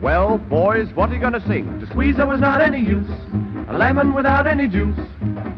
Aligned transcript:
Well, 0.00 0.38
boys, 0.38 0.88
what 0.94 1.10
are 1.10 1.14
you 1.14 1.20
gonna 1.20 1.46
sing? 1.46 1.78
To 1.80 1.86
squeeze 1.86 2.16
there 2.16 2.26
was 2.26 2.40
not 2.40 2.60
any 2.62 2.80
use. 2.80 3.10
A 3.68 3.76
lemon 3.76 4.14
without 4.14 4.46
any 4.46 4.66
juice. 4.66 4.96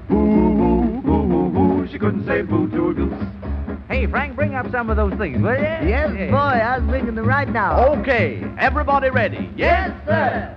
Boo, 0.09 1.01
boo, 1.03 1.03
boo, 1.03 1.27
boo. 1.29 1.51
boo, 1.51 1.89
She 1.91 1.99
couldn't 1.99 2.27
say 2.27 2.43
boo 2.43 2.69
to 2.71 2.91
a 2.91 2.95
goose. 2.95 3.23
Hey, 3.89 4.07
Frank, 4.07 4.35
bring 4.35 4.55
up 4.55 4.71
some 4.73 4.91
of 4.91 4.97
those 4.97 5.13
things, 5.15 5.41
will 5.43 5.55
you? 5.55 5.63
Yes, 5.63 6.11
boy, 6.31 6.37
I 6.37 6.79
was 6.79 6.91
thinking 6.91 7.15
them 7.15 7.27
right 7.27 7.49
now. 7.49 7.87
Okay, 7.99 8.43
everybody 8.59 9.11
ready? 9.11 9.51
Yes, 9.57 9.91
sir. 10.07 10.57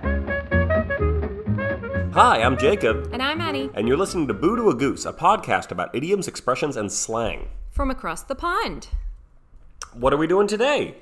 Hi, 2.14 2.40
I'm 2.42 2.56
Jacob, 2.56 3.10
And 3.12 3.22
I'm 3.22 3.40
Annie 3.42 3.68
and 3.74 3.86
you're 3.86 3.98
listening 3.98 4.26
to 4.28 4.34
Boo 4.34 4.56
to 4.56 4.70
a 4.70 4.74
Goose, 4.74 5.04
a 5.04 5.12
podcast 5.12 5.70
about 5.70 5.94
idioms, 5.94 6.26
expressions, 6.26 6.76
and 6.76 6.90
slang. 6.90 7.48
from 7.70 7.90
across 7.90 8.22
the 8.22 8.34
pond. 8.34 8.88
What 9.92 10.12
are 10.14 10.16
we 10.16 10.26
doing 10.26 10.46
today? 10.48 10.96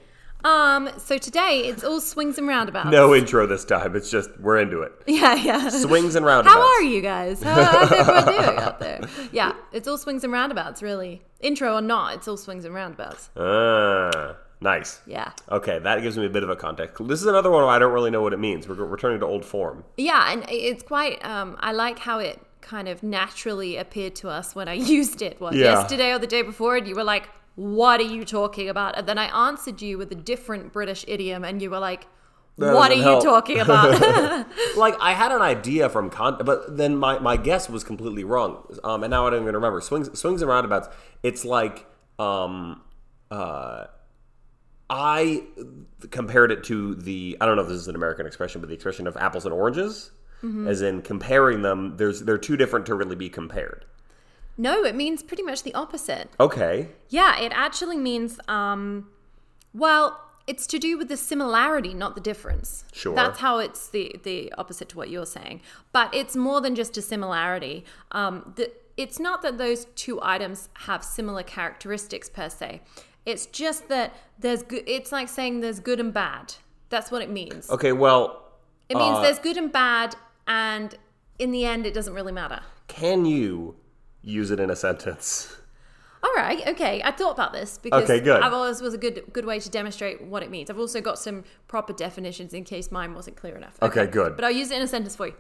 Um, 0.44 0.90
so 0.98 1.16
today 1.16 1.60
it's 1.66 1.82
all 1.82 2.00
swings 2.00 2.36
and 2.38 2.46
roundabouts. 2.46 2.90
No 2.90 3.14
intro 3.14 3.46
this 3.46 3.64
time. 3.64 3.96
It's 3.96 4.10
just 4.10 4.28
we're 4.38 4.58
into 4.58 4.82
it. 4.82 4.92
Yeah, 5.06 5.34
yeah. 5.36 5.68
Swings 5.70 6.14
and 6.16 6.26
roundabouts. 6.26 6.54
How 6.54 6.60
are 6.62 6.82
you 6.82 7.00
guys? 7.00 7.42
How, 7.42 7.54
how's 7.64 7.92
everyone 7.92 8.24
doing 8.26 8.58
out 8.58 8.78
there? 8.80 9.00
Yeah, 9.32 9.52
it's 9.72 9.88
all 9.88 9.96
swings 9.98 10.22
and 10.24 10.32
roundabouts, 10.32 10.82
really. 10.82 11.22
Intro 11.40 11.74
or 11.74 11.80
not, 11.80 12.14
it's 12.14 12.28
all 12.28 12.36
swings 12.36 12.64
and 12.64 12.74
roundabouts. 12.74 13.30
Ah, 13.36 14.36
nice. 14.60 15.00
Yeah. 15.06 15.32
Okay, 15.50 15.78
that 15.78 16.02
gives 16.02 16.18
me 16.18 16.26
a 16.26 16.30
bit 16.30 16.42
of 16.42 16.50
a 16.50 16.56
context. 16.56 16.96
This 17.08 17.20
is 17.20 17.26
another 17.26 17.50
one 17.50 17.62
where 17.62 17.70
I 17.72 17.78
don't 17.78 17.92
really 17.92 18.10
know 18.10 18.22
what 18.22 18.32
it 18.32 18.38
means. 18.38 18.68
We're 18.68 18.74
returning 18.74 19.20
to 19.20 19.26
old 19.26 19.44
form. 19.44 19.84
Yeah, 19.96 20.30
and 20.32 20.44
it's 20.48 20.82
quite, 20.82 21.24
um, 21.24 21.56
I 21.60 21.72
like 21.72 21.98
how 21.98 22.18
it 22.18 22.40
kind 22.60 22.88
of 22.88 23.02
naturally 23.02 23.76
appeared 23.76 24.14
to 24.16 24.28
us 24.28 24.54
when 24.54 24.68
I 24.68 24.72
used 24.98 25.22
it. 25.22 25.40
What, 25.40 25.54
Yeah. 25.54 25.80
yesterday 25.80 26.12
or 26.12 26.18
the 26.18 26.26
day 26.26 26.42
before, 26.42 26.76
and 26.76 26.86
you 26.88 26.94
were 26.94 27.04
like, 27.04 27.28
what 27.56 28.00
are 28.00 28.04
you 28.04 28.24
talking 28.24 28.68
about? 28.68 28.98
And 28.98 29.06
then 29.08 29.18
I 29.18 29.48
answered 29.48 29.80
you 29.80 29.98
with 29.98 30.10
a 30.12 30.16
different 30.16 30.72
British 30.72 31.04
idiom, 31.06 31.44
and 31.44 31.62
you 31.62 31.70
were 31.70 31.78
like, 31.78 32.06
That 32.58 32.74
what 32.74 32.90
are 32.90 32.96
doesn't 32.96 33.12
you 33.12 33.20
talking 33.22 33.60
about? 33.60 34.46
Like 34.76 34.96
I 35.00 35.12
had 35.12 35.30
an 35.30 35.40
idea 35.40 35.88
from 35.88 36.10
con, 36.10 36.38
but 36.44 36.76
then 36.76 36.96
my, 36.96 37.18
my 37.18 37.36
guess 37.36 37.68
was 37.68 37.84
completely 37.84 38.24
wrong. 38.24 38.66
Um, 38.82 39.04
and 39.04 39.10
now 39.10 39.26
I 39.26 39.30
don't 39.30 39.42
even 39.42 39.54
remember. 39.54 39.80
Swings 39.80 40.18
swings 40.18 40.42
and 40.42 40.48
roundabouts. 40.48 40.88
It's 41.22 41.44
like 41.44 41.86
um, 42.18 42.82
uh, 43.30 43.84
I 44.90 45.44
compared 46.10 46.50
it 46.50 46.64
to 46.64 46.94
the 46.96 47.36
I 47.40 47.46
don't 47.46 47.56
know 47.56 47.62
if 47.62 47.68
this 47.68 47.78
is 47.78 47.88
an 47.88 47.94
American 47.94 48.26
expression, 48.26 48.60
but 48.60 48.68
the 48.68 48.74
expression 48.74 49.06
of 49.06 49.16
apples 49.16 49.44
and 49.44 49.54
oranges, 49.54 50.10
as 50.68 50.82
in 50.82 51.02
comparing 51.02 51.62
them. 51.62 51.96
There's 51.96 52.22
they're 52.22 52.36
too 52.36 52.56
different 52.56 52.86
to 52.86 52.94
really 52.94 53.16
be 53.16 53.28
compared. 53.28 53.84
No, 54.56 54.84
it 54.84 54.94
means 54.94 55.22
pretty 55.22 55.42
much 55.42 55.62
the 55.62 55.74
opposite. 55.74 56.28
Okay. 56.38 56.88
Yeah, 57.08 57.38
it 57.38 57.52
actually 57.54 57.96
means, 57.96 58.38
um, 58.48 59.08
well, 59.72 60.20
it's 60.46 60.66
to 60.68 60.78
do 60.78 60.98
with 60.98 61.08
the 61.08 61.16
similarity, 61.16 61.94
not 61.94 62.14
the 62.14 62.20
difference. 62.20 62.84
Sure. 62.92 63.14
That's 63.14 63.40
how 63.40 63.58
it's 63.58 63.88
the 63.88 64.14
the 64.24 64.52
opposite 64.58 64.88
to 64.90 64.96
what 64.98 65.08
you're 65.08 65.24
saying. 65.26 65.60
But 65.92 66.14
it's 66.14 66.36
more 66.36 66.60
than 66.60 66.74
just 66.74 66.96
a 66.98 67.02
similarity. 67.02 67.84
Um, 68.12 68.52
the, 68.56 68.70
it's 68.96 69.18
not 69.18 69.42
that 69.42 69.56
those 69.58 69.86
two 69.96 70.20
items 70.22 70.68
have 70.80 71.02
similar 71.02 71.42
characteristics 71.42 72.28
per 72.28 72.48
se. 72.50 72.82
It's 73.24 73.46
just 73.46 73.88
that 73.88 74.14
there's 74.38 74.62
good. 74.62 74.84
It's 74.86 75.10
like 75.12 75.28
saying 75.30 75.60
there's 75.60 75.80
good 75.80 75.98
and 75.98 76.12
bad. 76.12 76.54
That's 76.90 77.10
what 77.10 77.22
it 77.22 77.30
means. 77.30 77.70
Okay. 77.70 77.92
Well, 77.92 78.42
It 78.90 78.96
means 78.98 79.16
uh, 79.16 79.22
there's 79.22 79.38
good 79.38 79.56
and 79.56 79.72
bad, 79.72 80.14
and 80.46 80.94
in 81.38 81.50
the 81.50 81.64
end, 81.64 81.86
it 81.86 81.94
doesn't 81.94 82.12
really 82.14 82.32
matter. 82.32 82.60
can 82.86 83.24
you 83.24 83.74
use 84.24 84.50
it 84.50 84.58
in 84.60 84.70
a 84.70 84.76
sentence? 84.76 85.56
All 86.22 86.32
right, 86.36 86.66
okay. 86.68 87.02
I 87.04 87.10
thought 87.10 87.32
about 87.32 87.52
this 87.52 87.76
because 87.76 88.04
Okay, 88.04 88.18
good. 88.18 88.40
I've 88.40 88.54
always 88.54 88.80
was 88.80 88.94
a 88.94 88.98
good 88.98 89.24
good 89.32 89.44
way 89.44 89.60
to 89.60 89.68
demonstrate 89.68 90.22
what 90.22 90.42
it 90.42 90.50
means. 90.50 90.70
I've 90.70 90.78
also 90.78 91.02
got 91.02 91.18
some 91.18 91.44
proper 91.68 91.92
definitions 91.92 92.54
in 92.54 92.64
case 92.64 92.90
mine 92.90 93.14
wasn't 93.14 93.36
clear 93.36 93.56
enough. 93.56 93.76
Okay, 93.82 94.06
good. 94.06 94.34
But 94.34 94.44
I'll 94.46 94.50
use 94.50 94.70
it 94.70 94.76
in 94.76 94.82
a 94.82 94.86
sentence 94.88 95.16
for 95.16 95.26
you. 95.26 95.34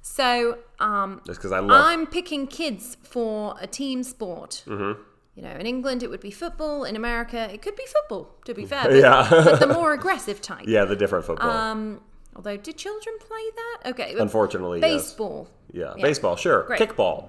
So, 0.00 0.58
um, 0.78 1.20
Just 1.26 1.40
because 1.40 1.50
I 1.50 1.58
love. 1.58 1.84
I'm 1.84 2.06
picking 2.06 2.46
kids 2.46 2.96
for 3.02 3.56
a 3.60 3.66
team 3.66 4.04
sport. 4.04 4.62
Mm-hmm. 4.66 5.02
You 5.34 5.42
know, 5.42 5.50
in 5.50 5.66
England 5.66 6.04
it 6.04 6.10
would 6.10 6.20
be 6.20 6.30
football. 6.30 6.84
In 6.84 6.94
America 6.94 7.52
it 7.52 7.60
could 7.60 7.74
be 7.74 7.84
football. 7.86 8.36
To 8.44 8.54
be 8.54 8.64
fair, 8.64 8.84
but, 8.88 8.94
Yeah. 8.94 9.28
but 9.30 9.58
the 9.58 9.66
more 9.66 9.92
aggressive 9.92 10.40
type. 10.40 10.64
yeah, 10.68 10.84
the 10.84 10.94
different 10.96 11.24
football. 11.24 11.50
Um, 11.50 12.00
although, 12.36 12.56
do 12.56 12.72
children 12.72 13.16
play 13.18 13.42
that? 13.56 13.90
Okay. 13.90 14.14
Unfortunately, 14.16 14.78
yes. 14.80 14.88
baseball. 15.10 15.48
Yeah, 15.72 15.94
Yeah. 15.96 16.02
baseball, 16.02 16.36
sure. 16.36 16.62
Great. 16.62 16.80
Kickball. 16.80 17.28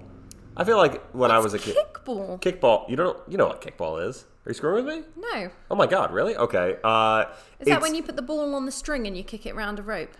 I 0.59 0.65
feel 0.65 0.77
like 0.77 1.01
when 1.11 1.31
I 1.31 1.39
was 1.39 1.53
a 1.53 1.59
kid, 1.59 1.75
Kickball. 1.93 2.41
kickball. 2.41 2.89
You 2.89 2.95
don't, 2.97 3.17
you 3.29 3.37
know 3.37 3.47
what 3.47 3.61
kickball 3.61 4.07
is? 4.07 4.25
Are 4.45 4.49
you 4.49 4.53
screwing 4.53 4.85
with 4.85 4.95
me? 4.95 5.03
no. 5.15 5.49
Oh 5.71 5.75
my 5.75 5.87
god, 5.87 6.11
really? 6.11 6.35
Okay. 6.35 6.75
Uh, 6.83 7.25
Is 7.59 7.67
that 7.67 7.81
when 7.81 7.95
you 7.95 8.03
put 8.03 8.15
the 8.15 8.21
ball 8.21 8.53
on 8.55 8.65
the 8.65 8.71
string 8.71 9.07
and 9.07 9.15
you 9.15 9.23
kick 9.23 9.45
it 9.45 9.55
round 9.55 9.79
a 9.79 9.83
rope? 9.83 10.15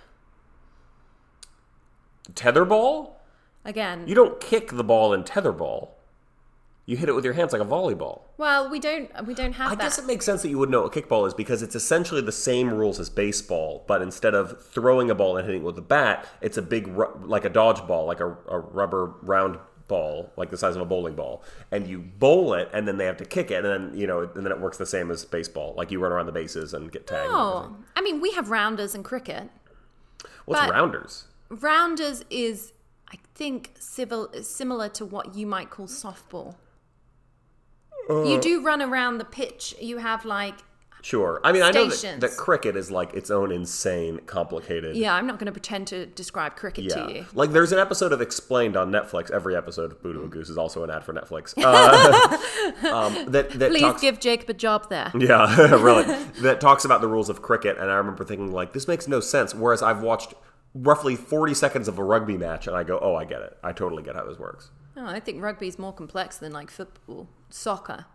tetherball? 2.34 3.12
Again. 3.66 4.08
You 4.08 4.16
don't 4.16 4.40
kick 4.40 4.72
the 4.72 4.84
ball 4.84 5.14
in 5.14 5.24
tetherball. 5.24 5.90
You 6.86 6.98
hit 6.98 7.08
it 7.08 7.14
with 7.14 7.24
your 7.24 7.34
hands 7.36 7.54
like 7.54 7.62
a 7.62 7.66
volleyball. 7.66 8.22
Well, 8.38 8.68
we 8.70 8.80
don't 8.80 9.12
we 9.28 9.36
don't 9.36 9.54
have 9.54 9.72
I 9.74 9.76
that. 9.76 9.82
guess 9.82 10.00
it 10.00 10.06
makes 10.06 10.26
sense 10.26 10.42
that 10.42 10.50
you 10.50 10.58
would 10.58 10.72
know 10.72 10.82
what 10.84 10.92
kickball 10.92 11.28
is 11.28 11.36
because 11.36 11.62
it's 11.62 11.76
essentially 11.76 12.22
the 12.22 12.32
same 12.32 12.74
rules 12.74 13.00
as 13.00 13.12
baseball, 13.12 13.84
but 13.88 14.02
instead 14.02 14.34
of 14.34 14.64
throwing 14.66 15.12
a 15.12 15.16
ball 15.16 15.38
and 15.38 15.46
hitting 15.46 15.62
it 15.62 15.66
with 15.66 15.78
a 15.78 15.82
bat, 15.84 16.26
it's 16.42 16.58
a 16.58 16.64
big 16.64 16.88
ru- 16.88 17.14
like 17.24 17.46
a 17.46 17.50
dodgeball, 17.50 18.08
like 18.08 18.20
a, 18.22 18.30
a 18.48 18.60
rubber 18.60 19.14
round 19.22 19.60
ball, 19.90 20.32
like 20.38 20.50
the 20.50 20.58
size 20.58 20.78
of 20.78 20.82
a 20.82 20.86
bowling 20.86 21.16
ball, 21.16 21.44
and 21.72 21.86
you 21.86 22.00
bowl 22.00 22.54
it, 22.54 22.70
and 22.72 22.88
then 22.88 22.96
they 22.96 23.06
have 23.06 23.18
to 23.18 23.26
kick 23.26 23.52
it, 23.52 23.66
and 23.66 23.66
then 23.66 24.00
you 24.00 24.08
know, 24.08 24.22
and 24.22 24.46
then 24.46 24.54
it 24.54 24.62
works 24.62 24.78
the 24.78 24.86
same 24.86 25.12
as 25.12 25.26
baseball, 25.26 25.74
like 25.76 25.92
you 25.92 26.00
run 26.00 26.14
around 26.14 26.28
the 26.28 26.32
bases 26.32 26.74
and 26.74 26.90
get 26.90 27.06
tagged. 27.06 27.30
oh, 27.30 27.76
I 27.98 28.02
mean, 28.02 28.22
we 28.22 28.32
have 28.32 28.50
rounders 28.50 28.96
in 28.96 29.04
cricket. 29.04 29.50
What's 30.46 30.62
but- 30.62 30.72
rounders? 30.72 31.26
Rounders 31.50 32.24
is, 32.30 32.74
I 33.12 33.18
think, 33.34 33.72
civil 33.80 34.30
similar 34.44 34.88
to 34.90 35.04
what 35.04 35.34
you 35.36 35.48
might 35.48 35.72
call 35.72 35.88
softball. 35.88 36.56
Uh. 38.08 38.24
you 38.24 38.40
do 38.40 38.62
run 38.64 38.82
around 38.82 39.18
the 39.18 39.26
pitch. 39.26 39.76
You 39.82 39.98
have 39.98 40.26
like, 40.26 40.56
Sure. 41.02 41.40
I 41.44 41.52
mean, 41.54 41.64
I 41.64 41.72
know 41.72 41.88
that, 41.88 42.20
that 42.20 42.36
cricket 42.38 42.76
is 42.76 42.92
like 42.92 43.14
its 43.14 43.32
own 43.32 43.52
insane, 43.52 44.20
complicated. 44.26 44.96
yeah, 44.98 45.14
I'm 45.16 45.26
not 45.28 45.40
going 45.40 45.46
to 45.46 45.52
pretend 45.52 45.88
to 45.88 46.06
describe 46.08 46.56
cricket 46.58 46.86
Yeah. 46.86 47.06
to 47.06 47.14
you. 47.14 47.26
Like 47.34 47.52
there's 47.52 47.72
an 47.72 47.80
episode 47.80 48.12
of 48.12 48.20
Explained 48.22 48.76
on 48.76 48.92
Netflix. 48.92 49.32
Every 49.32 49.56
episode 49.56 49.92
of 49.92 50.04
Boo 50.04 50.12
to 50.14 50.24
a 50.24 50.28
Goose 50.28 50.50
is 50.50 50.58
also 50.58 50.84
an 50.84 50.90
ad 50.90 51.04
for 51.04 51.14
Netflix. 51.14 51.54
Uh, 51.70 52.94
um, 52.94 53.32
that 53.32 53.50
that 53.52 53.72
Please 53.72 53.82
talks, 53.82 54.02
give 54.02 54.20
Jacob 54.20 54.50
a 54.50 54.54
job 54.54 54.90
there. 54.90 55.12
Yeah, 55.18 55.76
really. 55.76 56.04
That 56.42 56.60
talks 56.62 56.86
about 56.86 57.02
the 57.02 57.08
rules 57.08 57.30
of 57.30 57.42
cricket, 57.42 57.78
and 57.78 57.90
I 57.92 57.96
remember 57.96 58.24
thinking 58.24 58.52
like 58.52 58.74
this 58.74 58.88
makes 58.88 59.08
no 59.08 59.20
sense. 59.20 59.54
Whereas 59.56 59.82
I've 59.82 60.02
watched 60.02 60.34
roughly 60.76 61.16
40 61.16 61.54
seconds 61.54 61.88
of 61.88 61.98
a 61.98 62.04
rugby 62.04 62.38
match, 62.38 62.68
and 62.68 62.76
I 62.76 62.84
go, 62.84 63.00
oh, 63.02 63.16
I 63.16 63.26
get 63.26 63.42
it. 63.42 63.58
I 63.64 63.72
totally 63.72 64.04
get 64.04 64.16
how 64.16 64.26
this 64.26 64.38
works. 64.38 64.70
Oh, 64.98 65.06
I 65.06 65.20
think 65.20 65.42
rugby's 65.42 65.80
more 65.80 65.94
complex 65.94 66.38
than 66.38 66.52
like 66.52 66.70
football, 66.72 67.28
soccer. 67.50 68.06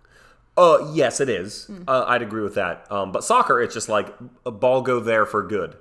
Uh, 0.57 0.91
yes, 0.95 1.21
it 1.21 1.29
is. 1.29 1.65
Hmm. 1.67 1.83
Uh, 1.89 2.05
I'd 2.07 2.23
agree 2.23 2.43
with 2.43 2.55
that. 2.55 2.91
Um, 2.91 3.11
but 3.13 3.25
soccer, 3.25 3.61
it's 3.61 3.75
just 3.75 3.89
like 3.89 4.15
a 4.47 4.51
ball 4.51 4.83
go 4.83 5.01
there 5.01 5.27
for 5.27 5.43
good. 5.43 5.77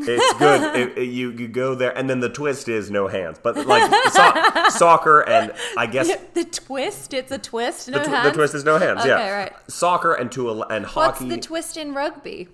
It's 0.00 0.38
good. 0.38 0.76
it, 0.76 0.98
it- 0.98 1.04
you 1.08 1.30
you 1.32 1.48
go 1.48 1.74
there, 1.74 1.96
and 1.96 2.08
then 2.08 2.20
the 2.20 2.28
twist 2.28 2.68
is 2.68 2.90
no 2.90 3.08
hands. 3.08 3.38
But 3.42 3.66
like 3.66 3.90
so- 4.12 4.68
soccer, 4.78 5.20
and 5.22 5.52
I 5.76 5.86
guess 5.86 6.08
The 6.34 6.44
twist, 6.44 7.14
it's 7.14 7.32
a 7.32 7.38
twist, 7.38 7.88
no 7.88 7.98
the, 7.98 8.04
tw- 8.04 8.08
hands. 8.08 8.28
the 8.28 8.32
twist 8.34 8.54
is 8.54 8.64
no 8.64 8.78
hands. 8.78 9.04
yeah, 9.04 9.30
right. 9.30 9.52
Soccer 9.68 10.12
and 10.14 10.30
to 10.32 10.50
a, 10.50 10.66
and 10.68 10.86
What's 10.86 11.18
the 11.20 11.38
twist 11.38 11.76
in 11.76 11.94
rugby? 11.94 12.48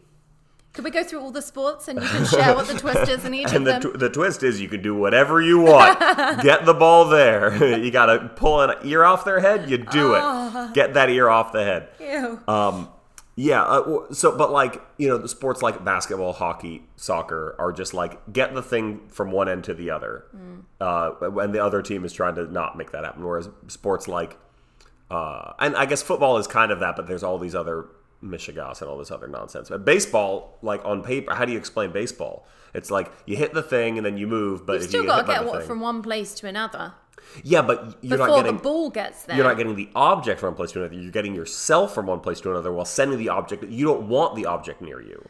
Could 0.74 0.84
we 0.84 0.90
go 0.90 1.02
through 1.04 1.20
all 1.20 1.30
the 1.30 1.40
sports 1.40 1.88
and 1.88 2.02
you 2.02 2.06
can 2.08 2.26
share 2.26 2.54
what 2.54 2.66
the 2.66 2.74
twist 2.74 3.08
is 3.08 3.24
in 3.24 3.32
each 3.32 3.46
and 3.52 3.66
of 3.68 3.80
the, 3.82 3.88
them? 3.88 3.92
tw- 3.92 3.98
the 4.00 4.10
twist 4.10 4.42
is 4.42 4.60
you 4.60 4.68
can 4.68 4.82
do 4.82 4.94
whatever 4.94 5.40
you 5.40 5.60
want. 5.60 5.98
Get 6.42 6.66
the 6.66 6.74
ball 6.74 7.06
there. 7.08 7.78
you 7.78 7.90
got 7.92 8.06
to 8.06 8.28
pull 8.36 8.60
an 8.60 8.74
ear 8.84 9.04
off 9.04 9.24
their 9.24 9.40
head. 9.40 9.70
You 9.70 9.78
do 9.78 10.14
Oh. 10.16 10.66
it. 10.68 10.74
Get 10.74 10.94
that 10.94 11.08
ear 11.10 11.28
off 11.30 11.52
the 11.52 11.62
head. 11.64 11.88
Ew. 12.00 12.40
Um, 12.52 12.88
yeah. 13.36 13.62
Uh, 13.62 14.12
so, 14.12 14.36
but 14.36 14.50
like 14.52 14.82
you 14.98 15.08
know, 15.08 15.16
the 15.18 15.28
sports 15.28 15.62
like 15.62 15.84
basketball, 15.84 16.32
hockey, 16.32 16.82
soccer 16.96 17.54
are 17.58 17.72
just 17.72 17.94
like 17.94 18.32
get 18.32 18.52
the 18.54 18.62
thing 18.62 19.06
from 19.08 19.30
one 19.32 19.48
end 19.48 19.62
to 19.64 19.74
the 19.74 19.90
other, 19.90 20.24
Mm. 20.36 20.62
uh, 20.80 21.40
and 21.40 21.54
the 21.54 21.62
other 21.64 21.82
team 21.82 22.04
is 22.04 22.12
trying 22.12 22.34
to 22.36 22.50
not 22.52 22.76
make 22.76 22.90
that 22.92 23.04
happen. 23.04 23.24
Whereas 23.24 23.48
sports 23.68 24.06
like, 24.08 24.36
uh, 25.10 25.52
and 25.60 25.76
I 25.76 25.86
guess 25.86 26.02
football 26.02 26.38
is 26.38 26.46
kind 26.46 26.70
of 26.72 26.80
that, 26.80 26.96
but 26.96 27.06
there's 27.06 27.22
all 27.22 27.38
these 27.38 27.54
other 27.54 27.86
mishegas 28.22 28.80
and 28.80 28.90
all 28.90 28.98
this 28.98 29.10
other 29.10 29.28
nonsense. 29.28 29.68
But 29.68 29.84
baseball, 29.84 30.58
like 30.62 30.84
on 30.84 31.02
paper, 31.02 31.34
how 31.34 31.44
do 31.44 31.52
you 31.52 31.58
explain 31.58 31.92
baseball? 31.92 32.46
It's 32.74 32.90
like 32.90 33.12
you 33.26 33.36
hit 33.36 33.54
the 33.54 33.62
thing 33.62 33.96
and 33.96 34.04
then 34.04 34.18
you 34.18 34.26
move, 34.26 34.66
but 34.66 34.74
You've 34.74 34.82
if 34.82 34.88
still 34.88 35.02
you 35.02 35.06
got 35.08 35.22
to 35.22 35.32
get 35.32 35.44
what 35.44 35.58
thing- 35.58 35.68
from 35.68 35.80
one 35.80 36.02
place 36.02 36.34
to 36.34 36.48
another 36.48 36.94
yeah, 37.42 37.62
but 37.62 37.96
you're 38.02 38.18
before 38.18 38.28
not 38.28 38.36
getting 38.36 38.56
the 38.56 38.62
ball 38.62 38.90
gets 38.90 39.24
there. 39.24 39.36
you're 39.36 39.44
not 39.44 39.56
getting 39.56 39.74
the 39.74 39.88
object 39.94 40.40
from 40.40 40.48
one 40.50 40.56
place 40.56 40.72
to 40.72 40.80
another. 40.80 40.94
You're 40.94 41.10
getting 41.10 41.34
yourself 41.34 41.94
from 41.94 42.06
one 42.06 42.20
place 42.20 42.40
to 42.42 42.50
another 42.50 42.72
while 42.72 42.84
sending 42.84 43.18
the 43.18 43.28
object. 43.28 43.64
You 43.64 43.86
don't 43.86 44.08
want 44.08 44.36
the 44.36 44.46
object 44.46 44.80
near 44.80 45.00
you. 45.00 45.28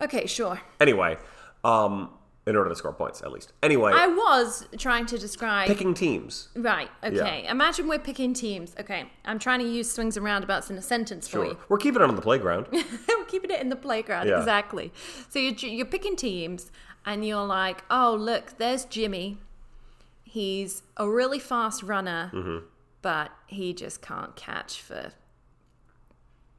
Okay, 0.00 0.26
sure. 0.26 0.60
Anyway, 0.80 1.18
um, 1.62 2.10
in 2.46 2.56
order 2.56 2.68
to 2.68 2.76
score 2.76 2.92
points, 2.92 3.22
at 3.22 3.32
least. 3.32 3.52
Anyway, 3.62 3.90
I 3.94 4.06
was 4.06 4.68
trying 4.78 5.06
to 5.06 5.18
describe. 5.18 5.66
picking 5.66 5.94
teams. 5.94 6.48
right. 6.54 6.90
Okay. 7.02 7.46
Imagine 7.48 7.88
we're 7.88 7.98
picking 7.98 8.34
teams. 8.34 8.74
Okay. 8.78 9.04
I'm 9.24 9.38
trying 9.38 9.60
to 9.60 9.66
use 9.68 9.90
swings 9.90 10.16
and 10.16 10.24
roundabouts 10.26 10.68
in 10.70 10.76
a 10.76 10.82
sentence 10.82 11.26
for 11.26 11.38
Sure. 11.38 11.44
you. 11.46 11.58
We're 11.68 11.78
keeping 11.78 12.02
it 12.02 12.08
on 12.08 12.16
the 12.16 12.22
playground. 12.22 12.66
We're 12.72 13.24
keeping 13.26 13.50
it 13.50 13.60
in 13.60 13.68
the 13.70 13.76
playground. 13.76 14.28
Yeah. 14.28 14.38
Exactly. 14.38 14.92
So 15.30 15.38
you're, 15.38 15.54
you're 15.54 15.86
picking 15.86 16.16
teams, 16.16 16.70
and 17.06 17.26
you're 17.26 17.44
like, 17.46 17.82
oh, 17.90 18.14
look, 18.14 18.58
there's 18.58 18.84
Jimmy. 18.84 19.38
He's 20.22 20.82
a 20.96 21.08
really 21.08 21.38
fast 21.38 21.82
runner, 21.82 22.30
Mm-hmm. 22.34 22.66
but 23.02 23.30
he 23.46 23.72
just 23.72 24.02
can't 24.02 24.36
catch 24.36 24.80
for. 24.82 25.12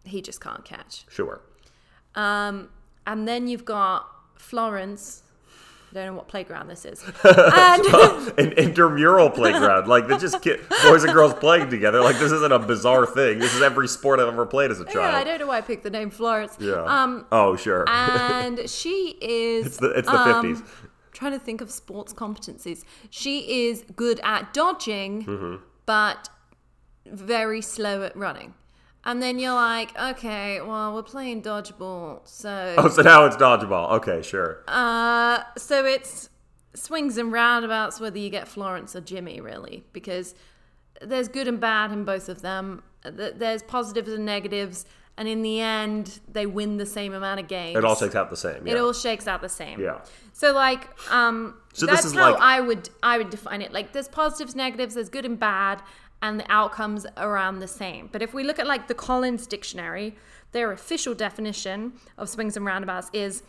He 0.03 0.21
just 0.21 0.39
can't 0.41 0.63
catch. 0.65 1.05
sure. 1.09 1.41
Um, 2.15 2.69
and 3.07 3.27
then 3.27 3.47
you've 3.47 3.65
got 3.65 4.07
Florence. 4.35 5.21
Don't 5.95 6.05
know 6.07 6.13
what 6.13 6.27
playground 6.27 6.67
this 6.67 6.83
is. 6.85 7.03
and 7.23 7.85
An 8.37 8.51
intramural 8.57 9.29
playground. 9.29 9.87
Like, 9.87 10.07
they're 10.07 10.17
just 10.19 10.41
kid, 10.41 10.59
boys 10.83 11.03
and 11.05 11.13
girls 11.13 11.33
playing 11.35 11.69
together. 11.69 12.01
Like, 12.01 12.17
this 12.19 12.31
isn't 12.33 12.51
a 12.51 12.59
bizarre 12.59 13.05
thing. 13.05 13.39
This 13.39 13.55
is 13.55 13.61
every 13.61 13.87
sport 13.87 14.19
I've 14.19 14.27
ever 14.27 14.45
played 14.45 14.71
as 14.71 14.79
a 14.81 14.83
child. 14.85 14.95
yeah, 15.13 15.15
I 15.17 15.23
don't 15.23 15.39
know 15.39 15.47
why 15.47 15.57
I 15.57 15.61
picked 15.61 15.83
the 15.83 15.89
name 15.89 16.09
Florence. 16.09 16.57
Yeah. 16.59 16.83
Um, 16.83 17.25
oh, 17.31 17.55
sure. 17.55 17.85
and 17.87 18.69
she 18.69 19.17
is. 19.21 19.65
it's 19.67 19.77
the, 19.77 19.89
it's 19.91 20.07
the 20.09 20.19
um, 20.19 20.55
50s. 20.55 20.67
trying 21.13 21.31
to 21.31 21.39
think 21.39 21.61
of 21.61 21.71
sports 21.71 22.13
competencies. 22.13 22.83
She 23.09 23.67
is 23.69 23.83
good 23.95 24.19
at 24.23 24.53
dodging, 24.53 25.23
Mm-hmm. 25.25 25.63
but 25.85 26.27
very 27.07 27.61
slow 27.61 28.03
at 28.03 28.15
running. 28.17 28.53
And 29.07 29.21
then 29.21 29.37
you're 29.37 29.53
like, 29.53 29.97
okay, 29.99 30.61
well, 30.61 30.93
we're 30.95 31.03
playing 31.03 31.43
dodgeball, 31.43 32.21
so 32.27 32.73
Oh, 32.77 32.87
so 32.89 33.01
now 33.03 33.25
it's 33.25 33.35
dodgeball. 33.35 33.91
Okay, 33.97 34.21
sure. 34.23 34.63
uh, 34.67 35.43
so 35.57 35.85
it's 35.85 36.29
swings 36.73 37.17
and 37.17 37.31
roundabouts 37.31 37.99
whether 37.99 38.17
you 38.17 38.29
get 38.29 38.47
Florence 38.47 38.95
or 38.95 39.01
Jimmy, 39.01 39.39
really, 39.39 39.83
because 39.93 40.33
there's 41.01 41.27
good 41.27 41.47
and 41.47 41.59
bad 41.59 41.91
in 41.91 42.03
both 42.03 42.29
of 42.29 42.41
them. 42.41 42.81
There's 43.03 43.61
positives 43.61 44.09
and 44.09 44.25
negatives, 44.25 44.85
and 45.17 45.27
in 45.27 45.43
the 45.43 45.59
end, 45.61 46.19
they 46.27 46.47
win 46.47 46.77
the 46.77 46.85
same 46.87 47.13
amount 47.13 47.39
of 47.39 47.47
games. 47.47 47.77
It 47.77 47.85
all 47.85 47.95
shakes 47.95 48.15
out 48.15 48.29
the 48.31 48.35
same. 48.35 48.65
Yeah. 48.65 48.73
It 48.73 48.79
all 48.79 48.91
shakes 48.93 49.27
out 49.27 49.41
the 49.41 49.49
same. 49.49 49.79
Yeah. 49.79 49.99
So 50.33 50.51
like, 50.51 50.87
um, 51.11 51.55
So 51.73 51.85
that's 51.85 52.11
how 52.11 52.31
like- 52.31 52.41
I 52.41 52.59
would 52.59 52.89
I 53.03 53.17
would 53.19 53.29
define 53.29 53.61
it. 53.61 53.71
Like, 53.71 53.93
there's 53.93 54.07
positives, 54.07 54.55
negatives, 54.55 54.95
there's 54.95 55.09
good 55.09 55.25
and 55.25 55.39
bad, 55.39 55.81
and 56.21 56.39
the 56.39 56.51
outcomes 56.51 57.05
around 57.17 57.59
the 57.59 57.67
same. 57.67 58.09
But 58.11 58.21
if 58.21 58.33
we 58.33 58.43
look 58.43 58.59
at 58.59 58.67
like 58.67 58.87
the 58.87 58.93
Collins 58.93 59.47
Dictionary, 59.47 60.15
their 60.51 60.71
official 60.71 61.13
definition 61.13 61.93
of 62.17 62.29
swings 62.29 62.55
and 62.57 62.65
roundabouts 62.65 63.09
is 63.13 63.43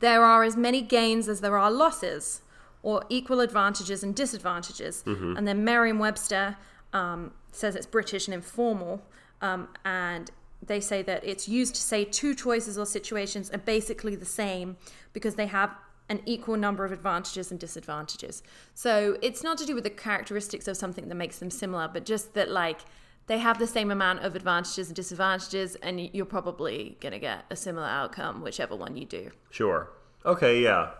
there 0.00 0.24
are 0.24 0.44
as 0.44 0.56
many 0.56 0.80
gains 0.80 1.28
as 1.28 1.40
there 1.40 1.58
are 1.58 1.70
losses, 1.70 2.42
or 2.82 3.04
equal 3.08 3.40
advantages 3.40 4.02
and 4.02 4.14
disadvantages. 4.14 5.02
Mm-hmm. 5.06 5.36
And 5.36 5.46
then 5.46 5.64
Merriam-Webster 5.64 6.56
um, 6.92 7.32
says 7.52 7.76
it's 7.76 7.86
British 7.86 8.26
and 8.26 8.34
informal, 8.34 9.02
um, 9.42 9.68
and 9.84 10.30
they 10.66 10.80
say 10.80 11.02
that 11.02 11.24
it's 11.24 11.48
used 11.48 11.74
to 11.74 11.80
say 11.80 12.04
two 12.04 12.34
choices 12.34 12.78
or 12.78 12.86
situations 12.86 13.50
are 13.50 13.58
basically 13.58 14.14
the 14.14 14.24
same 14.24 14.76
because 15.12 15.34
they 15.34 15.46
have 15.46 15.70
an 16.10 16.20
equal 16.26 16.56
number 16.56 16.84
of 16.84 16.92
advantages 16.92 17.50
and 17.50 17.58
disadvantages. 17.58 18.42
So 18.74 19.16
it's 19.22 19.42
not 19.42 19.56
to 19.58 19.64
do 19.64 19.74
with 19.74 19.84
the 19.84 19.90
characteristics 19.90 20.68
of 20.68 20.76
something 20.76 21.08
that 21.08 21.14
makes 21.14 21.38
them 21.38 21.50
similar, 21.50 21.88
but 21.88 22.04
just 22.04 22.34
that 22.34 22.50
like 22.50 22.80
they 23.28 23.38
have 23.38 23.60
the 23.60 23.66
same 23.66 23.92
amount 23.92 24.24
of 24.24 24.34
advantages 24.34 24.88
and 24.88 24.96
disadvantages, 24.96 25.76
and 25.76 26.00
you're 26.12 26.26
probably 26.26 26.98
going 27.00 27.12
to 27.12 27.20
get 27.20 27.44
a 27.48 27.54
similar 27.54 27.86
outcome, 27.86 28.42
whichever 28.42 28.74
one 28.74 28.96
you 28.96 29.04
do. 29.04 29.30
Sure. 29.50 29.88
Okay, 30.26 30.60
yeah. 30.60 30.90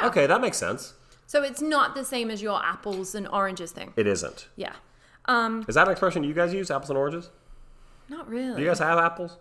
yeah. 0.00 0.06
Okay, 0.06 0.26
that 0.26 0.40
makes 0.40 0.56
sense. 0.56 0.94
So 1.26 1.42
it's 1.42 1.60
not 1.60 1.96
the 1.96 2.04
same 2.04 2.30
as 2.30 2.40
your 2.40 2.64
apples 2.64 3.14
and 3.16 3.26
oranges 3.26 3.72
thing. 3.72 3.92
It 3.96 4.06
isn't. 4.06 4.46
Yeah. 4.54 4.74
Um, 5.24 5.64
Is 5.66 5.74
that 5.74 5.88
an 5.88 5.92
expression 5.92 6.22
you 6.22 6.32
guys 6.34 6.54
use? 6.54 6.70
Apples 6.70 6.90
and 6.90 6.98
oranges? 6.98 7.30
not 8.08 8.26
Do 8.26 8.32
really. 8.32 8.62
you 8.62 8.68
guys 8.68 8.78
have 8.78 8.98
apples? 8.98 9.36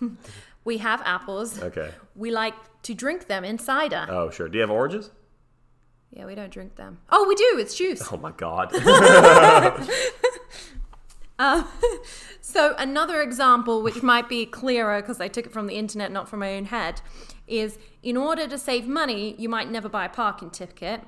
We 0.64 0.78
have 0.78 1.00
apples. 1.04 1.60
Okay. 1.62 1.90
We 2.14 2.30
like 2.30 2.54
to 2.82 2.94
drink 2.94 3.26
them 3.26 3.44
in 3.44 3.58
cider. 3.58 4.06
Oh, 4.08 4.30
sure. 4.30 4.48
Do 4.48 4.58
you 4.58 4.62
have 4.62 4.70
oranges? 4.70 5.10
yeah, 6.12 6.26
we 6.26 6.34
don't 6.34 6.50
drink 6.50 6.74
them. 6.74 6.98
Oh, 7.08 7.24
we 7.28 7.34
do. 7.36 7.56
It's 7.58 7.76
juice. 7.76 8.02
Oh 8.12 8.16
my 8.16 8.32
god. 8.32 8.72
Um, 11.40 11.66
so 12.42 12.74
another 12.76 13.22
example, 13.22 13.80
which 13.82 14.02
might 14.02 14.28
be 14.28 14.44
clearer 14.44 15.00
because 15.00 15.22
I 15.22 15.28
took 15.28 15.46
it 15.46 15.52
from 15.52 15.66
the 15.68 15.74
internet, 15.74 16.12
not 16.12 16.28
from 16.28 16.40
my 16.40 16.54
own 16.54 16.66
head, 16.66 17.00
is 17.46 17.78
in 18.02 18.18
order 18.18 18.46
to 18.46 18.58
save 18.58 18.86
money, 18.86 19.34
you 19.38 19.48
might 19.48 19.70
never 19.70 19.88
buy 19.88 20.04
a 20.04 20.10
parking 20.10 20.50
ticket, 20.50 21.00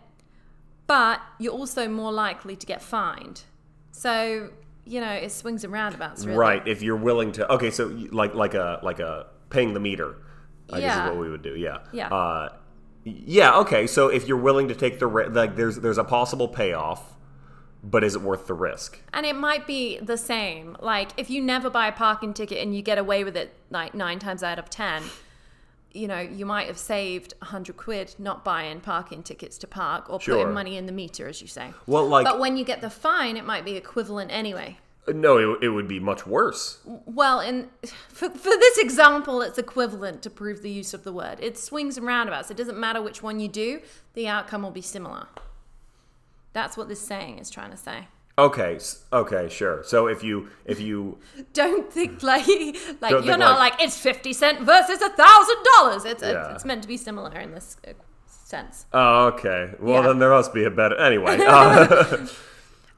but 0.86 1.20
you're 1.38 1.52
also 1.52 1.86
more 1.86 2.12
likely 2.12 2.56
to 2.56 2.64
get 2.64 2.80
fined. 2.80 3.42
So 3.90 4.50
you 4.84 5.00
know, 5.00 5.12
it 5.12 5.30
swings 5.30 5.64
and 5.64 5.72
roundabouts, 5.72 6.24
really. 6.24 6.38
Right. 6.38 6.66
If 6.66 6.82
you're 6.82 6.96
willing 6.96 7.32
to. 7.32 7.52
Okay, 7.52 7.70
so 7.70 7.86
like 8.10 8.34
like 8.34 8.54
a 8.54 8.80
like 8.82 9.00
a 9.00 9.26
paying 9.52 9.74
the 9.74 9.80
meter. 9.80 10.16
I 10.72 10.80
guess 10.80 10.96
is 11.04 11.10
what 11.10 11.18
we 11.18 11.28
would 11.30 11.42
do. 11.42 11.54
Yeah. 11.54 11.78
Yeah. 11.92 12.08
Uh, 12.08 12.48
yeah. 13.04 13.58
Okay. 13.58 13.86
So 13.86 14.08
if 14.08 14.26
you're 14.26 14.36
willing 14.38 14.68
to 14.68 14.74
take 14.74 14.98
the 14.98 15.06
ri- 15.06 15.28
like, 15.28 15.54
there's 15.56 15.76
there's 15.76 15.98
a 15.98 16.04
possible 16.04 16.48
payoff, 16.48 17.14
but 17.84 18.02
is 18.04 18.14
it 18.14 18.22
worth 18.22 18.46
the 18.46 18.54
risk? 18.54 18.98
And 19.12 19.26
it 19.26 19.36
might 19.36 19.66
be 19.66 19.98
the 19.98 20.16
same. 20.16 20.76
Like 20.80 21.10
if 21.16 21.28
you 21.30 21.42
never 21.42 21.68
buy 21.68 21.88
a 21.88 21.92
parking 21.92 22.32
ticket 22.32 22.58
and 22.58 22.74
you 22.74 22.80
get 22.82 22.98
away 22.98 23.22
with 23.24 23.36
it 23.36 23.54
like 23.70 23.94
nine 23.94 24.18
times 24.18 24.42
out 24.42 24.58
of 24.58 24.70
ten, 24.70 25.02
you 25.92 26.08
know, 26.08 26.20
you 26.20 26.46
might 26.46 26.68
have 26.68 26.78
saved 26.78 27.34
a 27.42 27.46
hundred 27.46 27.76
quid 27.76 28.14
not 28.18 28.44
buying 28.44 28.80
parking 28.80 29.22
tickets 29.22 29.58
to 29.58 29.66
park 29.66 30.08
or 30.08 30.20
Sure. 30.20 30.36
putting 30.38 30.54
money 30.54 30.76
in 30.76 30.86
the 30.86 30.92
meter, 30.92 31.28
as 31.28 31.42
you 31.42 31.48
say. 31.48 31.72
Well, 31.86 32.06
like 32.08 32.24
but 32.24 32.38
when 32.38 32.56
you 32.56 32.64
get 32.64 32.80
the 32.80 32.88
fine, 32.90 33.36
it 33.36 33.44
might 33.44 33.64
be 33.64 33.76
equivalent 33.76 34.30
anyway. 34.32 34.78
No, 35.08 35.36
it, 35.54 35.64
it 35.64 35.68
would 35.70 35.88
be 35.88 35.98
much 36.00 36.26
worse. 36.26 36.78
Well, 37.06 37.40
in 37.40 37.68
for, 38.08 38.30
for 38.30 38.50
this 38.50 38.78
example, 38.78 39.42
it's 39.42 39.58
equivalent 39.58 40.22
to 40.22 40.30
prove 40.30 40.62
the 40.62 40.70
use 40.70 40.94
of 40.94 41.02
the 41.04 41.12
word. 41.12 41.38
It 41.40 41.58
swings 41.58 41.96
and 41.96 42.06
roundabouts. 42.06 42.50
It 42.50 42.56
doesn't 42.56 42.78
matter 42.78 43.02
which 43.02 43.22
one 43.22 43.40
you 43.40 43.48
do, 43.48 43.80
the 44.14 44.28
outcome 44.28 44.62
will 44.62 44.70
be 44.70 44.82
similar. 44.82 45.26
That's 46.52 46.76
what 46.76 46.88
this 46.88 47.00
saying 47.00 47.38
is 47.38 47.50
trying 47.50 47.70
to 47.70 47.76
say. 47.76 48.08
Okay. 48.38 48.78
Okay. 49.12 49.48
Sure. 49.48 49.82
So 49.84 50.06
if 50.06 50.22
you 50.22 50.48
if 50.64 50.80
you 50.80 51.18
Don't 51.52 51.92
think 51.92 52.22
like 52.22 52.46
like 53.00 53.24
you're 53.24 53.36
not 53.36 53.58
like- 53.58 53.72
like, 53.74 53.82
it's 53.82 53.98
fifty 53.98 54.32
cent 54.32 54.60
versus 54.60 55.00
a 55.02 55.10
thousand 55.10 55.56
dollars. 55.76 56.04
It's 56.04 56.22
Yeah. 56.22 56.54
it's 56.54 56.64
meant 56.64 56.82
to 56.82 56.88
be 56.88 56.96
similar 56.96 57.30
in 57.38 57.52
this 57.52 57.76
uh, 57.86 57.92
sense. 58.26 58.86
oh 58.92 59.26
okay. 59.28 59.72
Well 59.80 60.02
Yeah. 60.02 60.08
then 60.08 60.18
there 60.18 60.30
must 60.30 60.54
be 60.54 60.64
a 60.64 60.70
better 60.70 60.96
anyway. 60.96 61.38
Uh, 61.46 62.26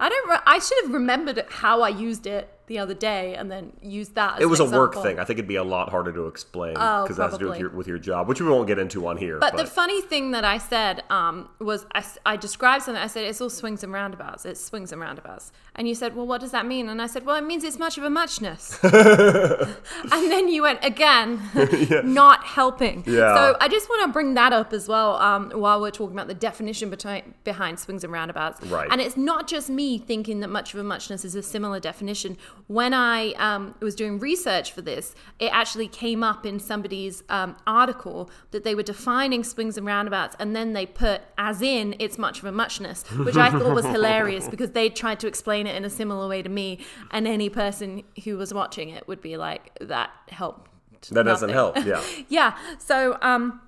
I 0.04 0.10
don't. 0.10 0.28
Re- 0.28 0.36
I 0.44 0.58
should 0.58 0.84
have 0.84 0.92
remembered 0.92 1.42
how 1.48 1.80
I 1.80 1.88
used 1.88 2.26
it 2.26 2.46
the 2.66 2.78
other 2.78 2.94
day 2.94 3.34
and 3.34 3.50
then 3.50 3.72
use 3.82 4.10
that. 4.10 4.36
As 4.36 4.42
it 4.42 4.46
was 4.46 4.60
a 4.60 4.64
work 4.64 4.94
thing. 4.94 5.18
I 5.18 5.24
think 5.24 5.38
it'd 5.38 5.48
be 5.48 5.56
a 5.56 5.64
lot 5.64 5.90
harder 5.90 6.12
to 6.12 6.26
explain 6.26 6.76
Oh, 6.78 7.02
because 7.02 7.16
that's 7.16 7.36
to 7.36 7.38
do 7.38 7.50
with 7.50 7.58
your 7.58 7.70
with 7.70 7.86
your 7.86 7.98
job, 7.98 8.28
which 8.28 8.40
we 8.40 8.48
won't 8.48 8.66
get 8.66 8.78
into 8.78 9.06
on 9.06 9.16
here. 9.16 9.38
But, 9.38 9.56
the 9.56 9.66
funny 9.66 10.00
thing 10.02 10.32
that 10.32 10.44
I 10.44 10.58
said 10.58 11.02
um, 11.10 11.48
was 11.58 11.86
I 12.26 12.36
described 12.36 12.84
something. 12.84 13.02
I 13.02 13.06
said 13.06 13.24
it's 13.24 13.40
all 13.40 13.50
swings 13.50 13.82
and 13.82 13.92
roundabouts. 13.92 14.44
It's 14.44 14.64
swings 14.64 14.92
and 14.92 15.00
roundabouts. 15.00 15.52
And 15.76 15.88
you 15.88 15.94
said, 15.96 16.14
well, 16.14 16.26
what 16.26 16.40
does 16.40 16.52
that 16.52 16.66
mean? 16.66 16.88
And 16.88 17.02
I 17.02 17.08
said, 17.08 17.26
well, 17.26 17.34
it 17.34 17.42
means 17.42 17.64
it's 17.64 17.78
much 17.78 17.98
of 17.98 18.04
a 18.04 18.10
muchness. 18.10 18.78
and 18.84 20.30
then 20.30 20.48
you 20.48 20.62
went 20.62 20.84
again, 20.84 21.40
not 22.04 22.44
helping. 22.44 23.02
Yeah. 23.06 23.34
So 23.34 23.56
I 23.60 23.66
just 23.68 23.88
want 23.88 24.06
to 24.06 24.12
bring 24.12 24.34
that 24.34 24.52
up 24.52 24.72
as 24.72 24.86
well 24.86 25.16
um, 25.16 25.50
while 25.50 25.80
we're 25.80 25.90
talking 25.90 26.14
about 26.14 26.28
the 26.28 26.34
definition 26.34 26.90
behind, 26.90 27.34
behind 27.42 27.80
swings 27.80 28.04
and 28.04 28.12
roundabouts. 28.12 28.64
Right. 28.66 28.88
And 28.90 29.00
it's 29.00 29.16
not 29.16 29.48
just 29.48 29.68
me 29.68 29.98
thinking 29.98 30.40
that 30.40 30.48
much 30.48 30.74
of 30.74 30.80
a 30.80 30.84
muchness 30.84 31.24
is 31.24 31.34
a 31.34 31.42
similar 31.42 31.80
definition. 31.80 32.36
When 32.66 32.94
I 32.94 33.32
um, 33.32 33.74
was 33.80 33.94
doing 33.94 34.18
research 34.18 34.72
for 34.72 34.80
this, 34.80 35.14
it 35.38 35.50
actually 35.52 35.88
came 35.88 36.22
up 36.22 36.46
in 36.46 36.58
somebody's 36.58 37.22
um, 37.28 37.56
article 37.66 38.30
that 38.52 38.64
they 38.64 38.74
were 38.74 38.82
defining 38.82 39.44
swings 39.44 39.76
and 39.76 39.86
roundabouts, 39.86 40.36
and 40.38 40.56
then 40.56 40.72
they 40.72 40.86
put 40.86 41.22
as 41.36 41.60
in 41.60 41.94
it's 41.98 42.16
much 42.16 42.38
of 42.38 42.46
a 42.46 42.52
muchness, 42.52 43.02
which 43.10 43.36
I 43.36 43.50
thought 43.50 43.74
was 43.74 43.84
hilarious 43.84 44.48
because 44.48 44.70
they 44.70 44.88
tried 44.88 45.20
to 45.20 45.26
explain 45.26 45.66
it 45.66 45.74
in 45.74 45.84
a 45.84 45.90
similar 45.90 46.28
way 46.28 46.42
to 46.42 46.48
me, 46.48 46.78
and 47.10 47.28
any 47.28 47.50
person 47.50 48.02
who 48.24 48.36
was 48.36 48.54
watching 48.54 48.88
it 48.88 49.06
would 49.06 49.20
be 49.20 49.36
like, 49.36 49.76
that 49.80 50.10
helped. 50.28 50.70
that 51.10 51.24
doesn't 51.24 51.50
help. 51.50 51.76
Yeah. 51.84 52.02
yeah. 52.28 52.56
So, 52.78 53.18
um, 53.20 53.60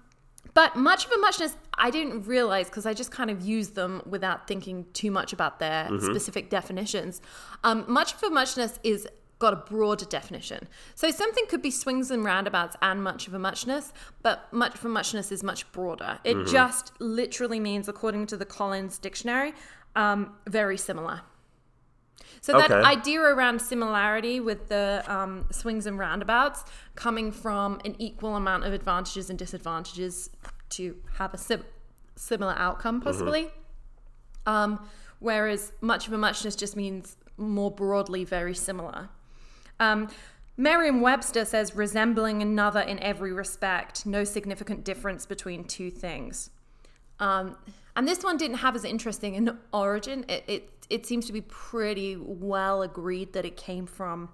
but 0.57 0.75
much 0.75 1.05
of 1.07 1.13
a 1.13 1.19
muchness, 1.19 1.55
I 1.87 1.89
didn't 1.91 2.23
realize 2.35 2.67
because 2.71 2.87
I 2.87 2.95
just 3.03 3.11
kind 3.19 3.31
of 3.31 3.39
used 3.43 3.75
them 3.75 3.93
without 4.15 4.49
thinking 4.49 4.87
too 5.01 5.11
much 5.19 5.31
about 5.33 5.55
their 5.65 5.85
Mm-hmm. 5.85 6.05
specific 6.13 6.45
definitions. 6.59 7.21
Um, 7.63 7.85
much 7.87 8.11
of 8.15 8.23
a 8.23 8.31
muchness 8.31 8.73
is 8.83 9.07
got 9.39 9.53
a 9.53 9.57
broader 9.57 10.07
definition. 10.07 10.67
So 10.95 11.11
something 11.11 11.45
could 11.51 11.61
be 11.61 11.71
swings 11.71 12.11
and 12.11 12.25
roundabouts 12.25 12.75
and 12.81 13.05
much 13.05 13.29
of 13.29 13.35
a 13.35 13.39
muchness, 13.39 13.93
but 14.23 14.51
much 14.51 14.75
of 14.79 14.85
a 14.87 14.89
muchness 14.89 15.31
is 15.31 15.43
much 15.43 15.71
broader. 15.73 16.19
It 16.25 16.37
Mm-hmm. 16.37 16.51
just 16.51 16.93
literally 17.01 17.61
means, 17.61 17.87
according 17.87 18.25
to 18.29 18.37
the 18.39 18.47
Collins 18.47 18.99
Dictionary, 18.99 19.53
um, 19.95 20.21
very 20.49 20.79
similar. 20.79 21.21
So 22.41 22.53
that 22.53 22.71
Okay. 22.71 22.83
idea 22.83 23.21
around 23.21 23.61
similarity 23.61 24.41
with 24.41 24.69
the 24.69 25.03
um, 25.07 25.47
swings 25.51 25.87
and 25.87 25.99
roundabouts 25.99 26.65
coming 26.95 27.33
from 27.33 27.81
an 27.85 27.97
equal 27.99 28.37
amount 28.37 28.65
of 28.65 28.73
advantages 28.73 29.31
and 29.31 29.39
disadvantages 29.39 30.31
to 30.71 30.97
have 31.15 31.35
a 31.35 31.39
sim- 31.39 31.65
similar 32.15 32.55
outcome, 32.57 33.01
possibly. 33.01 33.51
Um, 34.47 34.89
whereas 35.19 35.73
much 35.81 36.07
of 36.07 36.13
a 36.13 36.19
muchness 36.19 36.55
just 36.57 36.77
means 36.77 37.17
more 37.37 37.71
broadly 37.71 38.25
very 38.25 38.55
similar. 38.55 39.09
Um, 39.81 40.09
Merriam 40.57 41.01
Webster 41.01 41.45
says 41.45 41.75
resembling 41.75 42.41
another 42.41 42.81
in 42.81 42.99
every 43.01 43.33
respect, 43.33 44.07
no 44.07 44.25
significant 44.25 44.85
difference 44.85 45.27
between 45.27 45.65
two 45.65 45.91
things. 45.91 46.51
Um, 47.21 47.57
and 47.97 48.07
this 48.07 48.23
one 48.23 48.37
didn't 48.37 48.59
have 48.59 48.77
as 48.77 48.85
interesting 48.85 49.37
an 49.37 49.59
origin. 49.73 50.25
It, 50.29 50.45
it, 50.47 50.71
it 50.89 51.07
seems 51.07 51.27
to 51.27 51.33
be 51.33 51.41
pretty 51.41 52.17
well 52.17 52.83
agreed 52.83 53.33
that 53.33 53.45
it 53.45 53.57
came 53.57 53.87
from 53.87 54.29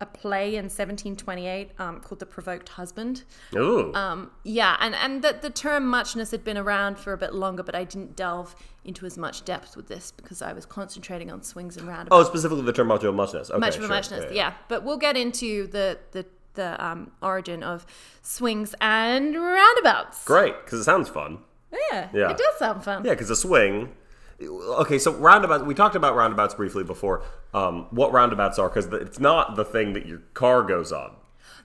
a 0.00 0.06
play 0.06 0.54
in 0.54 0.64
1728 0.66 1.72
um, 1.78 2.00
called 2.00 2.20
The 2.20 2.26
Provoked 2.26 2.68
Husband. 2.70 3.24
Ooh. 3.56 3.92
Um, 3.94 4.30
yeah, 4.44 4.76
and, 4.80 4.94
and 4.94 5.22
the, 5.22 5.36
the 5.40 5.50
term 5.50 5.86
muchness 5.88 6.30
had 6.30 6.44
been 6.44 6.56
around 6.56 6.98
for 6.98 7.12
a 7.12 7.18
bit 7.18 7.34
longer, 7.34 7.64
but 7.64 7.74
I 7.74 7.82
didn't 7.84 8.14
delve 8.14 8.54
into 8.84 9.06
as 9.06 9.18
much 9.18 9.44
depth 9.44 9.76
with 9.76 9.88
this 9.88 10.12
because 10.12 10.40
I 10.40 10.52
was 10.52 10.64
concentrating 10.64 11.32
on 11.32 11.42
swings 11.42 11.76
and 11.76 11.88
roundabouts. 11.88 12.26
oh, 12.26 12.30
specifically 12.30 12.62
the 12.62 12.72
term 12.72 12.86
much 12.86 13.02
of 13.02 13.14
muchness. 13.14 13.50
Okay, 13.50 13.58
much 13.58 13.76
of 13.76 13.82
a 13.82 13.86
sure. 13.86 13.94
muchness, 13.94 14.32
yeah, 14.32 14.54
But 14.68 14.84
we'll 14.84 14.98
get 14.98 15.16
into 15.16 15.66
the 15.66 15.98
the 16.12 16.24
the 16.54 16.84
um, 16.84 17.12
origin 17.22 17.62
of 17.62 17.86
swings 18.20 18.74
and 18.80 19.34
roundabouts. 19.34 20.24
Great, 20.24 20.54
because 20.64 20.80
it 20.80 20.84
sounds 20.84 21.08
fun. 21.08 21.38
Yeah, 21.72 22.08
Yeah. 22.12 22.30
it 22.30 22.38
does 22.38 22.58
sound 22.58 22.84
fun. 22.84 23.04
Yeah, 23.04 23.12
because 23.12 23.30
a 23.30 23.36
swing. 23.36 23.94
Okay, 24.40 24.98
so 24.98 25.12
roundabouts. 25.12 25.64
We 25.64 25.74
talked 25.74 25.96
about 25.96 26.14
roundabouts 26.14 26.54
briefly 26.54 26.84
before. 26.84 27.22
Um, 27.52 27.86
what 27.90 28.12
roundabouts 28.12 28.58
are? 28.58 28.68
Because 28.68 28.86
it's 28.86 29.18
not 29.18 29.56
the 29.56 29.64
thing 29.64 29.92
that 29.94 30.06
your 30.06 30.18
car 30.34 30.62
goes 30.62 30.92
on. 30.92 31.16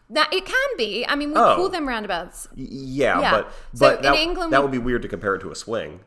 Now 0.10 0.26
it 0.32 0.46
can 0.46 0.70
be. 0.78 1.06
I 1.08 1.16
mean, 1.16 1.30
we 1.30 1.36
Oh. 1.38 1.56
call 1.56 1.70
them 1.70 1.88
roundabouts, 1.88 2.48
Yeah, 2.56 3.20
Yeah. 3.20 3.32
but 3.32 3.52
So 3.74 3.96
but 3.96 4.06
in 4.06 4.14
England 4.16 4.52
that 4.54 4.62
would 4.62 4.72
be 4.72 4.78
weird 4.80 5.02
to 5.04 5.08
compare 5.08 5.36
it 5.36 5.40
to 5.42 5.52
a 5.52 5.56
swing. 5.56 6.02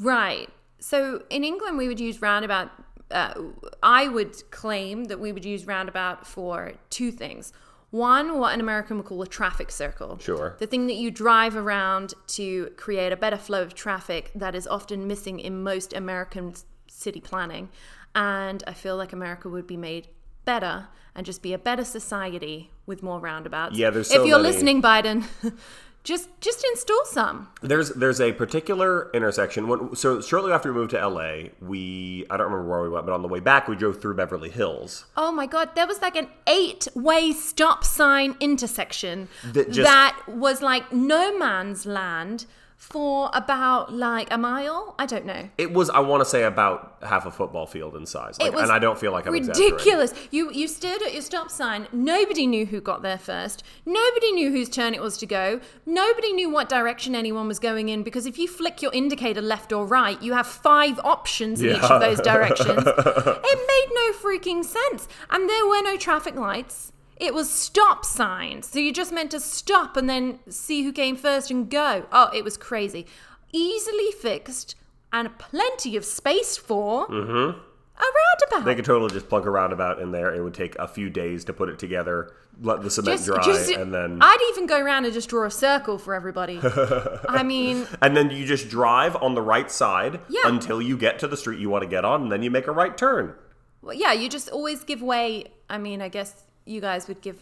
right? 0.00 0.48
So 0.80 1.22
in 1.30 1.44
England, 1.44 1.76
we 1.78 1.88
would 1.88 2.00
use 2.00 2.22
roundabout. 2.22 2.70
Uh, 3.10 3.34
I 3.82 4.08
would 4.08 4.50
claim 4.50 5.04
that 5.04 5.18
we 5.18 5.32
would 5.32 5.44
use 5.44 5.66
roundabout 5.66 6.26
for 6.26 6.72
two 6.90 7.10
things. 7.10 7.52
One, 7.90 8.38
what 8.38 8.52
an 8.52 8.60
American 8.60 8.98
would 8.98 9.06
call 9.06 9.22
a 9.22 9.26
traffic 9.26 9.70
circle. 9.70 10.18
Sure. 10.18 10.56
The 10.58 10.66
thing 10.66 10.86
that 10.88 10.96
you 10.96 11.10
drive 11.10 11.56
around 11.56 12.12
to 12.28 12.66
create 12.76 13.12
a 13.12 13.16
better 13.16 13.38
flow 13.38 13.62
of 13.62 13.74
traffic 13.74 14.30
that 14.34 14.54
is 14.54 14.66
often 14.66 15.06
missing 15.06 15.40
in 15.40 15.62
most 15.62 15.92
American 15.94 16.54
city 16.86 17.20
planning. 17.20 17.70
And 18.14 18.62
I 18.66 18.74
feel 18.74 18.96
like 18.96 19.12
America 19.12 19.48
would 19.48 19.66
be 19.66 19.76
made 19.78 20.08
better 20.44 20.88
and 21.14 21.24
just 21.24 21.42
be 21.42 21.52
a 21.54 21.58
better 21.58 21.84
society 21.84 22.70
with 22.84 23.02
more 23.02 23.20
roundabouts. 23.20 23.76
Yeah, 23.78 23.90
there's 23.90 24.08
so 24.08 24.20
If 24.20 24.26
you're 24.26 24.38
many- 24.38 24.52
listening, 24.52 24.82
Biden, 24.82 25.24
just 26.04 26.28
just 26.40 26.64
install 26.72 27.04
some. 27.06 27.48
There's 27.60 27.90
there's 27.90 28.20
a 28.20 28.32
particular 28.32 29.10
intersection. 29.12 29.68
When, 29.68 29.94
so 29.94 30.20
shortly 30.20 30.52
after 30.52 30.72
we 30.72 30.78
moved 30.80 30.92
to 30.92 31.06
LA, 31.06 31.48
we 31.60 32.24
I 32.30 32.36
don't 32.36 32.50
remember 32.50 32.68
where 32.68 32.82
we 32.82 32.88
went, 32.88 33.04
but 33.04 33.12
on 33.12 33.22
the 33.22 33.28
way 33.28 33.40
back 33.40 33.68
we 33.68 33.76
drove 33.76 34.00
through 34.00 34.14
Beverly 34.14 34.48
Hills. 34.50 35.04
Oh 35.16 35.30
my 35.32 35.46
god, 35.46 35.70
there 35.74 35.86
was 35.86 36.00
like 36.00 36.16
an 36.16 36.28
eight-way 36.46 37.32
stop 37.32 37.84
sign 37.84 38.36
intersection 38.40 39.28
That 39.52 39.70
just- 39.70 39.86
that 39.86 40.18
was 40.28 40.62
like 40.62 40.92
no 40.92 41.36
man's 41.38 41.84
land 41.84 42.46
for 42.78 43.28
about 43.34 43.92
like 43.92 44.32
a 44.32 44.38
mile. 44.38 44.94
I 45.00 45.04
don't 45.04 45.26
know. 45.26 45.50
It 45.58 45.72
was 45.72 45.90
I 45.90 45.98
want 45.98 46.20
to 46.22 46.24
say 46.24 46.44
about 46.44 46.96
half 47.02 47.26
a 47.26 47.30
football 47.30 47.66
field 47.66 47.96
in 47.96 48.06
size, 48.06 48.38
like, 48.38 48.48
It 48.48 48.54
was 48.54 48.62
and 48.62 48.72
I 48.72 48.78
don't 48.78 48.96
feel 48.96 49.10
like 49.10 49.26
I'm 49.26 49.32
ridiculous. 49.32 50.14
You 50.30 50.52
you 50.52 50.68
stared 50.68 51.02
at 51.02 51.12
your 51.12 51.22
stop 51.22 51.50
sign. 51.50 51.88
Nobody 51.92 52.46
knew 52.46 52.66
who 52.66 52.80
got 52.80 53.02
there 53.02 53.18
first. 53.18 53.64
Nobody 53.84 54.30
knew 54.30 54.52
whose 54.52 54.68
turn 54.68 54.94
it 54.94 55.02
was 55.02 55.18
to 55.18 55.26
go. 55.26 55.60
Nobody 55.84 56.32
knew 56.32 56.48
what 56.50 56.68
direction 56.68 57.16
anyone 57.16 57.48
was 57.48 57.58
going 57.58 57.88
in 57.88 58.04
because 58.04 58.26
if 58.26 58.38
you 58.38 58.46
flick 58.46 58.80
your 58.80 58.92
indicator 58.94 59.42
left 59.42 59.72
or 59.72 59.84
right, 59.84 60.22
you 60.22 60.32
have 60.34 60.46
five 60.46 61.00
options 61.00 61.60
in 61.60 61.74
each 61.74 61.82
of 61.82 62.00
those 62.00 62.20
directions. 62.20 62.84
it 62.86 63.68
made 63.68 63.88
no 63.92 64.12
freaking 64.12 64.64
sense. 64.64 65.08
And 65.30 65.50
there 65.50 65.66
were 65.66 65.82
no 65.82 65.96
traffic 65.96 66.36
lights. 66.36 66.92
It 67.20 67.34
was 67.34 67.50
stop 67.50 68.04
signs. 68.04 68.68
So 68.68 68.78
you 68.78 68.92
just 68.92 69.12
meant 69.12 69.30
to 69.32 69.40
stop 69.40 69.96
and 69.96 70.08
then 70.08 70.38
see 70.48 70.82
who 70.84 70.92
came 70.92 71.16
first 71.16 71.50
and 71.50 71.68
go. 71.68 72.06
Oh, 72.12 72.30
it 72.34 72.44
was 72.44 72.56
crazy. 72.56 73.06
Easily 73.52 74.12
fixed 74.12 74.76
and 75.12 75.36
plenty 75.38 75.96
of 75.96 76.04
space 76.04 76.56
for 76.56 77.08
mm-hmm. 77.08 77.58
a 77.58 78.04
roundabout. 78.50 78.64
They 78.64 78.74
could 78.74 78.84
totally 78.84 79.10
just 79.10 79.28
plunk 79.28 79.46
a 79.46 79.50
roundabout 79.50 80.00
in 80.00 80.12
there. 80.12 80.32
It 80.34 80.42
would 80.42 80.54
take 80.54 80.76
a 80.76 80.86
few 80.86 81.10
days 81.10 81.44
to 81.46 81.52
put 81.52 81.68
it 81.68 81.78
together, 81.78 82.34
let 82.60 82.82
the 82.82 82.90
cement 82.90 83.24
dry, 83.24 83.72
and 83.76 83.92
then 83.92 84.18
I'd 84.20 84.48
even 84.50 84.66
go 84.66 84.78
around 84.78 85.06
and 85.06 85.14
just 85.14 85.28
draw 85.28 85.46
a 85.46 85.50
circle 85.50 85.98
for 85.98 86.14
everybody. 86.14 86.60
I 87.28 87.42
mean, 87.42 87.86
and 88.02 88.16
then 88.16 88.30
you 88.30 88.44
just 88.44 88.68
drive 88.68 89.16
on 89.16 89.34
the 89.34 89.42
right 89.42 89.70
side 89.70 90.20
Yeah. 90.28 90.42
until 90.44 90.82
you 90.82 90.96
get 90.98 91.18
to 91.20 91.26
the 91.26 91.36
street 91.36 91.58
you 91.58 91.70
want 91.70 91.82
to 91.84 91.88
get 91.88 92.04
on, 92.04 92.22
and 92.22 92.32
then 92.32 92.42
you 92.42 92.50
make 92.50 92.66
a 92.66 92.72
right 92.72 92.96
turn. 92.96 93.34
well, 93.80 93.94
yeah, 93.94 94.12
you 94.12 94.28
just 94.28 94.50
always 94.50 94.84
give 94.84 95.02
way. 95.02 95.46
I 95.70 95.78
mean, 95.78 96.02
I 96.02 96.08
guess 96.08 96.44
you 96.68 96.80
guys 96.80 97.08
would 97.08 97.20
give 97.20 97.38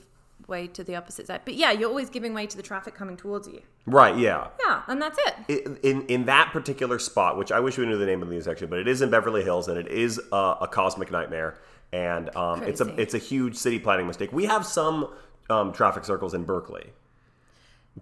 way 0.48 0.66
to 0.68 0.84
the 0.84 0.94
opposite 0.94 1.26
side, 1.26 1.40
but 1.44 1.54
yeah, 1.54 1.72
you're 1.72 1.88
always 1.88 2.10
giving 2.10 2.32
way 2.34 2.46
to 2.46 2.56
the 2.56 2.62
traffic 2.62 2.94
coming 2.94 3.16
towards 3.16 3.48
you. 3.48 3.62
Right? 3.86 4.16
Yeah. 4.16 4.48
Yeah, 4.64 4.82
and 4.86 5.00
that's 5.02 5.18
it. 5.26 5.34
in 5.48 5.76
in- 5.82 6.06
in 6.06 6.24
that 6.26 6.52
particular 6.52 6.98
spot, 6.98 7.36
which 7.38 7.50
I 7.50 7.58
wish 7.60 7.78
we 7.78 7.86
knew 7.86 7.96
the 7.98 8.06
name 8.06 8.22
of 8.22 8.28
the 8.28 8.34
intersection, 8.34 8.68
but 8.68 8.78
it 8.78 8.86
is 8.88 9.02
in 9.02 9.10
Beverly 9.10 9.42
Hills, 9.42 9.66
and 9.68 9.78
it 9.78 9.88
is 9.88 10.20
uh, 10.32 10.56
a 10.60 10.68
cosmic 10.68 11.10
nightmare, 11.10 11.58
and 11.92 12.34
um, 12.36 12.62
it's 12.64 12.80
a 12.80 12.88
it's 13.00 13.14
a 13.14 13.18
huge 13.18 13.56
city 13.56 13.78
planning 13.78 14.06
mistake. 14.06 14.32
We 14.32 14.44
have 14.44 14.64
some 14.66 15.08
um, 15.50 15.72
traffic 15.72 16.04
circles 16.04 16.34
in 16.34 16.44
Berkeley, 16.44 16.92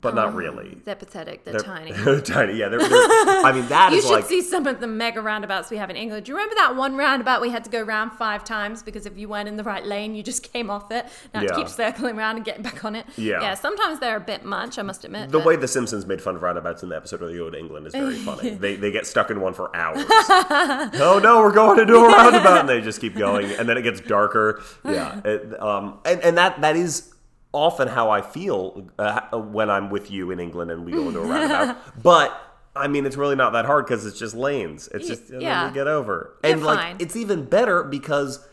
but 0.00 0.14
not 0.14 0.34
really. 0.34 0.78
They're 0.84 0.94
pathetic. 0.96 1.44
They're, 1.44 1.54
They're 1.54 1.62
tiny. 1.62 1.92
They're 1.92 2.20
tiny. 2.36 2.54
Yeah, 2.54 2.68
they're, 2.68 2.80
they're- 2.80 2.88
I 2.90 3.52
mean, 3.54 3.66
that 3.68 3.92
You 3.94 4.02
should 4.02 4.10
like 4.10 4.24
see 4.26 4.42
some 4.42 4.66
of 4.66 4.80
the 4.80 4.86
mega 4.86 5.22
roundabouts 5.22 5.70
we 5.70 5.76
have 5.76 5.88
in 5.88 5.96
England. 5.96 6.26
Do 6.26 6.32
you 6.32 6.36
remember 6.36 6.56
that 6.56 6.74
one 6.76 6.96
roundabout 6.96 7.40
we 7.40 7.50
had 7.50 7.64
to 7.64 7.70
go 7.70 7.80
round 7.80 8.12
five 8.12 8.44
times 8.44 8.82
because 8.82 9.06
if 9.06 9.16
you 9.16 9.28
weren't 9.28 9.48
in 9.48 9.56
the 9.56 9.62
right 9.64 9.84
lane, 9.84 10.14
you 10.14 10.22
just 10.22 10.42
came 10.52 10.68
off 10.68 10.90
it. 10.90 11.06
Now 11.32 11.42
Yeah. 11.42 11.48
to 11.48 11.54
keep 11.54 11.68
circling 11.68 12.18
around 12.18 12.36
and 12.36 12.44
getting 12.44 12.62
back 12.62 12.84
on 12.84 12.96
it. 12.96 13.06
Yeah. 13.16 13.40
Yeah, 13.40 13.54
sometimes 13.54 14.00
they're 14.00 14.16
a 14.16 14.20
bit 14.20 14.44
much, 14.44 14.78
I 14.78 14.82
must 14.82 15.04
admit. 15.04 15.30
the 15.30 15.38
but- 15.38 15.46
way 15.46 15.56
The 15.56 15.68
Simpsons 15.68 16.06
made 16.06 16.20
fun 16.20 16.36
of 16.36 16.42
roundabouts 16.42 16.82
in 16.82 16.88
the 16.88 16.96
episode 16.96 17.22
of 17.22 17.28
the 17.30 17.40
Old 17.40 17.54
England 17.54 17.86
is 17.86 17.92
very 17.94 18.16
funny. 18.16 18.50
they 18.50 18.76
they 18.76 18.90
get 18.90 19.06
stuck 19.06 19.30
in 19.30 19.40
one 19.40 19.54
for 19.54 19.74
hours. 19.76 20.04
oh 20.08 21.20
no, 21.22 21.40
we're 21.40 21.52
going 21.52 21.78
into 21.78 21.94
a 21.96 22.06
roundabout, 22.08 22.60
and 22.60 22.68
they 22.68 22.80
just 22.80 23.00
keep 23.00 23.14
going, 23.14 23.50
and 23.52 23.68
then 23.68 23.78
it 23.78 23.82
gets 23.82 24.00
darker. 24.00 24.62
Yeah, 24.84 25.20
it, 25.24 25.60
um, 25.62 25.98
and 26.04 26.20
and 26.22 26.36
that 26.36 26.60
that 26.60 26.76
is 26.76 27.13
often 27.54 27.88
how 27.88 28.10
I 28.10 28.20
feel 28.20 28.88
uh, 28.98 29.38
when 29.38 29.70
I'm 29.70 29.88
with 29.88 30.10
you 30.10 30.30
in 30.30 30.40
England 30.40 30.70
and 30.70 30.84
we 30.84 30.92
go 30.92 31.08
into 31.08 31.20
a 31.20 31.26
roundabout. 31.26 32.02
but 32.02 32.38
I 32.76 32.88
mean, 32.88 33.06
it's 33.06 33.16
really 33.16 33.36
not 33.36 33.52
that 33.52 33.64
hard 33.64 33.86
because 33.86 34.04
it's 34.04 34.18
just 34.18 34.34
lanes. 34.34 34.88
It's 34.88 35.06
just 35.06 35.30
and 35.30 35.40
then 35.40 35.68
we 35.68 35.74
get 35.74 35.86
over, 35.86 36.36
You're 36.42 36.52
and 36.52 36.64
like 36.64 37.00
it's 37.00 37.16
even 37.16 37.44
better 37.44 37.84
because 37.84 38.46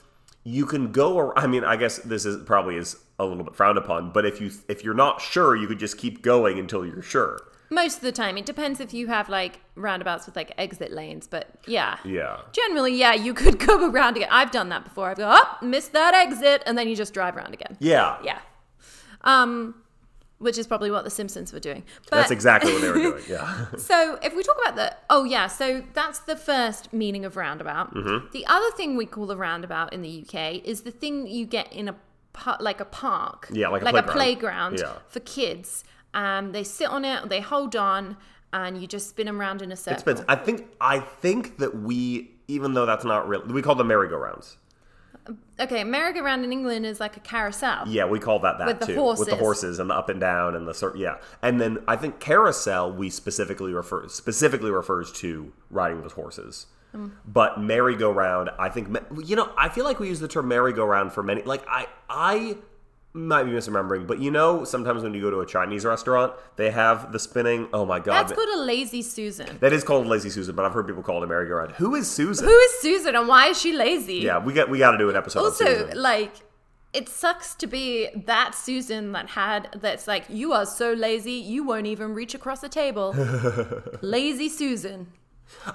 you 0.43 0.65
can 0.65 0.91
go. 0.91 1.17
ar- 1.17 1.37
I 1.37 1.47
mean, 1.47 1.63
I 1.63 1.75
guess 1.75 1.97
this 1.97 2.25
is 2.25 2.43
probably 2.45 2.75
is 2.77 2.97
a 3.19 3.25
little 3.25 3.43
bit 3.43 3.55
frowned 3.55 3.77
upon, 3.77 4.11
but 4.11 4.25
if 4.25 4.39
you 4.39 4.51
if 4.69 4.83
you're 4.83 4.93
not 4.93 5.21
sure, 5.21 5.55
you 5.55 5.67
could 5.67 5.79
just 5.79 5.97
keep 5.97 6.21
going 6.21 6.59
until 6.59 6.85
you're 6.85 7.01
sure. 7.01 7.39
Most 7.71 7.97
of 7.97 8.01
the 8.01 8.11
time, 8.11 8.37
it 8.37 8.45
depends 8.45 8.81
if 8.81 8.93
you 8.93 9.07
have 9.07 9.29
like 9.29 9.61
roundabouts 9.75 10.25
with 10.25 10.35
like 10.35 10.51
exit 10.57 10.91
lanes, 10.91 11.25
but 11.25 11.55
yeah. 11.65 11.97
Yeah. 12.03 12.41
Generally, 12.51 12.95
yeah, 12.95 13.13
you 13.13 13.33
could 13.33 13.59
go 13.65 13.89
around 13.89 14.17
again. 14.17 14.27
I've 14.29 14.51
done 14.51 14.69
that 14.69 14.83
before. 14.83 15.09
I've 15.09 15.17
go, 15.17 15.33
oh, 15.33 15.65
missed 15.65 15.93
that 15.93 16.13
exit, 16.13 16.63
and 16.65 16.77
then 16.77 16.89
you 16.89 16.95
just 16.95 17.13
drive 17.13 17.37
around 17.37 17.53
again. 17.53 17.77
Yeah. 17.79 18.17
Yeah. 18.23 18.39
Um, 19.23 19.75
which 20.39 20.57
is 20.57 20.65
probably 20.65 20.89
what 20.89 21.03
the 21.03 21.11
Simpsons 21.11 21.53
were 21.53 21.59
doing. 21.59 21.83
But 22.09 22.15
That's 22.17 22.31
exactly 22.31 22.73
what 22.73 22.81
they 22.81 22.87
were 22.89 22.95
doing. 22.95 23.23
Yeah. 23.29 23.67
so 23.77 24.17
if 24.23 24.35
we 24.35 24.41
talk 24.41 24.55
about 24.63 24.75
the 24.75 24.95
oh 25.11 25.23
yeah, 25.23 25.45
so 25.47 25.83
that's 25.93 26.19
the 26.19 26.35
first 26.35 26.91
meaning 26.91 27.25
of 27.25 27.35
roundabout. 27.37 27.93
Mm-hmm. 27.93 28.27
The 28.33 28.45
other 28.47 28.71
thing 28.75 28.97
we 28.97 29.05
call 29.05 29.29
a 29.29 29.35
roundabout 29.35 29.93
in 29.93 30.01
the 30.01 30.25
UK 30.27 30.65
is 30.65 30.81
the 30.81 30.89
thing 30.91 31.27
you 31.27 31.45
get 31.45 31.71
in 31.71 31.89
a 31.89 31.95
like 32.59 32.79
a 32.79 32.85
park, 32.85 33.49
Yeah, 33.51 33.67
like 33.67 33.83
a 33.83 33.85
a 33.85 33.89
playground. 33.91 34.13
playground 34.15 34.79
Yeah. 34.79 34.93
for 35.07 35.19
kids. 35.19 35.83
Um, 36.13 36.53
they 36.53 36.63
sit 36.63 36.87
on 36.89 37.05
it, 37.05 37.29
they 37.29 37.39
hold 37.41 37.75
on, 37.75 38.17
and 38.51 38.81
you 38.81 38.87
just 38.87 39.09
spin 39.09 39.27
them 39.27 39.39
around 39.39 39.61
in 39.61 39.71
a 39.71 39.75
circle. 39.75 39.93
It's 39.93 40.03
been, 40.21 40.25
I 40.27 40.35
think 40.35 40.67
I 40.81 40.99
think 40.99 41.57
that 41.59 41.77
we 41.77 42.31
even 42.47 42.73
though 42.73 42.85
that's 42.87 43.05
not 43.05 43.29
real 43.29 43.43
we 43.45 43.61
call 43.61 43.75
them 43.75 43.87
merry-go-rounds. 43.87 44.57
Okay, 45.59 45.83
merry-go-round 45.83 46.43
in 46.43 46.51
England 46.51 46.85
is 46.85 46.99
like 46.99 47.17
a 47.17 47.19
carousel. 47.19 47.87
Yeah, 47.87 48.05
we 48.05 48.19
call 48.19 48.39
that 48.39 48.57
that 48.57 48.67
With 48.67 48.79
the 48.79 48.85
too. 48.87 49.03
With 49.03 49.19
the 49.19 49.35
horses. 49.35 49.39
horses 49.39 49.79
and 49.79 49.89
the 49.89 49.95
up 49.95 50.09
and 50.09 50.19
down 50.19 50.55
and 50.55 50.67
the 50.67 50.73
cir- 50.73 50.95
yeah. 50.95 51.17
And 51.41 51.59
then 51.59 51.79
I 51.87 51.95
think 51.95 52.19
carousel 52.19 52.91
we 52.91 53.09
specifically 53.09 53.73
refer 53.73 54.07
specifically 54.07 54.71
refers 54.71 55.11
to 55.13 55.51
riding 55.69 56.01
with 56.03 56.13
horses. 56.13 56.67
Mm. 56.95 57.11
But 57.25 57.59
merry-go-round, 57.59 58.49
I 58.59 58.69
think 58.69 58.97
you 59.23 59.35
know, 59.35 59.51
I 59.57 59.69
feel 59.69 59.85
like 59.85 59.99
we 59.99 60.09
use 60.09 60.19
the 60.19 60.27
term 60.27 60.47
merry-go-round 60.47 61.13
for 61.13 61.23
many 61.23 61.41
like 61.43 61.63
I 61.67 61.87
I 62.09 62.57
might 63.13 63.43
be 63.43 63.51
misremembering, 63.51 64.07
but 64.07 64.19
you 64.19 64.31
know, 64.31 64.63
sometimes 64.63 65.03
when 65.03 65.13
you 65.13 65.21
go 65.21 65.29
to 65.29 65.41
a 65.41 65.45
Chinese 65.45 65.83
restaurant, 65.85 66.33
they 66.55 66.71
have 66.71 67.11
the 67.11 67.19
spinning. 67.19 67.67
Oh 67.73 67.85
my 67.85 67.99
god, 67.99 68.13
That's 68.27 68.33
called 68.33 68.49
a 68.55 68.59
lazy 68.61 69.01
Susan. 69.01 69.57
that 69.59 69.73
is 69.73 69.83
called 69.83 70.07
lazy 70.07 70.29
Susan, 70.29 70.55
but 70.55 70.65
I've 70.65 70.73
heard 70.73 70.87
people 70.87 71.03
call 71.03 71.21
it 71.21 71.25
a 71.25 71.27
merry-go-round. 71.27 71.73
Who 71.73 71.95
is 71.95 72.09
Susan? 72.09 72.47
Who 72.47 72.57
is 72.57 72.71
Susan 72.79 73.15
and 73.15 73.27
why 73.27 73.47
is 73.47 73.59
she 73.59 73.73
lazy? 73.73 74.15
Yeah, 74.15 74.37
we 74.43 74.53
got 74.53 74.69
we 74.69 74.79
got 74.79 74.91
to 74.91 74.97
do 74.97 75.09
an 75.09 75.15
episode. 75.15 75.39
Also, 75.41 75.65
Susan. 75.65 76.01
like, 76.01 76.33
it 76.93 77.09
sucks 77.09 77.53
to 77.55 77.67
be 77.67 78.09
that 78.25 78.55
Susan 78.55 79.11
that 79.11 79.29
had 79.29 79.77
that's 79.81 80.07
like 80.07 80.25
you 80.29 80.53
are 80.53 80.65
so 80.65 80.93
lazy 80.93 81.33
you 81.33 81.63
won't 81.65 81.87
even 81.87 82.13
reach 82.13 82.33
across 82.33 82.61
the 82.61 82.69
table. 82.69 83.13
lazy 84.01 84.47
Susan. 84.49 85.07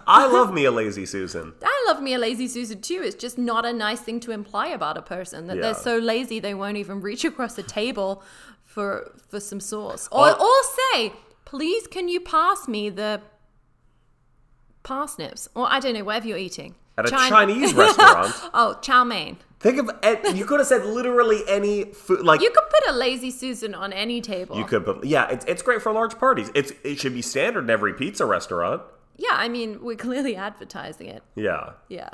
I 0.07 0.27
love 0.27 0.53
me 0.53 0.65
a 0.65 0.71
lazy 0.71 1.07
Susan. 1.07 1.55
I 1.63 1.85
love 1.89 2.03
me 2.03 2.15
a 2.15 2.19
lazy 2.19 2.49
Susan 2.49 2.81
too. 2.81 3.03
It's 3.05 3.15
just 3.17 3.39
not 3.39 3.65
a 3.65 3.73
nice 3.73 4.01
thing 4.01 4.19
to 4.21 4.33
imply 4.33 4.69
about 4.69 4.97
a 4.97 5.03
person 5.03 5.47
that 5.47 5.57
Yeah. 5.57 5.63
they're 5.63 5.75
so 5.75 5.99
lazy 5.99 6.41
they 6.41 6.55
won't 6.55 6.77
even 6.77 7.01
reach 7.01 7.25
across 7.25 7.55
the 7.55 7.63
table 7.63 8.23
for 8.65 9.13
for 9.29 9.39
some 9.41 9.61
sauce. 9.61 10.09
Or 10.11 10.29
Oh. 10.39 10.47
or 10.49 10.95
say, 10.99 11.13
please 11.45 11.87
can 11.87 12.09
you 12.09 12.21
pass 12.21 12.67
me 12.67 12.91
the 12.91 13.21
parsnips? 14.83 15.49
Or 15.55 15.67
I 15.71 15.81
don't 15.81 15.95
know, 15.95 16.05
whatever 16.05 16.29
you're 16.29 16.39
eating. 16.39 16.75
At 16.99 17.07
a 17.07 17.11
Chin- 17.11 17.19
Chinese 17.29 17.75
restaurant. 17.85 18.35
Oh, 18.55 18.79
chow 18.81 19.05
mein. 19.05 19.37
Think 19.61 19.79
of. 19.79 20.37
You 20.37 20.45
could 20.45 20.61
have 20.61 20.67
said 20.67 20.85
literally 20.85 21.43
any 21.49 21.85
food. 21.85 22.21
Like 22.25 22.41
You 22.41 22.51
could 22.51 22.65
put 22.71 22.95
a 22.95 22.97
lazy 22.97 23.31
Susan 23.31 23.75
on 23.75 23.93
any 23.93 24.21
table. 24.21 24.57
You 24.57 24.65
could, 24.65 24.85
put 24.85 25.05
yeah, 25.05 25.29
it's, 25.29 25.45
it's 25.47 25.63
great 25.63 25.83
for 25.83 25.93
large 25.93 26.19
parties. 26.19 26.51
It's 26.55 26.73
it 26.85 26.99
should 26.99 27.15
be 27.15 27.23
standard 27.23 27.65
in 27.65 27.71
every 27.71 27.95
pizza 27.95 28.25
restaurant. 28.27 28.83
Yeah, 29.17 29.33
I 29.33 29.49
mean, 29.49 29.83
we're 29.83 29.97
clearly 30.09 30.37
advertising 30.37 31.09
it. 31.09 31.23
Yeah, 31.35 31.73
Yeah. 31.89 32.11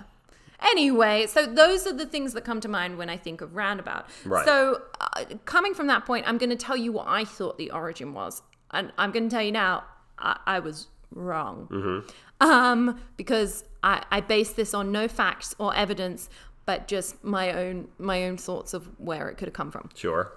Anyway, 0.70 1.26
so 1.26 1.44
those 1.44 1.88
are 1.88 1.92
the 1.92 2.06
things 2.06 2.34
that 2.34 2.44
come 2.44 2.60
to 2.60 2.68
mind 2.68 2.96
when 2.96 3.10
I 3.10 3.16
think 3.16 3.40
of 3.40 3.56
roundabout. 3.56 4.06
Right. 4.24 4.44
So, 4.44 4.80
uh, 5.00 5.24
coming 5.44 5.74
from 5.74 5.88
that 5.88 6.06
point, 6.06 6.24
I'm 6.28 6.38
going 6.38 6.50
to 6.50 6.56
tell 6.56 6.76
you 6.76 6.92
what 6.92 7.08
I 7.08 7.24
thought 7.24 7.58
the 7.58 7.72
origin 7.72 8.14
was. 8.14 8.42
And 8.70 8.92
I'm 8.96 9.10
going 9.10 9.28
to 9.28 9.34
tell 9.34 9.42
you 9.42 9.50
now, 9.50 9.82
I, 10.18 10.38
I 10.46 10.58
was 10.60 10.86
wrong. 11.10 11.68
Mm-hmm. 11.70 12.48
Um, 12.48 13.00
because 13.16 13.64
I, 13.82 14.04
I 14.10 14.20
based 14.20 14.56
this 14.56 14.74
on 14.74 14.92
no 14.92 15.08
facts 15.08 15.54
or 15.58 15.74
evidence, 15.74 16.28
but 16.64 16.88
just 16.88 17.22
my 17.24 17.52
own 17.52 17.88
my 17.98 18.24
own 18.24 18.36
thoughts 18.36 18.74
of 18.74 18.88
where 18.98 19.28
it 19.28 19.36
could 19.36 19.48
have 19.48 19.54
come 19.54 19.70
from. 19.70 19.90
sure. 19.94 20.32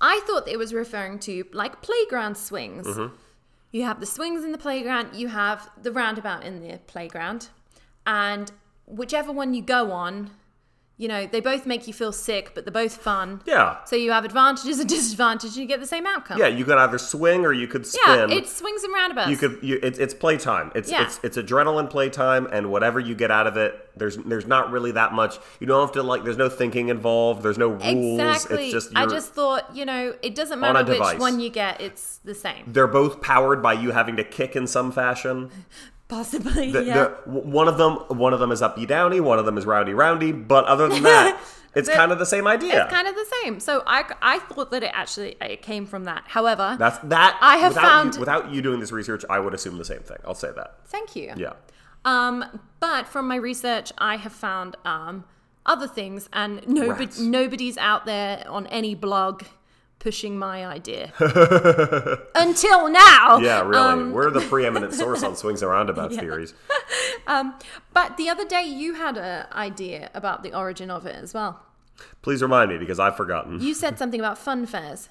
I 0.00 0.20
thought 0.26 0.46
it 0.46 0.58
was 0.58 0.72
referring 0.72 1.18
to 1.20 1.44
like 1.52 1.82
playground 1.82 2.36
swings. 2.36 2.86
Mm-hmm. 2.86 3.14
You 3.70 3.84
have 3.84 4.00
the 4.00 4.06
swings 4.06 4.44
in 4.44 4.52
the 4.52 4.58
playground, 4.58 5.14
you 5.14 5.28
have 5.28 5.70
the 5.80 5.92
roundabout 5.92 6.44
in 6.44 6.60
the 6.60 6.78
playground, 6.86 7.48
and 8.06 8.50
whichever 8.86 9.30
one 9.30 9.52
you 9.52 9.62
go 9.62 9.92
on, 9.92 10.30
you 10.98 11.06
know, 11.06 11.26
they 11.26 11.40
both 11.40 11.64
make 11.64 11.86
you 11.86 11.92
feel 11.94 12.10
sick, 12.12 12.50
but 12.54 12.64
they're 12.64 12.72
both 12.72 12.96
fun. 12.96 13.40
Yeah, 13.46 13.76
So 13.84 13.94
you 13.94 14.10
have 14.10 14.24
advantages 14.24 14.80
and 14.80 14.88
disadvantages, 14.98 15.56
and 15.56 15.62
you 15.62 15.68
get 15.68 15.78
the 15.80 15.86
same 15.86 16.06
outcome. 16.06 16.38
yeah. 16.38 16.48
You 16.48 16.64
could 16.64 16.76
either 16.76 16.98
swing 16.98 17.44
or 17.46 17.52
you 17.52 17.68
could 17.68 17.86
spin. 17.86 18.28
Yeah, 18.30 18.36
it's 18.36 18.52
swings 18.56 18.82
and 18.82 18.92
roundabouts. 18.92 19.30
you 19.30 19.36
could. 19.36 19.58
You, 19.62 19.78
it's 19.82 19.98
it's 19.98 20.12
playtime. 20.12 20.72
It's 20.74 20.90
Yeah. 20.90 21.04
it's 21.04 21.20
it's 21.22 21.36
adrenaline 21.36 21.88
playtime, 21.88 22.46
and 22.50 22.70
whatever 22.72 22.98
you 22.98 23.14
get 23.14 23.30
out 23.30 23.46
of 23.46 23.56
it, 23.56 23.88
there's 23.96 24.16
there's 24.16 24.46
not 24.46 24.70
really 24.72 24.90
that 24.92 25.12
much. 25.12 25.38
You 25.60 25.66
don't 25.68 25.80
have 25.80 25.92
to 25.92 26.02
like. 26.02 26.24
There's 26.24 26.36
no 26.36 26.48
thinking 26.48 26.88
involved. 26.88 27.42
There's 27.44 27.58
no 27.58 27.68
rules. 27.68 28.20
exactly. 28.20 28.64
It's 28.64 28.72
just 28.72 28.90
I 28.96 29.06
just 29.06 29.32
thought, 29.34 29.74
you 29.76 29.84
know, 29.84 30.14
it 30.22 30.34
doesn't 30.34 30.54
On 30.62 30.72
matter 30.72 30.84
which 30.84 30.98
device. 30.98 31.20
one 31.20 31.38
you 31.38 31.48
get; 31.50 31.80
it's 31.80 32.18
the 32.24 32.34
same. 32.34 32.64
they're 32.66 32.86
both 32.88 33.20
powered 33.22 33.62
by 33.62 33.74
you 33.74 33.92
having 33.92 34.16
to 34.16 34.24
kick 34.24 34.56
in 34.56 34.66
some 34.66 34.90
fashion. 34.90 35.50
Possibly, 36.08 36.72
The, 36.72 36.84
yeah. 36.84 36.94
the, 36.94 37.08
one 37.30 37.68
of 37.68 37.76
them, 37.76 37.94
one 38.18 38.32
of 38.32 38.40
them 38.40 38.50
is 38.50 38.62
uppy 38.62 38.86
downy, 38.86 39.20
one 39.20 39.38
of 39.38 39.44
them 39.44 39.58
is 39.58 39.66
roundy 39.66 39.92
roundy. 39.94 40.32
But 40.32 40.64
other 40.64 40.88
than 40.88 41.02
that, 41.02 41.38
it's 41.74 41.88
kind 41.88 42.10
of 42.12 42.18
the 42.18 42.24
same 42.26 42.46
idea. 42.46 42.82
It's 42.84 42.92
kind 42.92 43.06
of 43.06 43.14
the 43.14 43.26
same. 43.42 43.60
So 43.60 43.82
I, 43.86 44.04
I 44.22 44.38
thought 44.38 44.70
that 44.70 44.82
it 44.82 44.90
actually 44.94 45.36
it 45.40 45.60
came 45.60 45.84
from 45.86 46.04
that. 46.04 46.24
However, 46.26 46.76
That's 46.78 46.96
that. 47.00 47.38
I 47.42 47.58
have 47.58 47.72
without 47.72 47.82
found- 47.88 48.14
you, 48.14 48.20
without 48.20 48.50
you 48.52 48.62
doing 48.62 48.80
this 48.80 48.90
research, 48.90 49.24
I 49.28 49.38
would 49.38 49.52
assume 49.52 49.76
the 49.76 49.84
same 49.84 50.00
thing. 50.00 50.16
I'll 50.24 50.34
say 50.34 50.50
that. 50.56 50.78
thank 50.86 51.14
you. 51.14 51.34
Yeah. 51.36 51.52
Um, 52.04 52.60
but 52.80 53.06
from 53.06 53.28
my 53.28 53.36
research, 53.36 53.92
I 53.98 54.16
have 54.16 54.32
found 54.32 54.76
um, 54.86 55.24
other 55.66 55.86
things, 55.86 56.28
and 56.32 56.66
nobody, 56.66 57.04
Rats. 57.04 57.18
nobody's 57.20 57.76
out 57.76 58.06
there 58.06 58.44
on 58.48 58.66
any 58.68 58.94
blog 58.94 59.42
pushing 59.98 60.38
my 60.38 60.64
idea 60.66 61.12
until 62.34 62.88
now. 62.88 63.38
Yeah, 63.38 63.62
really. 63.62 63.76
Um, 63.76 64.12
We're 64.12 64.30
the 64.30 64.40
preeminent 64.40 64.94
source 64.94 65.22
on 65.22 65.36
swings 65.36 65.62
and 65.62 65.70
roundabouts 65.70 66.16
theories. 66.18 66.54
but 67.26 68.16
the 68.16 68.28
other 68.28 68.46
day, 68.46 68.64
you 68.64 68.94
had 68.94 69.16
an 69.16 69.46
idea 69.52 70.10
about 70.14 70.42
the 70.42 70.56
origin 70.56 70.90
of 70.90 71.06
it 71.06 71.16
as 71.16 71.34
well. 71.34 71.62
Please 72.22 72.42
remind 72.42 72.70
me 72.70 72.78
because 72.78 73.00
I've 73.00 73.16
forgotten. 73.16 73.60
You 73.60 73.74
said 73.74 73.98
something 73.98 74.20
about 74.20 74.38
fun 74.38 74.66
fairs. 74.66 75.08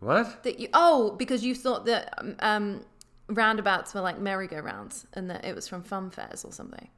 What? 0.00 0.42
That 0.42 0.58
you 0.58 0.68
oh 0.74 1.14
because 1.16 1.44
you 1.44 1.54
thought 1.54 1.84
that 1.84 2.14
um, 2.18 2.36
um, 2.40 2.84
roundabouts 3.28 3.94
were 3.94 4.00
like 4.00 4.18
merry-go-rounds 4.18 5.06
and 5.12 5.30
that 5.30 5.44
it 5.44 5.54
was 5.54 5.68
from 5.68 5.82
fun 5.82 6.10
fairs 6.10 6.44
or 6.44 6.52
something, 6.52 6.88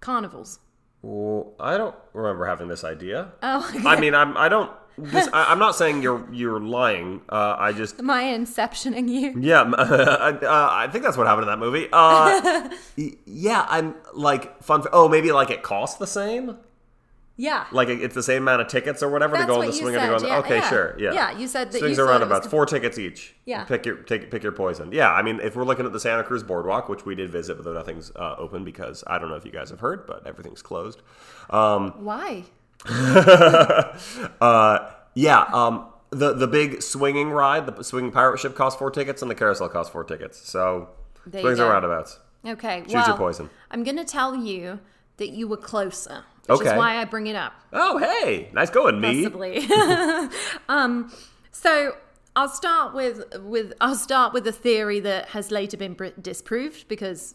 carnivals. 0.00 0.60
Well, 1.02 1.52
I 1.60 1.76
don't 1.76 1.94
remember 2.14 2.46
having 2.46 2.68
this 2.68 2.82
idea. 2.82 3.32
Oh, 3.42 3.70
I 3.84 4.00
mean, 4.00 4.14
I'm. 4.14 4.36
I 4.38 4.48
don't. 4.48 4.70
This, 4.96 5.28
I, 5.32 5.46
I'm 5.50 5.58
not 5.58 5.74
saying 5.74 6.02
you're 6.02 6.24
you're 6.32 6.60
lying. 6.60 7.22
Uh, 7.28 7.56
I 7.58 7.72
just. 7.72 7.98
am 7.98 8.10
I 8.10 8.24
inceptioning 8.24 9.08
you? 9.08 9.34
Yeah, 9.40 9.62
I, 9.76 10.30
uh, 10.30 10.68
I 10.70 10.88
think 10.88 11.02
that's 11.04 11.16
what 11.16 11.26
happened 11.26 11.48
in 11.48 11.48
that 11.48 11.58
movie. 11.58 11.88
Uh, 11.92 12.70
yeah, 13.26 13.66
I'm 13.68 13.94
like 14.14 14.62
fun. 14.62 14.84
Oh, 14.92 15.08
maybe 15.08 15.32
like 15.32 15.50
it 15.50 15.62
costs 15.62 15.98
the 15.98 16.06
same. 16.06 16.58
Yeah. 17.36 17.66
Like 17.72 17.88
it- 17.88 18.00
it's 18.00 18.14
the 18.14 18.22
same 18.22 18.42
amount 18.42 18.60
of 18.62 18.68
tickets 18.68 19.02
or 19.02 19.08
whatever 19.08 19.36
to 19.36 19.44
go 19.44 19.58
on 19.60 19.66
the 19.66 19.72
swing 19.72 19.96
and 19.96 20.02
to 20.02 20.06
go 20.08 20.14
on 20.14 20.22
the. 20.22 20.28
yeah, 20.28 20.38
okay, 20.38 20.56
yeah. 20.58 20.68
sure. 20.68 20.94
Yeah. 21.00 21.12
Yeah, 21.12 21.30
you 21.36 21.48
said 21.48 21.72
that 21.72 21.78
swings 21.80 21.98
you 21.98 22.04
roundabouts, 22.06 22.46
four 22.46 22.64
tickets 22.64 22.96
each. 22.96 23.34
Yeah. 23.44 23.64
Pick 23.64 23.84
your 23.86 23.96
take, 23.96 24.30
pick 24.30 24.44
your 24.44 24.52
poison. 24.52 24.92
Yeah, 24.92 25.10
I 25.12 25.22
mean, 25.22 25.40
if 25.40 25.56
we're 25.56 25.64
looking 25.64 25.84
at 25.84 25.92
the 25.92 25.98
Santa 25.98 26.22
Cruz 26.22 26.44
Boardwalk, 26.44 26.88
which 26.88 27.04
we 27.04 27.16
did 27.16 27.30
visit, 27.30 27.60
but 27.64 27.74
nothing's 27.74 28.12
uh, 28.14 28.36
open 28.38 28.62
because 28.64 29.02
I 29.08 29.18
don't 29.18 29.28
know 29.30 29.34
if 29.34 29.44
you 29.44 29.50
guys 29.50 29.70
have 29.70 29.80
heard, 29.80 30.06
but 30.06 30.24
everything's 30.24 30.62
closed. 30.62 31.02
Um, 31.50 31.90
Why? 31.96 32.44
uh, 34.40 34.90
yeah. 35.14 35.42
Um, 35.52 35.86
the 36.10 36.32
the 36.32 36.46
big 36.46 36.82
swinging 36.82 37.30
ride, 37.30 37.66
the 37.66 37.82
swinging 37.82 38.12
pirate 38.12 38.38
ship, 38.38 38.54
costs 38.54 38.78
four 38.78 38.90
tickets, 38.90 39.22
and 39.22 39.30
the 39.30 39.34
carousel 39.34 39.68
costs 39.68 39.92
four 39.92 40.04
tickets. 40.04 40.38
So 40.48 40.90
There 41.26 41.40
swings 41.42 41.58
and 41.58 41.68
roundabouts. 41.68 42.18
Okay. 42.46 42.82
Choose 42.82 42.94
well, 42.94 43.06
your 43.08 43.16
poison. 43.16 43.50
I'm 43.70 43.84
going 43.84 43.96
to 43.96 44.04
tell 44.04 44.36
you 44.36 44.80
that 45.16 45.30
you 45.30 45.48
were 45.48 45.56
closer, 45.56 46.24
which 46.46 46.60
Okay. 46.60 46.70
is 46.72 46.76
why 46.76 46.98
I 47.00 47.04
bring 47.04 47.26
it 47.26 47.36
up. 47.36 47.54
Oh, 47.72 47.98
hey, 47.98 48.50
nice 48.52 48.70
going, 48.70 49.00
me. 49.00 49.24
Possibly. 49.24 49.66
um, 50.68 51.12
so 51.50 51.96
I'll 52.36 52.48
start 52.48 52.94
with 52.94 53.24
with 53.40 53.72
I'll 53.80 53.94
start 53.94 54.32
with 54.32 54.46
a 54.46 54.52
theory 54.52 55.00
that 55.00 55.30
has 55.30 55.50
later 55.50 55.76
been 55.76 55.94
br- 55.94 56.08
disproved 56.20 56.86
because 56.88 57.34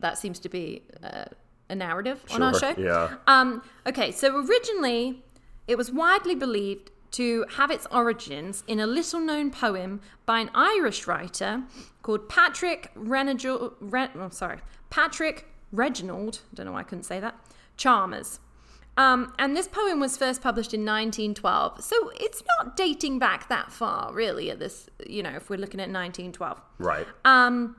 that 0.00 0.18
seems 0.18 0.38
to 0.40 0.48
be 0.48 0.82
uh, 1.02 1.24
a 1.68 1.74
narrative 1.74 2.24
on 2.30 2.42
our 2.42 2.58
show. 2.58 2.74
Yeah. 2.76 3.16
Um, 3.26 3.62
okay, 3.86 4.12
so 4.12 4.36
originally 4.36 5.22
it 5.66 5.76
was 5.76 5.90
widely 5.90 6.34
believed 6.34 6.90
to 7.12 7.44
have 7.56 7.70
its 7.70 7.86
origins 7.90 8.62
in 8.66 8.78
a 8.80 8.86
little 8.86 9.20
known 9.20 9.50
poem 9.50 10.00
by 10.26 10.40
an 10.40 10.50
Irish 10.54 11.06
writer 11.06 11.62
called 12.02 12.28
Patrick 12.28 12.90
Reginald, 12.94 13.74
Re, 13.80 14.08
oh, 14.16 14.28
sorry, 14.30 14.58
Patrick 14.90 15.46
Reginald, 15.72 16.40
don't 16.54 16.66
know 16.66 16.72
why 16.72 16.80
I 16.80 16.84
couldn't 16.84 17.04
say 17.04 17.20
that, 17.20 17.34
Chalmers. 17.76 18.40
Um, 18.98 19.34
and 19.38 19.54
this 19.56 19.68
poem 19.68 20.00
was 20.00 20.16
first 20.16 20.42
published 20.42 20.72
in 20.72 20.80
1912. 20.80 21.82
So 21.82 22.10
it's 22.18 22.42
not 22.56 22.76
dating 22.76 23.18
back 23.18 23.48
that 23.48 23.70
far, 23.70 24.12
really, 24.12 24.50
at 24.50 24.58
this, 24.58 24.88
you 25.06 25.22
know, 25.22 25.30
if 25.30 25.50
we're 25.50 25.58
looking 25.58 25.80
at 25.80 25.90
1912. 25.90 26.60
Right. 26.78 27.06
Um, 27.24 27.76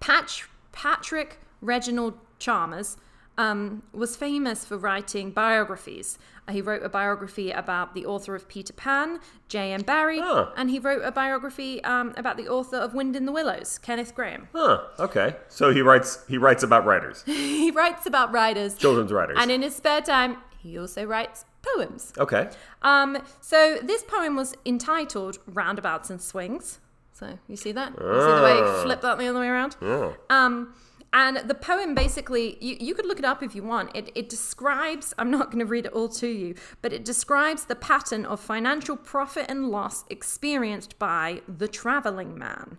Patch, 0.00 0.48
Patrick 0.72 1.38
Reginald 1.60 2.14
Chalmers 2.46 2.96
um, 3.38 3.82
was 3.92 4.16
famous 4.16 4.64
for 4.64 4.76
writing 4.76 5.30
biographies. 5.30 6.18
Uh, 6.46 6.52
he 6.52 6.60
wrote 6.60 6.82
a 6.82 6.88
biography 6.88 7.50
about 7.50 7.94
the 7.94 8.04
author 8.04 8.34
of 8.34 8.46
Peter 8.48 8.72
Pan, 8.72 9.20
J.M. 9.48 9.82
Barrie, 9.82 10.20
Oh. 10.20 10.52
and 10.56 10.68
he 10.68 10.78
wrote 10.78 11.02
a 11.04 11.12
biography 11.12 11.82
um, 11.84 12.12
about 12.16 12.36
the 12.36 12.48
author 12.48 12.76
of 12.76 12.92
Wind 12.94 13.14
in 13.16 13.24
the 13.24 13.32
Willows, 13.32 13.78
Kenneth 13.78 14.14
Grahame. 14.14 14.48
Huh. 14.54 14.82
Okay. 14.98 15.36
So 15.48 15.72
he 15.72 15.80
writes. 15.82 16.24
He 16.28 16.36
writes 16.36 16.62
about 16.62 16.84
writers, 16.84 17.22
he 17.26 17.70
writes 17.70 18.04
about 18.06 18.32
writers, 18.32 18.74
children's 18.76 19.12
writers. 19.12 19.36
and 19.40 19.50
in 19.50 19.62
his 19.62 19.74
spare 19.76 20.02
time, 20.02 20.36
he 20.58 20.76
also 20.78 21.04
writes 21.04 21.44
poems. 21.62 22.12
okay. 22.18 22.50
Um, 22.82 23.18
so 23.40 23.78
this 23.82 24.02
poem 24.02 24.34
was 24.36 24.54
entitled 24.66 25.38
Roundabouts 25.46 26.10
and 26.10 26.20
Swings. 26.20 26.80
So 27.12 27.38
you 27.46 27.56
see 27.56 27.70
that? 27.72 27.92
You 27.92 27.98
see 27.98 28.34
the 28.36 28.42
way 28.42 28.58
Ah. 28.60 28.82
flipped 28.82 29.02
that 29.02 29.16
the 29.18 29.26
other 29.28 29.38
way 29.40 29.46
around? 29.48 29.76
Oh. 29.80 30.16
Um, 30.28 30.74
and 31.12 31.36
the 31.48 31.54
poem 31.54 31.94
basically, 31.94 32.56
you, 32.60 32.76
you 32.80 32.94
could 32.94 33.04
look 33.06 33.18
it 33.18 33.24
up 33.24 33.42
if 33.42 33.54
you 33.54 33.62
want. 33.62 33.94
It, 33.94 34.10
it 34.14 34.28
describes, 34.28 35.12
I'm 35.18 35.30
not 35.30 35.46
going 35.50 35.58
to 35.58 35.66
read 35.66 35.86
it 35.86 35.92
all 35.92 36.08
to 36.10 36.26
you, 36.26 36.54
but 36.80 36.92
it 36.92 37.04
describes 37.04 37.64
the 37.66 37.74
pattern 37.76 38.24
of 38.24 38.40
financial 38.40 38.96
profit 38.96 39.46
and 39.48 39.68
loss 39.68 40.04
experienced 40.08 40.98
by 40.98 41.42
the 41.46 41.68
traveling 41.68 42.38
man. 42.38 42.78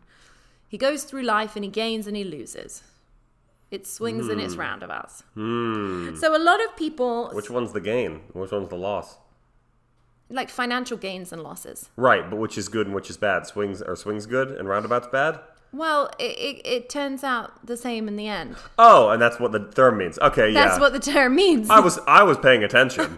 He 0.68 0.78
goes 0.78 1.04
through 1.04 1.22
life 1.24 1.56
and 1.56 1.64
he 1.64 1.70
gains 1.70 2.08
and 2.08 2.18
he 2.18 2.24
loses. 2.24 2.82
It 3.70 3.86
swings 3.88 4.28
and 4.28 4.40
it's 4.40 4.56
roundabouts. 4.56 5.24
So 5.36 6.36
a 6.36 6.38
lot 6.38 6.64
of 6.64 6.76
people, 6.76 7.30
Hmm. 7.30 7.36
Which 7.36 7.50
one's 7.50 7.74
the 7.74 7.82
gain? 7.82 8.22
Which 8.34 8.52
one's 8.52 8.70
the 8.70 8.78
loss? 8.78 9.18
like 10.30 10.50
financial 10.50 10.98
gains 10.98 11.32
and 11.32 11.44
losses. 11.44 11.90
Right, 11.96 12.28
but 12.28 12.38
which 12.38 12.58
is 12.58 12.68
good 12.68 12.88
and 12.88 12.96
which 12.96 13.10
is 13.12 13.18
bad? 13.18 13.46
Swings 13.46 13.84
are 13.84 13.96
swings 13.96 14.26
good 14.26 14.50
and 14.50 14.68
roundabouts 14.68 15.08
bad? 15.12 15.40
Well, 15.74 16.12
it, 16.20 16.38
it, 16.38 16.62
it 16.66 16.90
turns 16.90 17.24
out 17.24 17.66
the 17.66 17.76
same 17.76 18.08
in 18.08 18.16
the 18.16 18.28
end. 18.28 18.56
Oh, 18.78 19.10
and 19.10 19.20
that's 19.20 19.40
what 19.40 19.52
the 19.52 19.60
term 19.60 19.98
means. 19.98 20.20
Okay, 20.20 20.52
yeah. 20.52 20.68
That's 20.68 20.80
what 20.80 20.94
the 20.94 21.00
term 21.00 21.36
means. 21.36 21.70
I 21.70 21.80
was 21.80 22.00
I 22.08 22.22
was 22.22 22.38
paying 22.38 22.64
attention. 22.64 23.18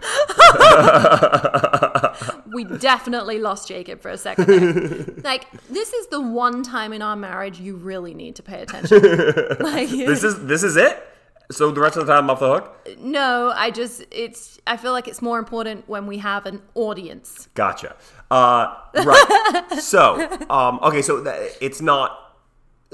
we 2.54 2.64
definitely 2.64 3.38
lost 3.38 3.68
Jacob 3.68 4.00
for 4.00 4.10
a 4.10 4.16
second. 4.16 4.46
there. 4.46 5.04
like, 5.22 5.44
this 5.68 5.92
is 5.92 6.06
the 6.08 6.20
one 6.20 6.62
time 6.62 6.94
in 6.94 7.02
our 7.02 7.16
marriage 7.16 7.60
you 7.60 7.76
really 7.76 8.14
need 8.14 8.36
to 8.36 8.42
pay 8.42 8.62
attention. 8.62 9.00
like, 9.60 9.90
this 9.90 10.24
is 10.24 10.46
this 10.46 10.62
is 10.62 10.76
it. 10.76 11.06
So 11.50 11.70
the 11.70 11.80
rest 11.80 11.96
of 11.96 12.06
the 12.06 12.12
time 12.12 12.24
I'm 12.24 12.30
off 12.30 12.40
the 12.40 12.52
hook. 12.52 12.98
no, 12.98 13.52
I 13.54 13.70
just, 13.70 14.02
it's, 14.10 14.58
I 14.66 14.76
feel 14.76 14.90
like 14.90 15.06
it's 15.06 15.22
more 15.22 15.38
important 15.38 15.88
when 15.88 16.08
we 16.08 16.18
have 16.18 16.44
an 16.44 16.60
audience. 16.74 17.48
Gotcha. 17.54 17.94
Uh, 18.32 18.74
right. 18.94 19.78
so 19.78 20.28
um, 20.50 20.80
okay, 20.82 21.02
so 21.02 21.22
th- 21.22 21.52
it's 21.60 21.80
not. 21.80 22.25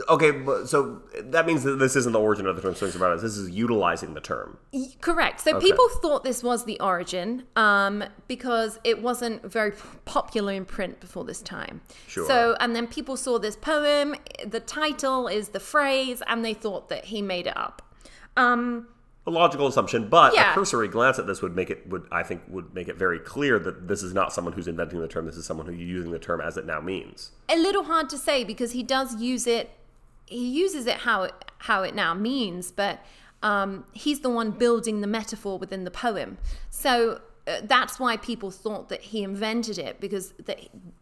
Okay, 0.08 0.30
but 0.30 0.68
so 0.70 1.02
that 1.22 1.46
means 1.46 1.64
that 1.64 1.76
this 1.78 1.96
isn't 1.96 2.12
the 2.12 2.18
origin 2.18 2.46
of 2.46 2.56
the 2.56 2.62
term 2.62 2.74
swings 2.74 2.96
about 2.96 3.12
us. 3.12 3.20
This 3.20 3.36
is 3.36 3.50
utilizing 3.50 4.14
the 4.14 4.22
term. 4.22 4.56
Correct. 5.02 5.40
So 5.42 5.56
Okay. 5.56 5.66
people 5.66 5.86
thought 6.00 6.24
this 6.24 6.42
was 6.42 6.64
the 6.64 6.80
origin 6.80 7.44
um, 7.56 8.02
because 8.26 8.78
it 8.84 9.02
wasn't 9.02 9.44
very 9.44 9.72
popular 10.06 10.54
in 10.54 10.64
print 10.64 10.98
before 10.98 11.24
this 11.24 11.42
time. 11.42 11.82
Sure. 12.08 12.26
So, 12.26 12.56
and 12.58 12.74
then 12.74 12.86
people 12.86 13.18
saw 13.18 13.38
this 13.38 13.54
poem, 13.54 14.14
the 14.46 14.60
title 14.60 15.28
is 15.28 15.48
the 15.50 15.60
phrase, 15.60 16.22
and 16.26 16.42
they 16.42 16.54
thought 16.54 16.88
that 16.88 17.06
he 17.06 17.20
made 17.20 17.46
it 17.46 17.56
up. 17.56 17.82
Um, 18.36 18.88
A 19.26 19.30
logical 19.30 19.66
assumption, 19.66 20.08
but 20.08 20.34
Yeah. 20.34 20.52
a 20.52 20.54
cursory 20.54 20.88
glance 20.88 21.18
at 21.18 21.26
this 21.26 21.42
would 21.42 21.54
make 21.54 21.68
it 21.70 21.86
would 21.88 22.08
I 22.10 22.22
think 22.22 22.42
would 22.48 22.74
make 22.74 22.88
it 22.88 22.96
very 22.96 23.18
clear 23.20 23.58
that 23.58 23.86
this 23.88 24.02
is 24.02 24.12
not 24.14 24.32
someone 24.32 24.54
who's 24.54 24.66
inventing 24.66 25.00
the 25.00 25.06
term. 25.06 25.26
This 25.26 25.36
is 25.36 25.44
someone 25.44 25.66
who's 25.66 25.78
using 25.78 26.10
the 26.12 26.18
term 26.18 26.40
as 26.40 26.56
it 26.56 26.64
now 26.64 26.80
means. 26.80 27.30
a 27.48 27.56
little 27.58 27.84
hard 27.84 28.08
to 28.08 28.16
say 28.18 28.42
because 28.42 28.72
he 28.72 28.82
does 28.82 29.20
use 29.20 29.46
it 29.46 29.68
he 30.32 30.48
uses 30.50 30.86
it 30.86 30.98
how 30.98 31.22
it 31.22 31.34
how 31.58 31.82
it 31.82 31.94
now 31.94 32.14
means 32.14 32.70
but 32.72 33.00
um, 33.42 33.84
he's 33.92 34.20
the 34.20 34.30
one 34.30 34.52
building 34.52 35.00
the 35.00 35.06
metaphor 35.06 35.58
within 35.58 35.84
the 35.84 35.90
poem. 35.90 36.38
So 36.70 37.20
uh, 37.46 37.60
that's 37.64 37.98
why 37.98 38.16
people 38.16 38.50
thought 38.50 38.88
that 38.88 39.02
he 39.02 39.22
invented 39.22 39.78
it 39.78 40.00
because 40.00 40.32
the, 40.32 40.56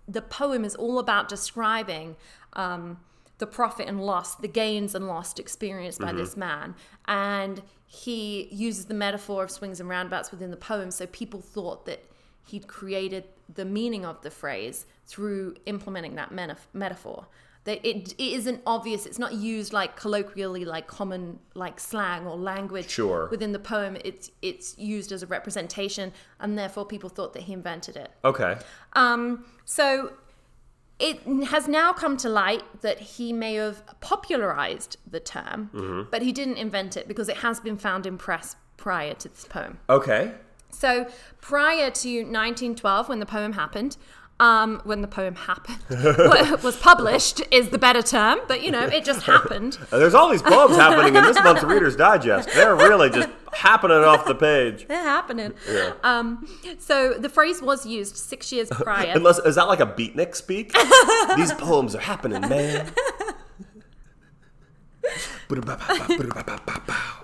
the 0.09 0.23
poem 0.23 0.65
is 0.65 0.75
all 0.75 0.99
about 0.99 1.29
describing 1.29 2.17
um, 2.55 2.99
the 3.39 3.47
profit 3.47 3.89
and 3.89 4.05
loss 4.05 4.37
the 4.37 4.49
gains 4.49 4.95
and 4.95 5.07
loss 5.07 5.39
experienced 5.39 6.01
by 6.01 6.13
this 6.13 6.37
man. 6.37 6.75
And 7.07 7.63
he 7.87 8.49
uses 8.51 8.87
the 8.87 8.95
metaphor 8.95 9.45
of 9.45 9.51
swings 9.51 9.81
and 9.81 9.89
roundabouts 9.89 10.31
within 10.31 10.51
the 10.51 10.57
poem 10.57 10.91
so 10.91 11.07
people 11.07 11.41
thought 11.41 11.85
that 11.87 12.05
he'd 12.47 12.67
created 12.67 13.25
the 13.53 13.65
meaning 13.65 14.07
of 14.07 14.23
the 14.23 14.31
phrase 14.31 14.87
through 15.07 15.57
implementing 15.67 16.15
that 16.15 16.33
meta- 16.33 16.57
metaphor. 16.73 17.27
That 17.71 17.87
it, 17.89 18.15
it 18.19 18.33
isn't 18.33 18.63
obvious. 18.67 19.07
It's 19.07 19.21
not 19.21 19.33
used 19.35 19.73
like 19.73 19.95
colloquially, 19.95 20.65
like 20.65 20.89
common 20.89 21.39
like 21.55 21.79
slang 21.79 22.27
or 22.27 22.37
language 22.37 22.91
Sure. 22.91 23.29
within 23.31 23.53
the 23.53 23.61
poem. 23.61 23.97
It's 24.05 24.33
it's 24.43 24.77
used 24.77 25.13
as 25.13 25.23
a 25.23 25.29
representation, 25.29 26.13
and 26.41 26.59
therefore 26.59 26.85
people 26.85 27.09
thought 27.09 27.33
that 27.35 27.43
he 27.45 27.53
invented 27.53 27.95
it. 27.97 28.11
Okay. 28.25 28.57
Um, 28.95 29.45
so 29.65 30.15
it 30.99 31.21
has 31.47 31.69
now 31.69 31.93
come 31.93 32.17
to 32.17 32.29
light 32.29 32.65
that 32.83 32.99
he 32.99 33.33
may 33.33 33.55
have 33.55 33.85
popularized 34.01 34.97
the 35.09 35.21
term, 35.21 36.09
but 36.11 36.23
he 36.23 36.33
didn't 36.33 36.57
invent 36.57 36.97
it 36.97 37.07
because 37.07 37.29
it 37.29 37.37
has 37.37 37.61
been 37.61 37.77
found 37.77 38.05
in 38.05 38.19
press 38.19 38.57
prior 38.79 39.15
to 39.15 39.29
this 39.29 39.45
poem. 39.45 39.79
Okay. 39.89 40.33
So 40.73 41.07
prior 41.41 41.91
to 41.91 42.09
1912, 42.25 43.09
when 43.09 43.21
the 43.21 43.27
poem 43.27 43.53
happened, 43.53 43.97
um, 44.41 44.81
when 44.85 45.03
the 45.03 45.07
poem 45.07 45.37
happened, 45.37 45.79
was 46.63 46.77
published 46.79 47.43
is 47.51 47.69
the 47.69 47.79
better 47.79 48.03
term, 48.03 48.41
but 48.49 48.63
you 48.63 48.71
know, 48.71 48.87
it 48.87 49.05
just 49.05 49.23
happened. 49.23 49.75
There's 49.91 50.15
all 50.15 50.31
these 50.31 50.43
poems 50.43 50.77
happening 50.77 51.15
in 51.15 51.23
this 51.23 51.37
month's 51.45 51.63
Reader's 51.63 51.95
Digest. 51.95 52.49
They're 52.55 52.75
really 52.75 53.11
just 53.11 53.29
happening 53.53 53.99
off 53.99 54.25
the 54.25 54.35
page. 54.35 54.89
They're 54.89 55.03
happening. 55.03 55.53
Um, 56.03 56.49
so 56.79 57.13
the 57.15 57.29
phrase 57.29 57.61
was 57.61 57.85
used 57.85 58.17
six 58.17 58.51
years 58.51 58.71
prior. 58.71 59.13
Unless 59.15 59.41
is 59.41 59.57
that 59.57 59.69
like 59.69 59.81
a 59.81 59.87
beatnik 59.87 60.35
speak? 60.35 60.75
These 61.37 61.53
poems 61.53 61.95
are 61.95 62.01
happening, 62.01 62.41
man. 62.49 62.91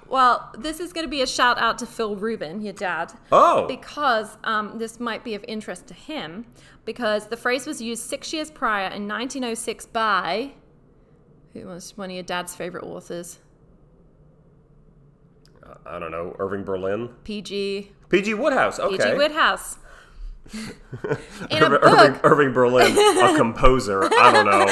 Well, 0.09 0.53
this 0.57 0.81
is 0.81 0.93
going 0.93 1.07
to 1.07 1.11
be 1.11 1.23
a 1.23 1.27
shout 1.27 1.59
out 1.59 1.79
to 1.79 1.87
Phil 1.87 2.17
Rubin, 2.17 2.61
your 2.61 2.73
dad. 2.73 3.13
Oh. 3.33 3.67
Because 3.67 4.37
um, 4.45 4.79
this 4.79 5.01
might 5.01 5.25
be 5.25 5.35
of 5.35 5.45
interest 5.49 5.87
to 5.89 5.95
him, 5.95 6.47
because 6.85 7.27
the 7.27 7.37
phrase 7.37 7.67
was 7.67 7.81
used 7.81 8.03
six 8.03 8.33
years 8.33 8.51
prior 8.51 8.87
in 8.87 9.09
1906 9.09 9.87
by. 9.87 10.53
Who 11.53 11.67
was 11.67 11.97
one 11.97 12.11
of 12.11 12.15
your 12.15 12.23
dad's 12.23 12.55
favorite 12.55 12.85
authors? 12.85 13.39
I 15.85 15.99
don't 15.99 16.11
know, 16.11 16.37
Irving 16.39 16.65
Berlin, 16.65 17.11
P.G. 17.25 17.91
P.G. 18.09 18.35
Wodehouse. 18.35 18.79
Okay. 18.79 18.97
P.G. 18.97 19.17
Wodehouse. 19.17 19.79
In 21.51 21.63
a 21.63 21.67
Irving, 21.67 21.71
book. 21.71 21.83
Irving, 21.85 22.21
Irving 22.23 22.53
Berlin, 22.53 22.97
a 22.97 23.37
composer. 23.37 24.05
I 24.05 24.33
don't 24.33 24.47
know. 24.47 24.67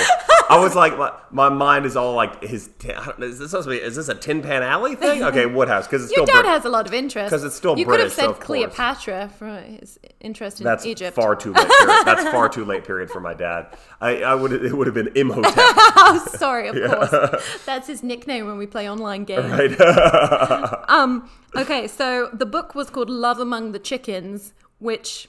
I 0.50 0.58
was 0.60 0.74
like, 0.76 0.96
my, 0.98 1.12
my 1.30 1.48
mind 1.48 1.86
is 1.86 1.96
all 1.96 2.14
like 2.14 2.42
his. 2.42 2.68
I 2.84 3.04
don't 3.06 3.22
Is 3.22 3.38
this 3.38 3.50
supposed 3.50 3.66
to 3.66 3.70
be? 3.70 3.78
Is 3.78 3.96
this 3.96 4.08
a 4.08 4.14
Tin 4.14 4.42
Pan 4.42 4.62
Alley 4.62 4.94
thing? 4.94 5.22
Okay, 5.34 5.46
Wodehouse, 5.46 5.86
because 5.86 6.04
it's 6.04 6.12
Your 6.16 6.26
still 6.26 6.34
dad 6.36 6.42
Brit- 6.42 6.52
has 6.52 6.64
a 6.64 6.68
lot 6.68 6.86
of 6.86 6.92
interest. 6.94 7.30
'Cause 7.30 7.44
it's 7.44 7.54
still 7.54 7.78
You 7.78 7.86
could 7.86 8.00
have 8.00 8.14
British, 8.14 8.14
so 8.16 8.22
said 8.22 8.34
course. 8.34 8.44
Cleopatra 8.46 9.30
for 9.38 9.48
his 9.48 9.98
interest 10.20 10.60
in 10.60 10.64
That's 10.64 10.84
Egypt. 10.86 11.16
far 11.16 11.34
too 11.34 11.52
late. 11.52 11.66
Period. 11.68 12.02
That's 12.06 12.24
far 12.30 12.48
too 12.48 12.64
late. 12.64 12.84
Period 12.84 13.10
for 13.10 13.20
my 13.20 13.32
dad. 13.34 13.76
I, 14.00 14.22
I 14.22 14.34
would. 14.34 14.52
It 14.52 14.74
would 14.76 14.86
have 14.86 14.94
been 14.94 15.10
Imhotep. 15.16 15.54
oh, 15.56 16.26
sorry, 16.36 16.68
of 16.68 16.74
course. 16.76 17.64
That's 17.64 17.86
his 17.88 18.02
nickname 18.02 18.46
when 18.46 18.58
we 18.58 18.66
play 18.66 18.88
online 18.90 19.24
games. 19.24 19.50
Right? 19.50 20.84
Um, 20.88 21.28
okay, 21.56 21.86
so 21.88 22.28
the 22.32 22.46
book 22.46 22.74
was 22.74 22.90
called 22.90 23.08
Love 23.10 23.38
Among 23.38 23.72
the 23.72 23.78
Chickens, 23.78 24.52
which 24.78 25.28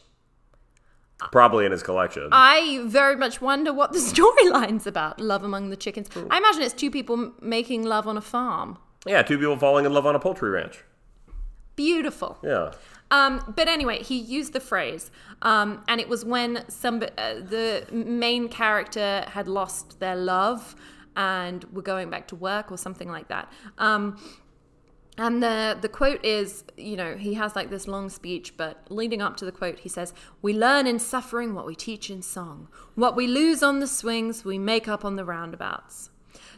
Probably 1.31 1.65
in 1.65 1.71
his 1.71 1.81
collection. 1.81 2.27
I 2.31 2.81
very 2.85 3.15
much 3.15 3.41
wonder 3.41 3.71
what 3.73 3.93
the 3.93 3.99
storyline's 4.11 4.85
about. 4.85 5.19
Love 5.19 5.43
Among 5.43 5.69
the 5.69 5.77
Chickens. 5.77 6.09
I 6.29 6.37
imagine 6.37 6.61
it's 6.61 6.73
two 6.73 6.91
people 6.91 7.15
m- 7.17 7.33
making 7.41 7.83
love 7.83 8.07
on 8.07 8.17
a 8.17 8.21
farm. 8.21 8.77
yeah, 9.07 9.21
two 9.21 9.37
people 9.37 9.57
falling 9.57 9.85
in 9.85 9.93
love 9.93 10.05
on 10.05 10.15
a 10.15 10.19
poultry 10.19 10.49
ranch. 10.49 10.83
Beautiful. 11.75 12.37
Yeah. 12.43 12.71
Um, 13.11 13.53
but 13.55 13.67
anyway, 13.67 14.01
he 14.01 14.17
used 14.17 14.53
the 14.53 14.59
phrase, 14.59 15.11
um, 15.41 15.83
and 15.87 16.01
it 16.01 16.09
was 16.09 16.25
when 16.25 16.63
some 16.69 17.01
uh, 17.03 17.35
the 17.35 17.85
main 17.91 18.47
character 18.49 19.23
had 19.27 19.47
lost 19.47 19.99
their 19.99 20.15
love 20.15 20.75
and 21.15 21.63
were 21.71 21.81
going 21.83 22.09
back 22.09 22.27
to 22.29 22.35
work 22.35 22.71
or 22.71 22.77
something 22.77 23.09
like 23.09 23.27
that. 23.27 23.51
Um, 23.77 24.17
and 25.17 25.41
the 25.41 25.77
the 25.79 25.89
quote 25.89 26.23
is, 26.23 26.63
you 26.77 26.95
know, 26.95 27.15
he 27.15 27.35
has 27.35 27.55
like 27.55 27.69
this 27.69 27.87
long 27.87 28.09
speech, 28.09 28.57
but 28.57 28.85
leading 28.89 29.21
up 29.21 29.37
to 29.37 29.45
the 29.45 29.51
quote, 29.51 29.79
he 29.79 29.89
says, 29.89 30.13
"We 30.41 30.53
learn 30.53 30.87
in 30.87 30.99
suffering 30.99 31.53
what 31.53 31.65
we 31.65 31.75
teach 31.75 32.09
in 32.09 32.21
song. 32.21 32.67
What 32.95 33.15
we 33.15 33.27
lose 33.27 33.63
on 33.63 33.79
the 33.79 33.87
swings, 33.87 34.43
we 34.43 34.59
make 34.59 34.87
up 34.87 35.05
on 35.05 35.15
the 35.15 35.25
roundabouts." 35.25 36.09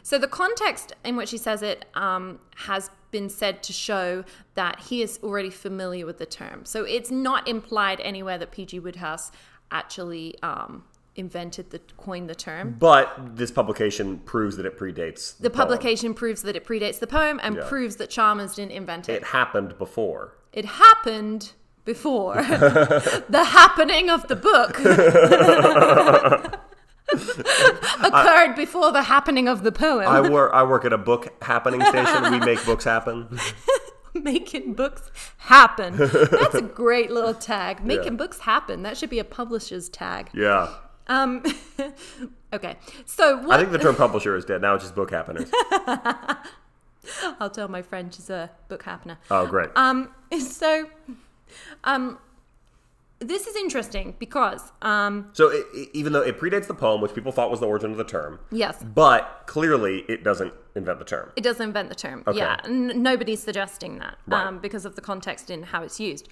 So 0.02 0.18
the 0.18 0.28
context 0.28 0.92
in 1.04 1.16
which 1.16 1.30
he 1.30 1.38
says 1.38 1.62
it 1.62 1.84
um, 1.94 2.40
has 2.56 2.90
been 3.10 3.28
said 3.28 3.62
to 3.64 3.72
show 3.72 4.24
that 4.54 4.80
he 4.80 5.02
is 5.02 5.18
already 5.22 5.50
familiar 5.50 6.04
with 6.04 6.18
the 6.18 6.26
term. 6.26 6.64
So 6.64 6.84
it's 6.84 7.10
not 7.10 7.46
implied 7.46 8.00
anywhere 8.00 8.38
that 8.38 8.50
P.G. 8.50 8.80
Wodehouse 8.80 9.30
actually 9.70 10.34
um, 10.42 10.84
invented 11.18 11.70
the 11.70 11.80
coined 11.96 12.28
the 12.30 12.34
term. 12.34 12.76
But 12.78 13.36
this 13.36 13.50
publication 13.50 14.18
proves 14.20 14.56
that 14.56 14.64
it 14.66 14.78
predates 14.78 15.36
The 15.38 15.50
poem. 15.50 15.66
publication 15.68 16.14
proves 16.14 16.42
that 16.42 16.56
it 16.56 16.64
predates 16.66 16.98
the 17.00 17.06
poem 17.06 17.40
and 17.42 17.56
Yeah. 17.56 17.68
proves 17.68 17.96
that 17.96 18.08
Chalmers 18.10 18.54
didn't 18.54 18.72
invent 18.72 19.08
it. 19.08 19.12
It 19.14 19.24
happened 19.24 19.76
before. 19.78 20.34
It 20.52 20.64
happened 20.64 21.52
before 21.84 22.34
the 22.42 23.44
happening 23.50 24.10
of 24.10 24.28
the 24.28 24.36
book 24.36 24.78
occurred 28.02 28.54
before 28.54 28.92
the 28.92 29.02
happening 29.02 29.48
of 29.48 29.62
the 29.62 29.72
poem. 29.72 30.06
I 30.06 30.20
work. 30.28 30.52
I 30.52 30.62
work 30.62 30.84
at 30.84 30.92
a 30.92 30.98
book 30.98 31.42
happening 31.42 31.80
station. 31.84 32.30
We 32.32 32.38
make 32.40 32.64
books 32.64 32.84
happen. 32.84 33.38
Making 34.14 34.74
books 34.74 35.10
happen. 35.38 35.96
That's 35.96 36.54
a 36.54 36.62
great 36.62 37.10
little 37.10 37.34
tag. 37.34 37.84
Making 37.84 38.04
Yeah. 38.14 38.18
books 38.18 38.40
happen. 38.40 38.82
That 38.82 38.96
should 38.96 39.10
be 39.10 39.18
a 39.18 39.24
publisher's 39.24 39.88
tag. 39.88 40.30
Yeah. 40.34 40.68
Um, 41.08 41.42
okay, 42.52 42.76
so 43.06 43.50
I 43.50 43.58
think 43.58 43.72
the 43.72 43.78
term 43.78 43.96
publisher 43.96 44.36
is 44.36 44.44
dead. 44.44 44.60
Now 44.60 44.74
it's 44.74 44.84
just 44.84 44.94
book 44.94 45.10
happeners. 45.10 45.50
I'll 47.40 47.50
tell 47.50 47.68
my 47.68 47.82
friend 47.82 48.12
she's 48.14 48.30
a 48.30 48.50
book 48.68 48.84
happener. 48.84 49.16
Oh, 49.30 49.46
great. 49.46 49.70
Um, 49.76 50.10
so, 50.40 50.88
um, 51.84 52.18
this 53.20 53.46
is 53.46 53.56
interesting 53.56 54.14
because 54.18 54.72
um, 54.82 55.30
So 55.32 55.48
it, 55.50 55.66
it- 55.74 55.88
even 55.92 56.12
though 56.12 56.22
it 56.22 56.38
predates 56.38 56.66
the 56.66 56.74
poem, 56.74 57.00
which 57.00 57.14
people 57.14 57.32
thought 57.32 57.50
was 57.50 57.60
the 57.60 57.66
origin 57.66 57.90
of 57.90 57.96
the 57.96 58.04
term, 58.04 58.38
yes, 58.50 58.82
but 58.94 59.42
clearly 59.46 60.04
it 60.08 60.22
doesn't 60.22 60.52
invent 60.76 60.98
the 61.00 61.04
term. 61.04 61.32
It 61.34 61.42
doesn't 61.42 61.62
invent 61.66 61.88
the 61.88 61.94
term. 61.96 62.22
Okay. 62.26 62.38
Yeah, 62.38 62.58
n- 62.64 63.02
nobody's 63.02 63.42
suggesting 63.42 63.98
that 63.98 64.16
Right. 64.26 64.46
um, 64.46 64.58
because 64.60 64.84
of 64.84 64.94
the 64.94 65.00
context 65.02 65.50
in 65.50 65.64
how 65.64 65.82
it's 65.82 65.98
used. 65.98 66.28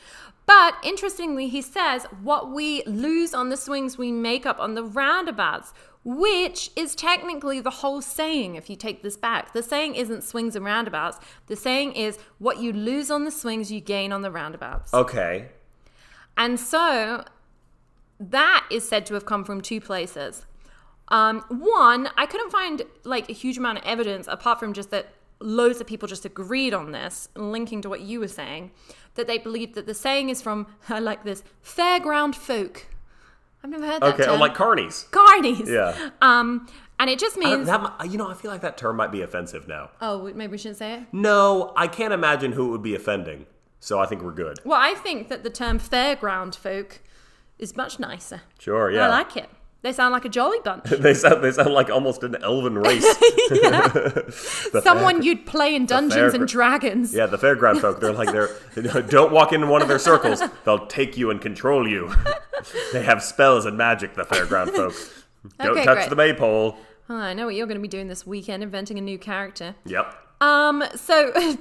But 0.47 0.75
interestingly, 0.85 1.49
he 1.49 1.61
says 1.63 2.05
what 2.23 2.53
we 2.53 2.85
lose 2.85 3.35
on 3.35 3.49
the 3.49 3.57
swings, 3.57 3.99
we 3.99 4.13
make 4.13 4.47
up 4.47 4.61
on 4.61 4.75
the 4.75 4.85
roundabouts, 4.85 5.73
which 6.05 6.71
is 6.77 6.95
technically 6.95 7.59
the 7.61 7.71
whole 7.71 8.01
saying. 8.01 8.55
If 8.55 8.71
you 8.71 8.77
take 8.77 9.03
this 9.03 9.17
back, 9.17 9.53
the 9.55 9.63
saying 9.65 9.97
isn't 9.97 10.23
swings 10.23 10.55
and 10.55 10.65
roundabouts. 10.65 11.19
The 11.49 11.57
saying 11.57 11.95
is 11.95 12.17
what 12.39 12.59
you 12.61 12.73
lose 12.73 13.11
on 13.11 13.25
the 13.25 13.33
swings, 13.33 13.73
you 13.73 13.81
gain 13.81 14.13
on 14.13 14.23
the 14.23 14.31
roundabouts. 14.31 14.95
Okay. 14.95 15.49
And 16.37 16.59
so 16.61 17.25
that 18.21 18.67
is 18.71 18.89
said 18.89 19.07
to 19.07 19.15
have 19.15 19.27
come 19.27 19.45
from 19.45 19.61
two 19.61 19.81
places. 19.81 20.47
Um, 21.09 21.45
one, 21.49 22.09
I 22.17 22.27
couldn't 22.27 22.51
find 22.51 22.83
like 23.05 23.29
a 23.29 23.33
huge 23.33 23.59
amount 23.59 23.79
of 23.79 23.85
evidence 23.85 24.27
apart 24.29 24.59
from 24.59 24.73
just 24.73 24.91
that 24.91 25.09
loads 25.41 25.81
of 25.81 25.87
people 25.87 26.09
just 26.09 26.25
agreed 26.25 26.75
on 26.75 26.93
this, 26.93 27.29
linking 27.37 27.83
to 27.83 27.89
what 27.89 28.01
you 28.01 28.21
were 28.21 28.29
saying, 28.29 28.71
that 29.15 29.27
they 29.27 29.39
believed 29.39 29.75
that 29.75 29.87
the 29.87 29.95
saying 29.95 30.31
is 30.31 30.43
from, 30.43 30.67
I 30.89 30.99
like 30.99 31.25
this, 31.25 31.43
fairground 31.65 32.35
folk. 32.35 32.87
I've 33.63 33.71
never 33.71 33.87
heard 33.87 34.03
that 34.03 34.15
Okay. 34.15 34.27
Oh, 34.27 34.37
like 34.37 34.55
carnies. 34.55 35.09
Carnies. 35.11 35.67
Yeah. 35.67 36.11
Um, 36.21 36.69
and 36.99 37.11
it 37.11 37.19
just 37.19 37.37
means, 37.37 37.67
that, 37.67 38.11
you 38.11 38.17
know, 38.17 38.29
I 38.31 38.35
feel 38.35 38.51
like 38.51 38.63
that 38.63 38.79
term 38.79 38.97
might 38.97 39.13
be 39.13 39.21
offensive 39.23 39.69
now. 39.69 39.91
oh, 40.01 40.33
maybe 40.35 40.53
we 40.53 40.59
shouldn't 40.59 40.79
say 40.79 40.95
it. 40.95 41.03
No, 41.13 41.73
I 41.77 41.89
can't 41.89 42.15
imagine 42.15 42.53
who 42.53 42.69
it 42.69 42.71
would 42.71 42.83
be 42.83 42.95
offending. 42.95 43.47
So 43.87 44.01
I 44.01 44.07
think 44.07 44.21
we're 44.23 44.33
good. 44.33 44.59
Well, 44.65 44.81
I 44.83 44.95
think 44.95 45.29
that 45.29 45.45
the 45.45 45.51
term 45.51 45.79
fairground 45.79 46.57
folk 46.57 46.99
is 47.57 47.77
much 47.77 48.01
nicer. 48.01 48.41
Sure. 48.59 48.91
Yeah. 48.91 49.07
I 49.07 49.09
like 49.11 49.37
it. 49.37 49.49
They 49.83 49.93
sound 49.93 50.11
like 50.11 50.25
a 50.25 50.29
jolly 50.29 50.59
bunch. 50.65 50.83
they 50.91 51.15
sound 51.15 51.45
they 51.45 51.53
sound 51.53 51.73
like 51.73 51.89
almost 51.89 52.25
an 52.25 52.35
elven 52.43 52.77
race. 52.87 53.07
Someone 54.83 55.23
you'd 55.23 55.47
play 55.47 55.77
in 55.77 55.87
Dungeons 55.87 56.33
fairgr- 56.33 56.35
and 56.35 56.49
Dragons. 56.49 57.15
Yeah, 57.15 57.27
the 57.27 57.39
fairground 57.39 57.81
folk. 57.81 58.01
They're 58.01 58.13
like 58.13 58.33
they're 58.33 59.03
don't 59.03 59.31
walk 59.31 59.53
into 59.53 59.69
one 59.69 59.83
of 59.83 59.87
their 59.89 60.01
circles. 60.01 60.43
They'll 60.65 60.89
take 60.89 61.17
you 61.17 61.31
and 61.31 61.41
control 61.41 61.89
you. 61.89 62.13
they 62.93 63.05
have 63.05 63.23
spells 63.23 63.67
and 63.67 63.79
magic. 63.79 64.15
The 64.17 64.25
fairground 64.25 64.71
folk. 64.75 64.95
Don't 65.61 65.71
Okay, 65.77 65.85
touch 65.85 65.97
great. 65.99 66.11
the 66.11 66.17
maypole. 66.17 66.77
Oh, 67.09 67.15
I 67.15 67.35
know 67.35 67.47
what 67.47 67.55
you're 67.55 67.69
going 67.69 67.79
to 67.79 67.83
be 67.83 67.87
doing 67.87 68.09
this 68.09 68.27
weekend, 68.27 68.65
inventing 68.65 68.99
a 68.99 69.01
new 69.01 69.17
character. 69.17 69.77
Yep. 69.85 70.13
Um, 70.41 70.83
so 70.97 71.57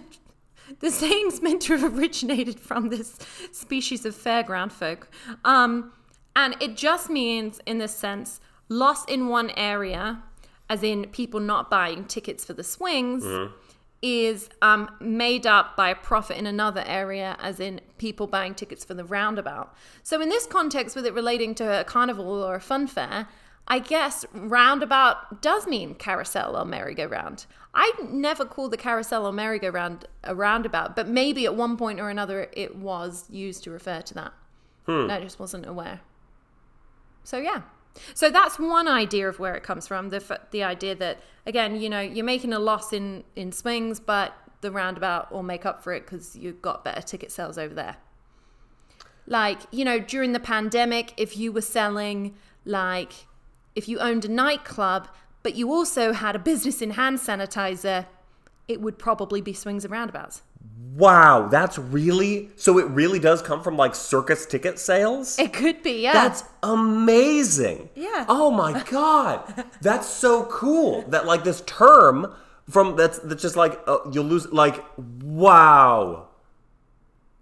the 0.80 0.92
saying's 0.92 1.42
meant 1.42 1.62
to 1.64 1.78
have 1.78 1.98
originated 1.98 2.60
from 2.60 2.90
this 2.90 3.18
species 3.52 4.06
of 4.06 4.16
fairground 4.16 4.72
folk. 4.72 5.10
Um, 5.44 5.92
and 6.36 6.56
it 6.60 6.76
just 6.76 7.10
means, 7.10 7.60
in 7.66 7.78
this 7.78 7.96
sense, 7.96 8.42
loss 8.68 9.06
in 9.06 9.28
one 9.28 9.52
area, 9.52 10.22
as 10.70 10.84
in 10.84 11.06
people 11.08 11.40
not 11.40 11.70
buying 11.70 12.06
tickets 12.06 12.44
for 12.44 12.54
the 12.54 12.64
swings, 12.64 13.24
is 14.02 14.50
um, 14.62 14.90
made 15.00 15.48
up 15.48 15.76
by 15.76 15.90
a 15.90 15.96
profit 15.96 16.38
in 16.38 16.46
another 16.46 16.84
area, 16.86 17.38
as 17.40 17.60
in 17.60 17.80
people 17.98 18.28
buying 18.28 18.54
tickets 18.54 18.84
for 18.84 18.94
the 18.94 19.06
roundabout. 19.06 19.74
So, 20.04 20.22
in 20.22 20.30
this 20.30 20.46
context, 20.46 20.96
with 20.96 21.06
it 21.06 21.14
relating 21.14 21.56
to 21.56 21.82
a 21.82 21.84
carnival 21.84 22.44
or 22.44 22.56
a 22.56 22.62
fun 22.62 22.88
fair, 22.88 23.28
I 23.68 23.80
guess 23.80 24.26
roundabout 24.34 25.42
does 25.42 25.66
mean 25.66 25.96
carousel 25.96 26.56
or 26.56 26.66
merry-go-round. 26.66 27.46
I 27.74 27.92
never 28.10 28.46
called 28.46 28.72
the 28.72 28.78
carousel 28.78 29.26
or 29.26 29.34
merry-go-round 29.34 30.06
a 30.24 30.36
roundabout, 30.36 30.96
but 30.96 31.08
maybe 31.08 31.46
at 31.46 31.56
one 31.56 31.76
point 31.76 32.00
or 32.00 32.10
another 32.10 32.50
it 32.54 32.76
was 32.76 33.26
used 33.30 33.64
to 33.64 33.72
refer 33.72 34.02
to 34.02 34.14
that. 34.14 34.34
And 35.04 35.12
I 35.12 35.20
just 35.20 35.40
wasn't 35.40 35.66
aware. 35.66 36.02
So 37.24 37.38
yeah. 37.38 37.64
So 38.14 38.30
that's 38.30 38.60
one 38.60 38.88
idea 38.88 39.28
of 39.28 39.40
where 39.40 39.56
it 39.56 39.64
comes 39.64 39.88
from. 39.88 40.10
The 40.10 40.18
f- 40.18 40.52
the 40.52 40.64
idea 40.64 40.96
that 40.96 41.22
again, 41.46 41.80
you 41.80 41.90
know, 41.90 42.02
you're 42.02 42.26
making 42.26 42.54
a 42.54 42.60
loss 42.60 42.94
in 42.94 43.24
in 43.36 43.52
swings, 43.52 44.00
but 44.00 44.34
the 44.62 44.72
roundabout 44.72 45.32
will 45.32 45.44
make 45.44 45.66
up 45.66 45.82
for 45.84 45.94
it 45.94 46.06
because 46.06 46.36
you've 46.36 46.62
got 46.62 46.84
better 46.84 47.02
ticket 47.02 47.32
sales 47.32 47.58
over 47.58 47.74
there. 47.74 47.98
Like 49.26 49.62
you 49.72 49.86
know, 49.86 50.00
during 50.00 50.34
the 50.34 50.40
pandemic, 50.40 51.14
if 51.18 51.36
you 51.38 51.52
were 51.52 51.62
selling 51.62 52.36
like 52.64 53.28
if 53.76 53.88
you 53.88 54.00
owned 54.00 54.26
a 54.26 54.30
nightclub, 54.30 55.08
but 55.44 55.56
you 55.56 55.72
also 55.72 56.14
had 56.14 56.36
a 56.36 56.40
business 56.40 56.82
in 56.82 56.92
hand 56.92 57.20
sanitizer, 57.20 58.08
it 58.68 58.82
would 58.82 58.98
probably 58.98 59.42
be 59.42 59.54
swings 59.54 59.84
and 59.84 59.92
roundabouts. 59.92 60.42
Wow, 60.96 61.50
that's 61.50 61.78
really 61.78 62.50
so. 62.56 62.80
It 62.80 62.88
really 62.88 63.20
does 63.20 63.42
come 63.42 63.62
from 63.62 63.76
like 63.76 63.94
circus 63.94 64.46
ticket 64.46 64.80
sales. 64.80 65.38
It 65.38 65.52
could 65.52 65.84
be, 65.84 66.02
yeah. 66.02 66.14
That's 66.14 66.46
amazing. 66.64 67.90
Yeah. 67.96 68.26
Oh 68.30 68.50
my 68.50 68.82
god, 68.90 69.66
that's 69.82 70.08
so 70.08 70.46
cool. 70.46 71.02
That 71.10 71.26
like 71.26 71.44
this 71.44 71.62
term 71.62 72.34
from 72.70 72.96
that's 72.96 73.20
that's 73.20 73.42
just 73.42 73.58
like 73.58 73.78
uh, 73.88 73.98
you'll 74.12 74.26
lose. 74.26 74.48
Like 74.54 74.84
wow, 75.22 76.30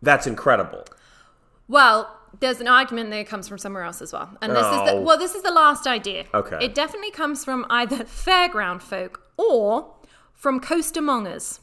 that's 0.01 0.25
incredible. 0.25 0.83
Well, 1.67 2.09
there's 2.43 2.59
an 2.59 2.67
argument 2.67 3.09
that 3.11 3.19
it 3.19 3.27
comes 3.33 3.47
from 3.47 3.57
somewhere 3.57 3.83
else 3.83 4.01
as 4.01 4.11
well. 4.11 4.29
And 4.41 4.51
this 4.51 4.65
is 4.65 4.81
the 4.87 4.91
Oh. 4.97 5.01
well, 5.01 5.17
this 5.17 5.33
is 5.33 5.43
the 5.43 5.51
last 5.51 5.87
idea. 5.87 6.25
Okay. 6.33 6.59
It 6.65 6.75
definitely 6.75 7.11
comes 7.11 7.43
from 7.45 7.65
either 7.69 8.03
fairground 8.03 8.81
folk 8.81 9.21
or 9.37 9.93
from 10.33 10.59
costermongers. 10.59 11.59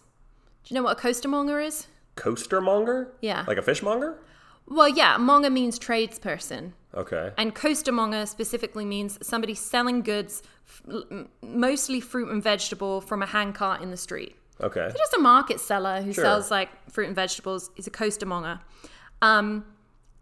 Do 0.64 0.74
you 0.74 0.74
know 0.76 0.82
what 0.84 0.98
a 0.98 1.00
costermonger 1.00 1.64
is? 1.64 1.86
Coastermonger. 2.16 3.08
Yeah. 3.20 3.44
Like 3.46 3.58
a 3.58 3.62
fishmonger. 3.62 4.18
Well, 4.66 4.88
yeah, 4.88 5.16
monger 5.18 5.50
means 5.50 5.78
tradesperson. 5.78 6.72
Okay. 6.94 7.32
And 7.36 7.54
costermonger 7.54 8.26
specifically 8.26 8.84
means 8.84 9.18
somebody 9.26 9.54
selling 9.54 10.00
goods, 10.02 10.42
f- 10.66 10.82
mostly 11.42 12.00
fruit 12.00 12.28
and 12.30 12.42
vegetable, 12.42 13.00
from 13.00 13.22
a 13.22 13.26
handcart 13.26 13.82
in 13.82 13.90
the 13.90 13.96
street. 13.96 14.34
Okay. 14.62 14.88
just 14.96 15.14
a 15.14 15.18
market 15.18 15.58
seller 15.58 16.02
who 16.02 16.12
Sure. 16.12 16.24
sells 16.24 16.50
like 16.50 16.68
fruit 16.90 17.06
and 17.06 17.16
vegetables 17.16 17.70
is 17.76 17.86
a 17.86 17.90
costermonger. 17.90 18.60
Um, 19.22 19.64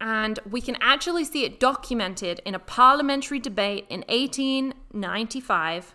and 0.01 0.39
we 0.49 0.61
can 0.61 0.77
actually 0.81 1.23
see 1.25 1.43
it 1.43 1.59
documented 1.59 2.41
in 2.45 2.55
a 2.55 2.59
parliamentary 2.59 3.39
debate 3.39 3.85
in 3.89 4.01
1895. 4.07 5.93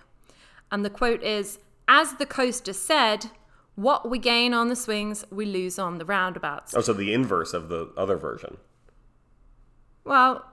And 0.71 0.85
the 0.85 0.91
quote 0.91 1.23
is 1.23 1.59
As 1.89 2.15
the 2.15 2.27
coaster 2.27 2.73
said, 2.73 3.31
what 3.77 4.09
we 4.09 4.19
gain 4.19 4.55
on 4.55 4.69
the 4.69 4.77
swings, 4.77 5.25
we 5.31 5.47
lose 5.47 5.79
on 5.79 5.99
the 5.99 6.05
roundabouts. 6.05 6.75
Oh, 6.77 6.81
so 6.81 6.93
the 6.93 7.13
inverse 7.13 7.53
of 7.55 7.69
the 7.69 7.93
other 7.97 8.17
version. 8.17 8.59
Well, 10.05 10.45